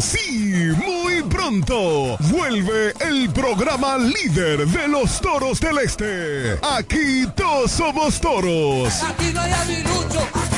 sí, 0.00 0.72
muy 0.76 1.22
pronto, 1.24 2.16
vuelve 2.30 2.92
el 3.00 3.30
programa 3.30 3.98
líder 3.98 4.66
de 4.66 4.88
los 4.88 5.20
toros 5.20 5.60
del 5.60 5.78
este. 5.78 6.58
Aquí 6.62 7.26
todos 7.36 7.70
somos 7.70 8.20
toros. 8.20 9.02
Aquí 9.02 9.32
no 9.32 9.40
hay. 9.40 10.53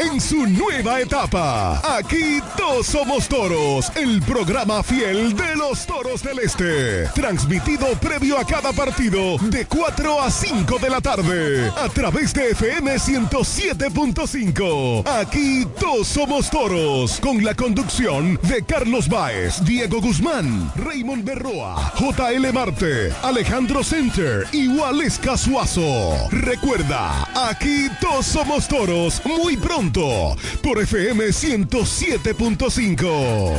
En 0.00 0.18
su 0.18 0.46
nueva 0.46 1.02
etapa, 1.02 1.82
aquí 1.98 2.40
todos 2.56 2.86
somos 2.86 3.28
toros, 3.28 3.92
el 3.96 4.22
programa 4.22 4.82
fiel 4.82 5.36
de 5.36 5.56
los 5.56 5.84
toros 5.84 6.22
del 6.22 6.38
este. 6.38 7.04
Transmitido 7.08 7.86
previo 8.00 8.38
a 8.38 8.46
cada 8.46 8.72
partido 8.72 9.36
de 9.50 9.66
4 9.66 10.22
a 10.22 10.30
5 10.30 10.78
de 10.78 10.88
la 10.88 11.02
tarde 11.02 11.70
a 11.76 11.86
través 11.90 12.32
de 12.32 12.52
FM 12.52 12.94
107.5. 12.94 15.06
Aquí 15.06 15.66
todos 15.78 16.08
somos 16.08 16.48
toros, 16.48 17.20
con 17.20 17.44
la 17.44 17.54
conducción 17.54 18.40
de 18.44 18.62
Carlos 18.62 19.06
Baez, 19.06 19.62
Diego 19.66 20.00
Guzmán, 20.00 20.72
Raymond 20.76 21.26
Berroa, 21.26 21.92
JL 21.98 22.50
Marte, 22.54 23.12
Alejandro 23.22 23.84
Center 23.84 24.46
y 24.50 24.66
Waleska 24.68 25.36
Suazo. 25.36 26.16
Recuerda, 26.30 27.28
aquí 27.50 27.88
todos 28.00 28.24
somos 28.24 28.66
toros 28.66 29.20
muy 29.26 29.58
pronto 29.58 29.89
por 30.62 30.80
FM 30.80 31.26
107.5. 31.26 33.58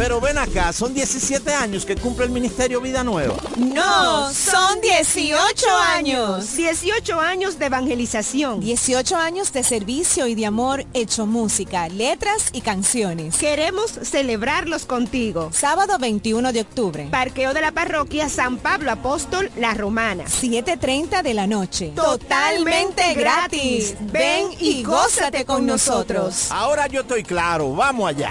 Pero 0.00 0.18
ven 0.18 0.38
acá, 0.38 0.72
son 0.72 0.94
17 0.94 1.52
años 1.52 1.84
que 1.84 1.94
cumple 1.94 2.24
el 2.24 2.30
Ministerio 2.30 2.80
Vida 2.80 3.04
Nueva. 3.04 3.36
No, 3.58 4.32
son 4.32 4.80
18 4.80 5.66
años. 5.94 6.56
18 6.56 7.20
años 7.20 7.58
de 7.58 7.66
evangelización. 7.66 8.60
18 8.60 9.14
años 9.18 9.52
de 9.52 9.62
servicio 9.62 10.26
y 10.26 10.34
de 10.34 10.46
amor 10.46 10.86
hecho 10.94 11.26
música, 11.26 11.86
letras 11.90 12.48
y 12.54 12.62
canciones. 12.62 13.36
Queremos 13.36 13.90
celebrarlos 13.90 14.86
contigo. 14.86 15.50
Sábado 15.52 15.98
21 15.98 16.50
de 16.54 16.62
octubre. 16.62 17.08
Parqueo 17.10 17.52
de 17.52 17.60
la 17.60 17.72
parroquia 17.72 18.30
San 18.30 18.56
Pablo 18.56 18.92
Apóstol 18.92 19.50
La 19.58 19.74
Romana. 19.74 20.24
7.30 20.24 21.22
de 21.22 21.34
la 21.34 21.46
noche. 21.46 21.92
Totalmente 21.94 23.12
gratis. 23.12 23.96
Ven 24.00 24.46
y 24.60 24.82
gózate 24.82 25.44
con 25.44 25.66
nosotros. 25.66 26.50
Ahora 26.50 26.86
yo 26.86 27.02
estoy 27.02 27.22
claro, 27.22 27.74
vamos 27.74 28.08
allá. 28.08 28.30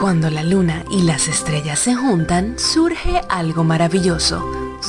Cuando 0.00 0.30
la 0.30 0.42
luna 0.42 0.82
y 0.90 1.02
las 1.02 1.28
estrellas 1.28 1.78
se 1.78 1.94
juntan, 1.94 2.58
surge 2.58 3.20
algo 3.28 3.64
maravilloso. 3.64 4.59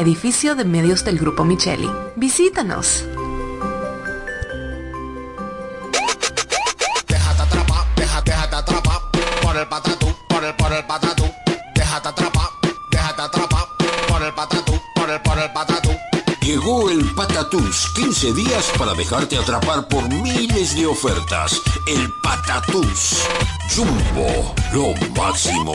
edificio 0.00 0.54
de 0.54 0.64
medios 0.64 1.04
del 1.04 1.18
Grupo 1.18 1.44
Micheli. 1.44 1.90
Visítanos. 2.16 3.04
Déjate 7.06 7.42
atrapar, 7.42 7.86
déjate, 7.96 8.30
déjate 8.30 8.56
atrapar 8.56 9.00
por 9.42 9.56
el 9.56 9.66
patatú, 9.66 10.06
por 10.28 10.44
el, 10.44 10.54
por 10.54 10.72
el 10.72 10.84
patatú. 10.84 11.24
Déjate 11.74 12.08
atrapar, 12.08 12.48
déjate 12.90 13.22
atrapar 13.22 13.66
por 14.08 14.22
el 14.22 14.34
patatú, 14.34 14.80
por 14.94 15.10
el, 15.10 15.20
por 15.20 15.38
el 15.38 15.52
patatú. 15.52 15.90
Llegó 16.48 16.88
el 16.88 17.04
Patatús, 17.14 17.92
15 17.94 18.32
días 18.32 18.72
para 18.78 18.94
dejarte 18.94 19.36
atrapar 19.36 19.86
por 19.86 20.08
miles 20.08 20.74
de 20.74 20.86
ofertas. 20.86 21.60
El 21.86 22.10
Patatús. 22.22 23.22
Jumbo, 23.76 24.54
lo 24.72 24.94
máximo. 25.14 25.74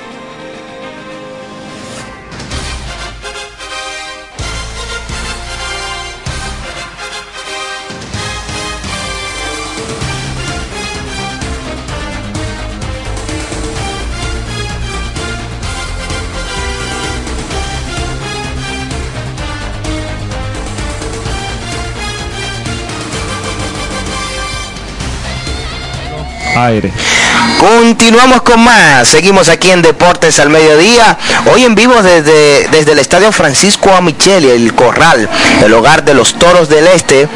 Aire. 26.61 27.20
Continuamos 27.59 28.41
con 28.41 28.59
más. 28.59 29.07
Seguimos 29.07 29.49
aquí 29.49 29.69
en 29.69 29.81
Deportes 29.81 30.39
al 30.39 30.49
Mediodía. 30.49 31.17
Hoy 31.53 31.63
en 31.63 31.75
vivo 31.75 32.01
desde, 32.01 32.67
desde 32.69 32.93
el 32.93 32.99
Estadio 32.99 33.31
Francisco 33.31 33.93
Amicheli, 33.93 34.49
el 34.49 34.73
Corral, 34.73 35.29
el 35.63 35.73
hogar 35.73 36.03
de 36.03 36.13
los 36.13 36.33
Toros 36.39 36.69
del 36.69 36.87
Este. 36.87 37.27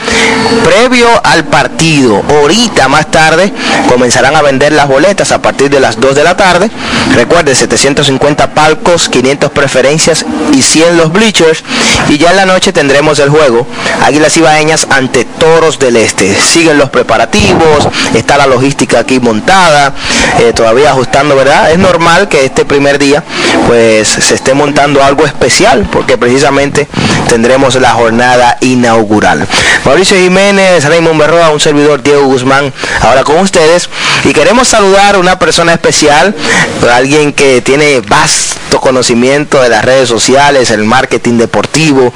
Previo 0.63 1.07
al 1.23 1.45
partido, 1.45 2.23
ahorita 2.27 2.87
más 2.87 3.11
tarde 3.11 3.51
comenzarán 3.87 4.35
a 4.35 4.41
vender 4.41 4.73
las 4.73 4.87
boletas 4.87 5.31
a 5.31 5.41
partir 5.41 5.69
de 5.69 5.79
las 5.79 5.99
2 5.99 6.15
de 6.15 6.23
la 6.23 6.35
tarde. 6.35 6.69
Recuerde, 7.13 7.55
750 7.55 8.53
palcos, 8.53 9.09
500 9.09 9.51
preferencias 9.51 10.25
y 10.53 10.61
100 10.61 10.97
los 10.97 11.11
bleachers. 11.11 11.63
Y 12.09 12.17
ya 12.17 12.31
en 12.31 12.37
la 12.37 12.45
noche 12.45 12.73
tendremos 12.73 13.19
el 13.19 13.29
juego 13.29 13.67
Águilas 14.03 14.35
Ibaeñas 14.37 14.87
ante 14.89 15.25
Toros 15.25 15.79
del 15.79 15.95
Este. 15.97 16.35
Siguen 16.35 16.77
los 16.77 16.89
preparativos, 16.89 17.87
está 18.13 18.37
la 18.37 18.47
logística 18.47 18.99
aquí 18.99 19.19
montada, 19.19 19.93
eh, 20.39 20.53
todavía 20.53 20.91
ajustando, 20.91 21.35
¿verdad? 21.35 21.71
Es 21.71 21.77
normal 21.77 22.27
que 22.29 22.45
este 22.45 22.65
primer 22.65 22.99
día 22.99 23.23
pues 23.67 24.07
se 24.07 24.35
esté 24.35 24.53
montando 24.53 25.03
algo 25.03 25.25
especial 25.25 25.87
porque 25.91 26.17
precisamente 26.17 26.87
tendremos 27.27 27.75
la 27.75 27.91
jornada 27.91 28.57
inaugural. 28.61 29.47
Mauricio 29.85 30.17
Jiménez, 30.17 30.85
Raymond 30.85 31.19
Berroa, 31.19 31.49
un 31.49 31.59
servidor 31.59 32.03
Diego 32.03 32.25
Guzmán, 32.25 32.73
ahora 33.01 33.23
con 33.23 33.37
ustedes 33.37 33.89
y 34.23 34.33
queremos 34.33 34.67
saludar 34.67 35.15
a 35.15 35.19
una 35.19 35.39
persona 35.39 35.73
especial, 35.73 36.35
alguien 36.91 37.33
que 37.33 37.61
tiene 37.61 38.01
conocimiento 38.79 39.61
de 39.61 39.69
las 39.69 39.83
redes 39.83 40.09
sociales, 40.09 40.71
el 40.71 40.83
marketing 40.83 41.37
deportivo, 41.37 42.13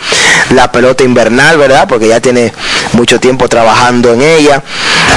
la 0.51 0.71
pelota 0.71 1.03
invernal, 1.03 1.57
¿verdad? 1.57 1.87
Porque 1.87 2.07
ya 2.07 2.19
tiene 2.19 2.53
mucho 2.93 3.19
tiempo 3.19 3.47
trabajando 3.47 4.13
en 4.13 4.21
ella 4.21 4.63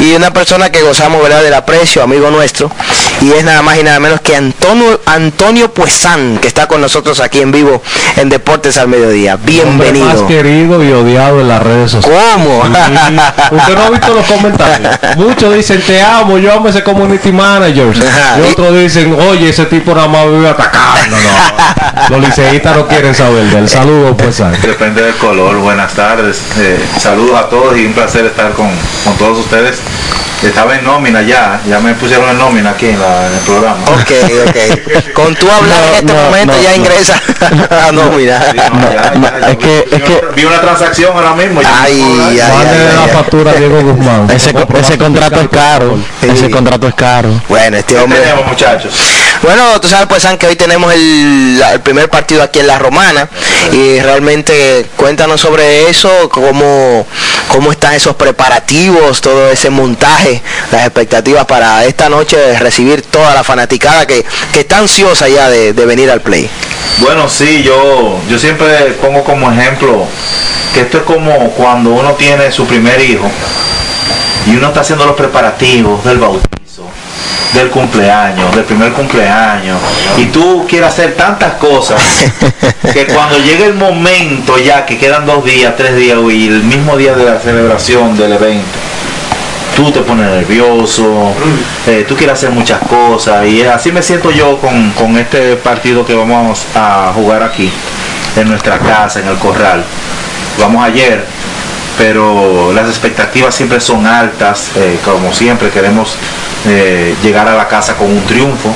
y 0.01 0.12
una 0.12 0.32
persona 0.32 0.70
que 0.70 0.82
gozamos, 0.82 1.22
¿verdad? 1.22 1.43
Del 1.43 1.55
aprecio, 1.55 2.03
amigo 2.03 2.30
nuestro 2.30 2.70
y 3.23 3.33
es 3.33 3.45
nada 3.45 3.62
más 3.62 3.79
y 3.79 3.85
nada 3.85 4.01
menos 4.01 4.20
que 4.20 4.35
Antonio 4.35 5.01
Antonio 5.07 5.73
Puesán 5.73 6.39
que 6.39 6.49
está 6.49 6.66
con 6.66 6.81
nosotros 6.81 7.20
aquí 7.20 7.41
en 7.41 7.53
vivo 7.53 7.81
en 8.16 8.29
Deportes 8.29 8.77
al 8.79 8.89
Mediodía. 8.89 9.37
Bienvenido. 9.37 10.07
Más 10.07 10.23
querido 10.23 10.83
y 10.83 10.91
odiado 10.91 11.41
en 11.41 11.49
las 11.49 11.62
redes 11.62 11.93
sociales. 11.93 12.20
¿Cómo? 12.35 12.64
Sí. 12.64 13.55
Usted 13.55 13.75
no 13.75 13.83
ha 13.83 13.91
visto 13.91 14.14
los 14.14 14.27
comentarios. 14.27 14.99
Muchos 15.16 15.55
dicen 15.55 15.81
te 15.87 16.03
amo, 16.03 16.37
yo 16.39 16.53
amo 16.53 16.68
ese 16.68 16.83
community 16.83 17.31
manager. 17.31 17.93
Y 18.39 18.53
otros 18.53 18.75
dicen, 18.75 19.14
oye, 19.14 19.51
ese 19.51 19.66
tipo 19.66 19.95
nada 19.95 20.09
más 20.09 20.27
vive 20.27 20.49
atacando. 20.49 21.16
No, 21.16 22.09
Los 22.16 22.29
liceístas 22.29 22.77
no 22.77 22.87
quieren 22.87 23.14
saber 23.14 23.45
del 23.45 23.68
saludo, 23.68 24.16
pues. 24.16 24.37
San. 24.37 24.53
Depende 24.62 25.03
del 25.03 25.14
color. 25.16 25.59
Buenas 25.59 25.93
tardes. 25.93 26.41
Eh, 26.59 26.79
saludos 26.99 27.39
a 27.39 27.49
todos 27.49 27.77
y 27.77 27.87
un 27.87 27.93
placer 27.93 28.25
estar 28.27 28.53
con, 28.53 28.70
con 29.05 29.14
todos 29.16 29.39
ustedes. 29.39 29.79
Estaba 30.43 30.74
en 30.74 30.84
nómina 30.84 31.22
ya, 31.22 31.61
ya 31.68 31.78
me 31.78 31.95
pusieron 31.95 32.28
en 32.30 32.36
nómina 32.38 32.70
aquí 32.70 32.86
en, 32.86 32.99
la- 32.99 33.28
en 33.28 33.32
el 33.34 33.38
programa. 33.40 33.78
Ok, 33.86 34.11
ok. 34.49 35.12
Con 35.14 35.34
tú 35.36 35.49
hablar 35.51 35.78
en 35.90 35.95
este 35.95 36.12
momento 36.12 36.55
ya 36.61 36.74
ingresa 36.74 37.20
a 37.86 37.93
nómina. 37.93 38.38
Es 39.49 39.57
que, 39.57 39.78
es 39.93 40.03
que 40.03 40.20
Vi 40.34 40.45
una 40.45 40.61
transacción 40.61 41.12
ahora 41.16 41.34
mismo. 41.34 41.62
ya 41.62 41.82
Ay, 41.82 42.03
Mándele 42.03 42.93
la 42.95 43.09
factura 43.12 43.53
Diego 43.53 43.82
Guzmán. 43.82 44.28
Ese, 44.30 44.53
ese 44.80 44.99
contrato 44.99 45.40
es 45.40 45.49
caro. 45.49 45.97
Ese 46.20 46.51
contrato 46.51 46.88
es 46.88 46.95
caro. 46.95 47.28
Bueno, 47.49 47.76
este 47.76 47.95
¿Qué 47.95 48.01
hombre. 48.01 48.18
tenemos, 48.20 48.47
muchachos? 48.47 48.93
Bueno, 49.43 49.80
tú 49.80 49.88
sabes 49.88 50.07
pues 50.09 50.22
San, 50.22 50.38
que 50.38 50.47
hoy 50.47 50.57
tenemos 50.57 50.93
el, 50.93 51.59
la- 51.59 51.72
el 51.74 51.80
primer 51.80 52.09
partido 52.11 52.43
aquí 52.43 52.59
en 52.61 52.66
La 52.66 52.78
Romana 52.78 53.28
y 53.72 54.01
realmente 54.01 54.86
cuéntanos 54.97 55.40
sobre 55.40 55.88
eso, 55.88 56.28
cómo, 56.30 57.07
cómo 57.53 57.70
están 57.70 57.92
esos 57.92 58.16
preparativos, 58.16 59.20
todo 59.20 59.50
ese 59.50 59.68
montaje, 59.68 60.40
las 60.72 60.86
expectativas 60.86 61.44
para 61.44 61.84
esta 61.84 62.09
noche 62.09 62.38
de 62.38 62.59
recibir 62.59 63.03
toda 63.03 63.34
la 63.34 63.44
fanaticada 63.44 64.07
que, 64.07 64.24
que 64.55 64.61
está 64.61 64.78
ansiosa 64.78 65.28
ya 65.28 65.50
de, 65.50 65.74
de 65.74 65.86
venir 65.86 66.11
al 66.11 66.22
play. 66.22 66.48
Bueno, 66.98 67.28
sí, 67.28 67.62
yo, 67.62 68.18
yo 68.28 68.38
siempre 68.38 68.68
pongo 69.03 69.22
como 69.22 69.53
ejemplo 69.53 70.07
que 70.72 70.80
esto 70.80 70.98
es 70.98 71.05
como 71.05 71.50
cuando 71.50 71.90
uno 71.90 72.12
tiene 72.12 72.50
su 72.50 72.66
primer 72.66 72.98
hijo 73.03 73.30
y 74.46 74.57
uno 74.57 74.68
está 74.68 74.80
haciendo 74.80 75.05
los 75.05 75.14
preparativos 75.14 76.03
del 76.05 76.18
bautizo, 76.18 76.48
del 77.55 77.68
cumpleaños, 77.68 78.55
del 78.55 78.64
primer 78.64 78.93
cumpleaños, 78.93 79.79
y 80.16 80.27
tú 80.27 80.66
quieres 80.68 80.89
hacer 80.89 81.14
tantas 81.14 81.55
cosas 81.55 82.03
que 82.93 83.07
cuando 83.07 83.39
llegue 83.39 83.66
el 83.66 83.75
momento 83.75 84.59
ya 84.59 84.87
que 84.87 84.99
quedan 84.99 85.27
dos 85.27 85.45
días, 85.45 85.75
tres 85.77 85.97
días 85.97 86.18
y 86.33 86.49
el 86.49 86.62
mismo 86.62 86.97
día 86.97 87.14
de 87.14 87.25
la 87.25 87.39
celebración 87.39 88.16
del 88.16 88.33
evento, 88.33 88.79
tú 89.77 89.91
te 89.91 90.01
pones 90.01 90.31
nervioso, 90.31 91.35
eh, 91.87 92.05
tú 92.07 92.16
quieres 92.16 92.35
hacer 92.35 92.51
muchas 92.51 92.81
cosas 92.89 93.47
y 93.47 93.62
así 93.62 93.93
me 93.93 94.03
siento 94.03 94.31
yo 94.31 94.59
con, 94.59 94.91
con 94.93 95.16
este 95.18 95.57
partido 95.57 96.05
que 96.05 96.14
vamos 96.14 96.66
a 96.75 97.12
jugar 97.14 97.43
aquí, 97.43 97.70
en 98.37 98.49
nuestra 98.49 98.79
casa, 98.79 99.20
en 99.20 99.29
el 99.29 99.37
corral. 99.37 99.85
Vamos 100.59 100.85
ayer, 100.85 101.25
pero 102.03 102.72
las 102.72 102.88
expectativas 102.88 103.55
siempre 103.55 103.78
son 103.80 104.05
altas, 104.09 104.72
eh, 104.74 104.98
como 105.05 105.32
siempre 105.32 105.70
queremos 105.70 106.16
eh, 106.66 107.14
llegar 107.22 107.46
a 107.46 107.55
la 107.55 107.68
casa 107.68 107.94
con 107.94 108.09
un 108.11 108.24
triunfo. 108.26 108.74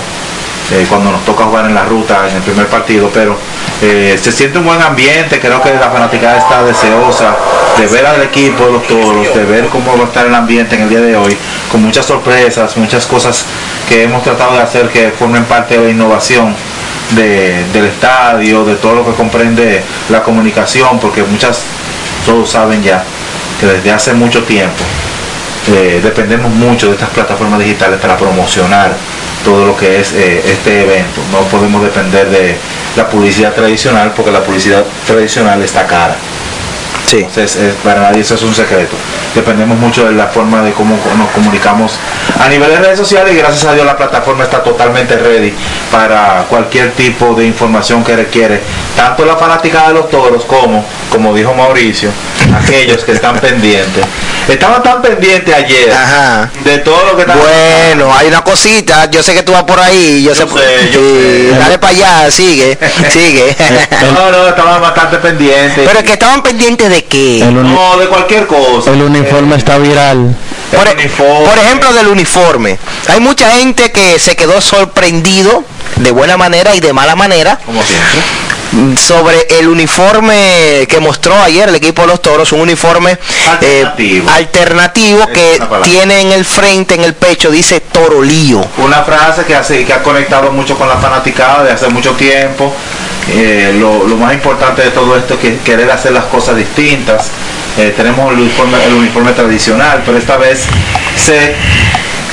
eh, 0.72 0.84
cuando 0.88 1.12
nos 1.12 1.24
toca 1.24 1.44
jugar 1.44 1.64
en 1.66 1.74
la 1.74 1.84
ruta 1.84 2.26
en 2.28 2.36
el 2.36 2.42
primer 2.42 2.66
partido, 2.66 3.08
pero 3.14 3.36
se 3.80 4.32
siente 4.32 4.58
un 4.58 4.64
buen 4.64 4.82
ambiente, 4.82 5.38
creo 5.38 5.62
que 5.62 5.72
la 5.74 5.90
fanaticada 5.90 6.38
está 6.38 6.64
deseosa 6.64 7.36
de 7.78 7.86
ver 7.86 8.04
al 8.04 8.20
equipo 8.22 8.64
de 8.66 8.72
los 8.72 8.82
toros, 8.88 9.32
de 9.34 9.44
ver 9.44 9.66
cómo 9.68 9.96
va 9.96 10.04
a 10.04 10.06
estar 10.08 10.26
el 10.26 10.34
ambiente 10.34 10.74
en 10.74 10.82
el 10.82 10.88
día 10.88 11.00
de 11.00 11.14
hoy, 11.16 11.36
con 11.70 11.82
muchas 11.82 12.04
sorpresas, 12.06 12.76
muchas 12.76 13.06
cosas 13.06 13.44
que 13.88 14.02
hemos 14.04 14.24
tratado 14.24 14.54
de 14.56 14.62
hacer 14.62 14.88
que 14.88 15.10
formen 15.16 15.44
parte 15.44 15.78
de 15.78 15.84
la 15.84 15.90
innovación 15.90 16.52
de- 17.10 17.62
del 17.72 17.84
estadio, 17.86 18.64
de 18.64 18.74
todo 18.74 18.94
lo 18.96 19.04
que 19.06 19.12
comprende 19.12 19.82
la 20.08 20.20
comunicación, 20.24 20.98
porque 20.98 21.22
muchas, 21.22 21.62
todos 22.24 22.50
saben 22.50 22.82
ya, 22.82 23.04
que 23.60 23.66
desde 23.66 23.92
hace 23.92 24.12
mucho 24.14 24.42
tiempo 24.44 24.84
eh, 25.74 26.00
dependemos 26.02 26.52
mucho 26.52 26.88
de 26.88 26.92
estas 26.92 27.10
plataformas 27.10 27.58
digitales 27.58 27.98
para 28.00 28.16
promocionar 28.16 28.94
todo 29.44 29.66
lo 29.66 29.76
que 29.76 30.00
es 30.00 30.12
eh, 30.12 30.42
este 30.44 30.82
evento. 30.82 31.20
No 31.32 31.40
podemos 31.48 31.82
depender 31.82 32.28
de 32.30 32.56
la 32.96 33.08
publicidad 33.08 33.52
tradicional 33.52 34.12
porque 34.14 34.30
la 34.30 34.42
publicidad 34.42 34.84
tradicional 35.06 35.60
está 35.62 35.86
cara. 35.86 36.16
Sí. 37.06 37.18
Entonces, 37.18 37.56
eh, 37.56 37.74
para 37.84 38.02
nadie 38.02 38.22
eso 38.22 38.34
es 38.34 38.42
un 38.42 38.54
secreto. 38.54 38.96
Dependemos 39.34 39.78
mucho 39.78 40.06
de 40.06 40.12
la 40.12 40.26
forma 40.26 40.62
de 40.62 40.72
cómo 40.72 40.98
nos 41.16 41.30
comunicamos 41.30 41.92
a 42.40 42.48
nivel 42.48 42.68
de 42.68 42.78
redes 42.78 42.98
sociales 42.98 43.32
y 43.32 43.38
gracias 43.38 43.64
a 43.64 43.74
Dios 43.74 43.86
la 43.86 43.96
plataforma 43.96 44.44
está 44.44 44.62
totalmente 44.62 45.16
ready 45.16 45.52
para 45.92 46.44
cualquier 46.48 46.92
tipo 46.92 47.34
de 47.34 47.46
información 47.46 48.02
que 48.02 48.16
requiere, 48.16 48.60
tanto 48.96 49.24
la 49.24 49.36
fanática 49.36 49.88
de 49.88 49.94
los 49.94 50.10
toros 50.10 50.44
como, 50.44 50.84
como 51.10 51.32
dijo 51.32 51.54
Mauricio, 51.54 52.10
aquellos 52.60 53.04
que 53.04 53.12
están 53.12 53.38
pendientes. 53.40 54.04
Estaban 54.48 54.80
tan 54.82 55.02
pendientes 55.02 55.52
ayer 55.52 55.92
de 56.64 56.78
todo 56.78 57.04
lo 57.04 57.16
que 57.16 57.22
estaba 57.22 57.40
Bueno, 57.42 58.14
hay 58.14 58.28
una 58.28 58.42
cosita, 58.44 59.10
yo 59.10 59.20
sé 59.22 59.34
que 59.34 59.42
tú 59.42 59.50
vas 59.52 59.64
por 59.64 59.80
ahí, 59.80 60.22
yo, 60.22 60.34
sé, 60.36 60.42
sé, 60.46 60.90
yo 60.92 61.00
sí, 61.00 61.48
sé. 61.50 61.58
dale 61.58 61.78
para 61.78 61.92
allá, 61.92 62.30
sigue, 62.30 62.78
sigue. 63.10 63.56
No, 64.14 64.30
no, 64.30 64.48
estaban 64.48 64.80
bastante 64.80 65.16
pendientes. 65.18 65.84
Pero 65.86 65.98
es 65.98 66.04
que 66.04 66.12
estaban 66.12 66.42
pendientes 66.42 66.88
de 66.88 67.04
qué? 67.04 67.44
No, 67.52 67.96
de 67.98 68.06
cualquier 68.06 68.46
cosa. 68.46 68.92
el 68.92 69.02
uniforme 69.02 69.56
está 69.56 69.78
viral. 69.78 70.36
Por, 70.70 70.86
e- 70.88 71.08
por 71.08 71.58
ejemplo, 71.58 71.92
del 71.92 72.08
uniforme. 72.08 72.78
Hay 73.08 73.18
mucha 73.20 73.50
gente 73.50 73.90
que 73.90 74.18
se 74.18 74.36
quedó 74.36 74.60
sorprendido 74.60 75.64
de 75.96 76.10
buena 76.12 76.36
manera 76.36 76.74
y 76.74 76.80
de 76.80 76.92
mala 76.92 77.16
manera 77.16 77.58
Como 77.64 77.82
siempre. 77.82 78.20
Sobre 78.96 79.46
el 79.58 79.68
uniforme 79.68 80.86
que 80.88 81.00
mostró 81.00 81.34
ayer 81.34 81.68
el 81.68 81.74
equipo 81.74 82.02
de 82.02 82.08
los 82.08 82.22
toros, 82.22 82.52
un 82.52 82.60
uniforme 82.60 83.18
eh, 83.60 83.84
Alternativo. 84.34 85.26
que 85.28 85.60
tiene 85.84 86.20
en 86.20 86.32
el 86.32 86.44
frente, 86.44 86.94
en 86.94 87.04
el 87.04 87.14
pecho, 87.14 87.50
dice 87.50 87.80
Toro 87.80 88.22
Lío. 88.22 88.64
Una 88.78 89.02
frase 89.02 89.44
que, 89.44 89.54
hace, 89.54 89.84
que 89.84 89.92
ha 89.92 90.02
conectado 90.02 90.50
mucho 90.52 90.76
con 90.76 90.88
la 90.88 90.96
fanaticada 90.96 91.64
de 91.64 91.72
hace 91.72 91.88
mucho 91.88 92.12
tiempo. 92.12 92.72
Eh, 93.28 93.76
lo, 93.80 94.06
lo 94.06 94.16
más 94.16 94.32
importante 94.34 94.82
de 94.82 94.90
todo 94.90 95.16
esto 95.16 95.34
es 95.34 95.40
que 95.40 95.58
querer 95.58 95.90
hacer 95.90 96.12
las 96.12 96.24
cosas 96.24 96.56
distintas. 96.56 97.26
Eh, 97.78 97.92
tenemos 97.96 98.32
el 98.32 98.40
uniforme, 98.40 98.82
el 98.86 98.94
uniforme 98.94 99.32
tradicional, 99.32 100.02
pero 100.04 100.16
esta 100.16 100.36
vez 100.36 100.64
se 101.16 101.54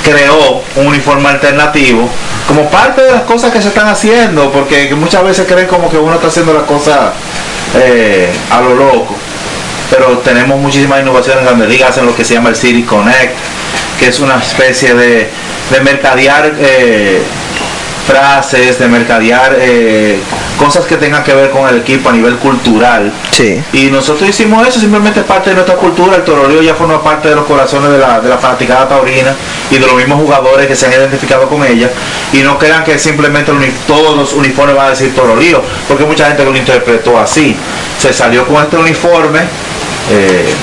creó 0.04 0.62
un 0.76 0.88
uniforme 0.88 1.30
alternativo 1.30 2.10
como 2.48 2.70
parte 2.70 3.02
de 3.02 3.12
las 3.12 3.22
cosas 3.22 3.52
que 3.52 3.62
se 3.62 3.70
están 3.70 3.88
haciendo, 3.88 4.52
porque 4.52 4.90
que 4.90 4.96
muchas 4.96 5.24
veces 5.24 5.48
creen 5.48 5.68
como 5.68 5.90
que 5.90 5.98
uno 5.98 6.16
está 6.16 6.28
haciendo 6.28 6.54
las 6.54 6.64
cosas 6.64 7.14
eh, 7.76 8.30
a 8.52 8.62
lo 8.62 8.76
loco. 8.76 9.16
Pero 9.90 10.18
tenemos 10.20 10.60
muchísimas 10.60 11.02
innovaciones 11.02 11.44
Grandes 11.44 11.70
Ligas 11.70 11.98
en 11.98 12.06
lo 12.06 12.16
que 12.16 12.26
se 12.26 12.34
llama 12.34 12.50
el 12.50 12.56
City 12.56 12.84
Connect, 12.84 13.36
que 14.00 14.08
es 14.08 14.20
una 14.20 14.38
especie 14.38 14.94
de, 14.94 15.30
de 15.72 15.80
mercadear 15.82 16.54
eh, 16.60 17.22
frases, 18.08 18.80
de 18.80 18.88
mercadear 18.88 19.58
eh, 19.60 20.20
cosas 20.58 20.86
que 20.86 20.98
tengan 20.98 21.24
que 21.24 21.34
ver 21.34 21.50
con 21.52 21.68
el 21.68 21.78
equipo 21.78 22.10
a 22.10 22.12
nivel 22.12 22.36
cultural. 22.38 23.12
Sí. 23.32 23.62
Y 23.74 23.86
nosotros 23.86 24.30
hicimos 24.30 24.68
eso, 24.68 24.80
simplemente 24.80 25.22
es 25.22 25.26
parte 25.26 25.50
de 25.50 25.56
nuestra 25.56 25.76
cultura. 25.76 26.18
El 26.18 26.24
toroleo 26.24 26.62
ya 26.62 26.76
forma 26.76 27.02
parte 27.02 27.30
de 27.30 27.36
los 27.36 27.46
corazones 27.46 27.92
de 27.92 27.98
la, 27.98 28.20
de 28.20 28.30
la 28.30 28.38
fanaticada 28.38 28.88
taurina 28.88 29.34
y 29.72 29.78
de 29.78 29.86
los 29.86 29.96
mismos 29.96 30.20
jugadores 30.20 30.68
que 30.68 30.76
se 30.76 30.88
han 30.88 30.94
identificado 30.94 31.48
con 31.48 31.66
ella. 31.66 31.90
Y 32.32 32.40
no 32.40 32.58
crean 32.58 32.84
que 32.84 33.00
simplemente 33.00 33.52
todos 33.88 34.16
los 34.18 34.34
uniformes 34.34 34.76
van 34.76 34.88
a 34.88 34.90
decir 34.92 35.16
toroleo, 35.16 35.64
porque 35.88 36.04
mucha 36.04 36.28
gente 36.28 36.44
lo 36.44 36.56
interpretó 36.56 37.20
así. 37.20 37.56
Se 37.98 38.12
salió 38.14 38.46
con 38.46 38.62
este 38.62 38.78
uniforme. 38.78 39.42
eh, 40.12 40.54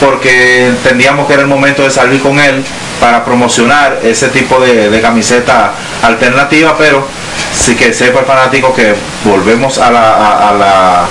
porque 0.00 0.66
entendíamos 0.66 1.28
que 1.28 1.34
era 1.34 1.42
el 1.42 1.48
momento 1.48 1.82
de 1.82 1.90
salir 1.90 2.20
con 2.20 2.38
él 2.38 2.64
para 3.02 3.24
promocionar 3.24 3.98
ese 4.04 4.28
tipo 4.28 4.60
de, 4.60 4.88
de 4.88 5.00
camiseta 5.00 5.72
alternativa, 6.04 6.76
pero 6.78 7.04
sí 7.52 7.74
que 7.74 7.92
sepa 7.92 8.20
el 8.20 8.26
fanático 8.26 8.72
que 8.72 8.94
volvemos 9.24 9.76
a 9.78 9.90
la, 9.90 10.14
a, 10.14 10.48
a 10.50 10.52
la 10.52 11.04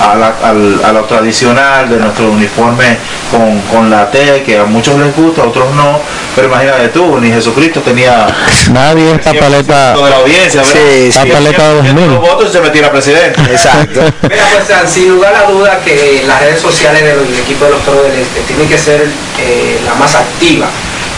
a, 0.00 0.14
la- 0.16 0.34
al- 0.48 0.80
a 0.84 0.90
lo 0.92 1.04
tradicional 1.04 1.88
de 1.88 1.96
nuestro 1.98 2.30
uniforme 2.30 2.96
con, 3.30 3.60
con 3.70 3.90
la 3.90 4.10
T, 4.10 4.42
que 4.42 4.58
a 4.58 4.64
muchos 4.64 4.98
les 4.98 5.14
gusta, 5.14 5.42
a 5.42 5.46
otros 5.48 5.70
no, 5.74 6.00
pero 6.34 6.48
imagínate 6.48 6.88
tú, 6.88 7.18
ni 7.20 7.28
Jesucristo 7.30 7.80
tenía 7.80 8.26
Nadie 8.72 9.12
esta 9.14 9.34
paleta. 9.34 9.94
de 9.94 10.10
la 10.10 10.16
audiencia, 10.16 10.62
¿verdad? 10.62 10.72
Sí, 10.74 11.06
esta 11.08 11.26
paleta 11.26 11.68
de 11.68 11.74
2000. 11.74 12.06
los 12.06 12.20
votos 12.20 12.48
y 12.48 12.52
se 12.52 12.60
metiera 12.62 12.90
presidente. 12.90 13.40
Exacto. 13.42 14.00
Mira, 14.22 14.44
pues 14.54 14.90
sin 14.90 15.10
lugar 15.10 15.34
a 15.36 15.50
duda 15.50 15.80
que 15.84 16.24
las 16.26 16.40
redes 16.40 16.60
sociales 16.60 17.02
del 17.04 17.38
equipo 17.38 17.66
de 17.66 17.70
los 17.72 17.82
Toros 17.84 18.04
del 18.04 18.18
Este 18.18 18.40
tienen 18.48 18.68
que 18.68 18.78
ser 18.78 19.08
eh, 19.40 19.78
la 19.84 19.94
más 19.96 20.14
activa. 20.14 20.66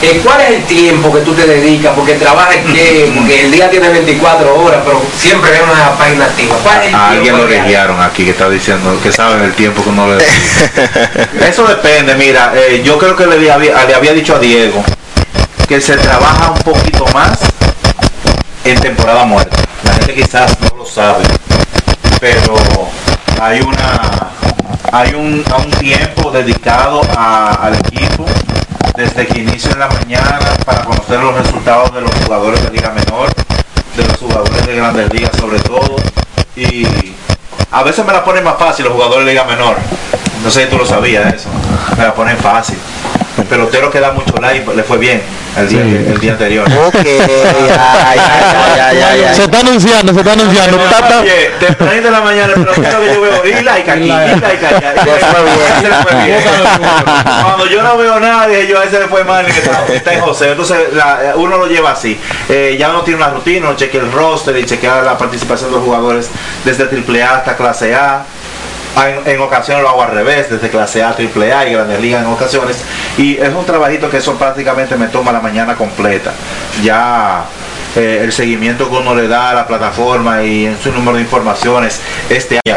Eh, 0.02 0.20
¿Cuál 0.22 0.40
es 0.42 0.50
el 0.50 0.64
tiempo 0.64 1.10
que 1.12 1.20
tú 1.20 1.32
te 1.32 1.46
dedicas? 1.46 1.92
Porque 1.96 2.14
trabajas 2.14 2.56
qué? 2.74 3.10
Porque 3.16 3.44
el 3.46 3.50
día 3.52 3.70
tiene 3.70 3.88
24 3.88 4.54
horas, 4.62 4.80
pero 4.84 5.02
siempre 5.18 5.50
vemos 5.50 5.70
una 5.74 5.92
página 5.96 6.26
activa. 6.26 6.56
¿Cuál 6.62 6.82
es 6.82 6.88
el 6.88 6.94
A 6.94 7.08
alguien 7.10 7.36
lo 7.38 7.46
real? 7.46 7.62
reguiaron 7.62 8.00
aquí 8.02 8.24
que 8.24 8.30
está 8.32 8.50
diciendo 8.50 8.98
que 9.02 9.10
saben 9.12 9.42
el 9.42 9.52
tiempo 9.54 9.82
que 9.82 9.88
uno 9.88 10.06
le 10.08 10.16
dedica. 10.16 11.28
Eso 11.48 11.66
depende, 11.66 12.14
mira, 12.16 12.52
eh, 12.54 12.82
yo 12.84 12.98
creo 12.98 13.16
que 13.16 13.26
le 13.26 13.50
había, 13.50 13.82
le 13.86 13.94
había 13.94 14.12
dicho 14.12 14.34
a 14.36 14.38
Diego 14.38 14.84
que 15.66 15.80
se 15.80 15.96
trabaja 15.96 16.50
un 16.50 16.58
poquito 16.62 17.06
más 17.14 17.38
en 18.64 18.78
temporada 18.80 19.24
muerta. 19.24 19.56
La 19.84 19.92
gente 19.94 20.14
quizás 20.14 20.54
no 20.60 20.76
lo 20.78 20.86
sabe, 20.86 21.24
pero 22.20 22.54
hay 23.40 23.60
una 23.60 24.00
hay 24.92 25.14
un, 25.14 25.42
a 25.50 25.56
un 25.56 25.70
tiempo 25.72 26.30
dedicado 26.30 27.00
a- 27.16 27.54
al 27.62 27.74
equipo 27.76 28.24
desde 28.96 29.26
que 29.26 29.40
inicia 29.40 29.72
en 29.72 29.80
la 29.80 29.88
mañana 29.88 30.38
para 30.64 30.84
conocer 30.84 31.20
los 31.20 31.34
resultados 31.34 31.94
de 31.94 32.00
los 32.00 32.10
jugadores 32.24 32.62
de 32.62 32.70
Liga 32.70 32.90
Menor 32.90 33.28
de 33.96 34.06
los 34.06 34.16
jugadores 34.16 34.66
de 34.66 34.76
grandes 34.76 35.12
ligas 35.12 35.36
sobre 35.38 35.58
todo. 35.60 35.96
Y 36.56 36.86
a 37.70 37.82
veces 37.82 38.04
me 38.04 38.12
la 38.12 38.24
ponen 38.24 38.44
más 38.44 38.56
fácil 38.58 38.84
los 38.84 38.94
jugadores 38.94 39.26
de 39.26 39.32
liga 39.32 39.44
menor. 39.44 39.76
No 40.42 40.50
sé 40.50 40.64
si 40.64 40.70
tú 40.70 40.78
lo 40.78 40.86
sabías 40.86 41.34
eso. 41.34 41.48
Me 41.96 42.04
la 42.04 42.14
ponen 42.14 42.36
fácil. 42.36 42.78
El 43.36 43.44
pelotero 43.44 43.90
que 43.90 43.98
da 44.00 44.12
mucho 44.12 44.34
like 44.40 44.64
le 44.74 44.82
fue 44.84 44.96
bien 44.98 45.20
el 45.56 45.68
día, 45.68 45.80
el 45.80 46.20
día 46.20 46.32
anterior. 46.32 46.66
Se 49.34 49.44
está 49.44 49.60
anunciando, 49.60 50.12
se 50.12 50.20
está 50.20 50.32
anunciando. 50.32 50.76
Ta, 50.90 51.08
ta. 51.08 51.20
Oye, 51.20 51.50
temprano 51.58 52.02
de 52.02 52.10
la 52.10 52.20
mañana 52.20 52.52
el 52.54 52.64
pelotero 52.64 53.00
que 53.00 53.14
yo 53.14 53.20
veo, 53.20 53.46
y 53.46 53.62
like 53.62 53.90
aquí, 53.90 54.02
y 54.04 54.08
like 54.08 54.30
allá. 54.30 54.36
y 54.36 54.40
like 54.40 54.66
allá. 54.66 54.94
Ese 55.78 55.88
le 55.88 55.94
fue 55.96 56.24
bien. 56.24 56.38
Cuando 57.42 57.66
yo 57.66 57.82
no 57.82 57.96
veo 57.96 58.20
nada, 58.20 58.46
dije 58.46 58.66
yo, 58.68 58.80
a 58.80 58.84
ese 58.84 59.00
le 59.00 59.08
fue 59.08 59.24
mal, 59.24 59.46
y 59.46 59.50
está, 59.50 59.84
está 59.92 60.14
en 60.14 60.20
José. 60.20 60.50
Entonces 60.50 60.92
la- 60.92 61.32
uno 61.36 61.56
lo 61.58 61.66
lleva 61.66 61.92
así. 61.92 62.18
Eh, 62.48 62.76
ya 62.78 62.90
uno 62.90 63.02
tiene 63.02 63.18
una 63.18 63.30
rutina, 63.30 63.68
uno 63.68 63.76
chequea 63.76 64.00
el 64.02 64.12
roster 64.12 64.56
y 64.58 64.64
chequea 64.64 65.02
la 65.02 65.18
participación 65.18 65.70
de 65.70 65.76
los 65.76 65.84
jugadores 65.84 66.28
desde 66.64 66.84
AAA 66.84 67.36
hasta 67.38 67.56
clase 67.56 67.94
A. 67.94 68.24
Ah, 68.96 69.08
En, 69.24 69.40
ocasiones 69.40 69.82
lo 69.82 69.88
hago 69.88 70.02
al 70.02 70.12
revés, 70.12 70.48
desde 70.50 70.70
clase 70.70 71.02
A, 71.02 71.16
triple 71.16 71.52
A 71.52 71.68
y 71.68 71.72
grandes 71.72 72.00
ligas 72.00 72.22
en 72.22 72.30
ocasiones. 72.30 72.76
Y 73.18 73.36
es 73.36 73.52
un 73.52 73.66
trabajito 73.66 74.08
que 74.08 74.18
eso 74.18 74.34
prácticamente 74.36 74.96
me 74.96 75.08
toma 75.08 75.32
la 75.32 75.40
mañana 75.40 75.74
completa. 75.74 76.32
Ya 76.82 77.44
eh, 77.96 78.20
el 78.22 78.32
seguimiento 78.32 78.88
que 78.88 78.96
uno 78.96 79.14
le 79.14 79.26
da 79.28 79.50
a 79.50 79.54
la 79.54 79.66
plataforma 79.66 80.42
y 80.42 80.66
en 80.66 80.78
su 80.80 80.92
número 80.92 81.16
de 81.16 81.22
informaciones 81.22 82.00
este 82.28 82.58
activo. 82.58 82.74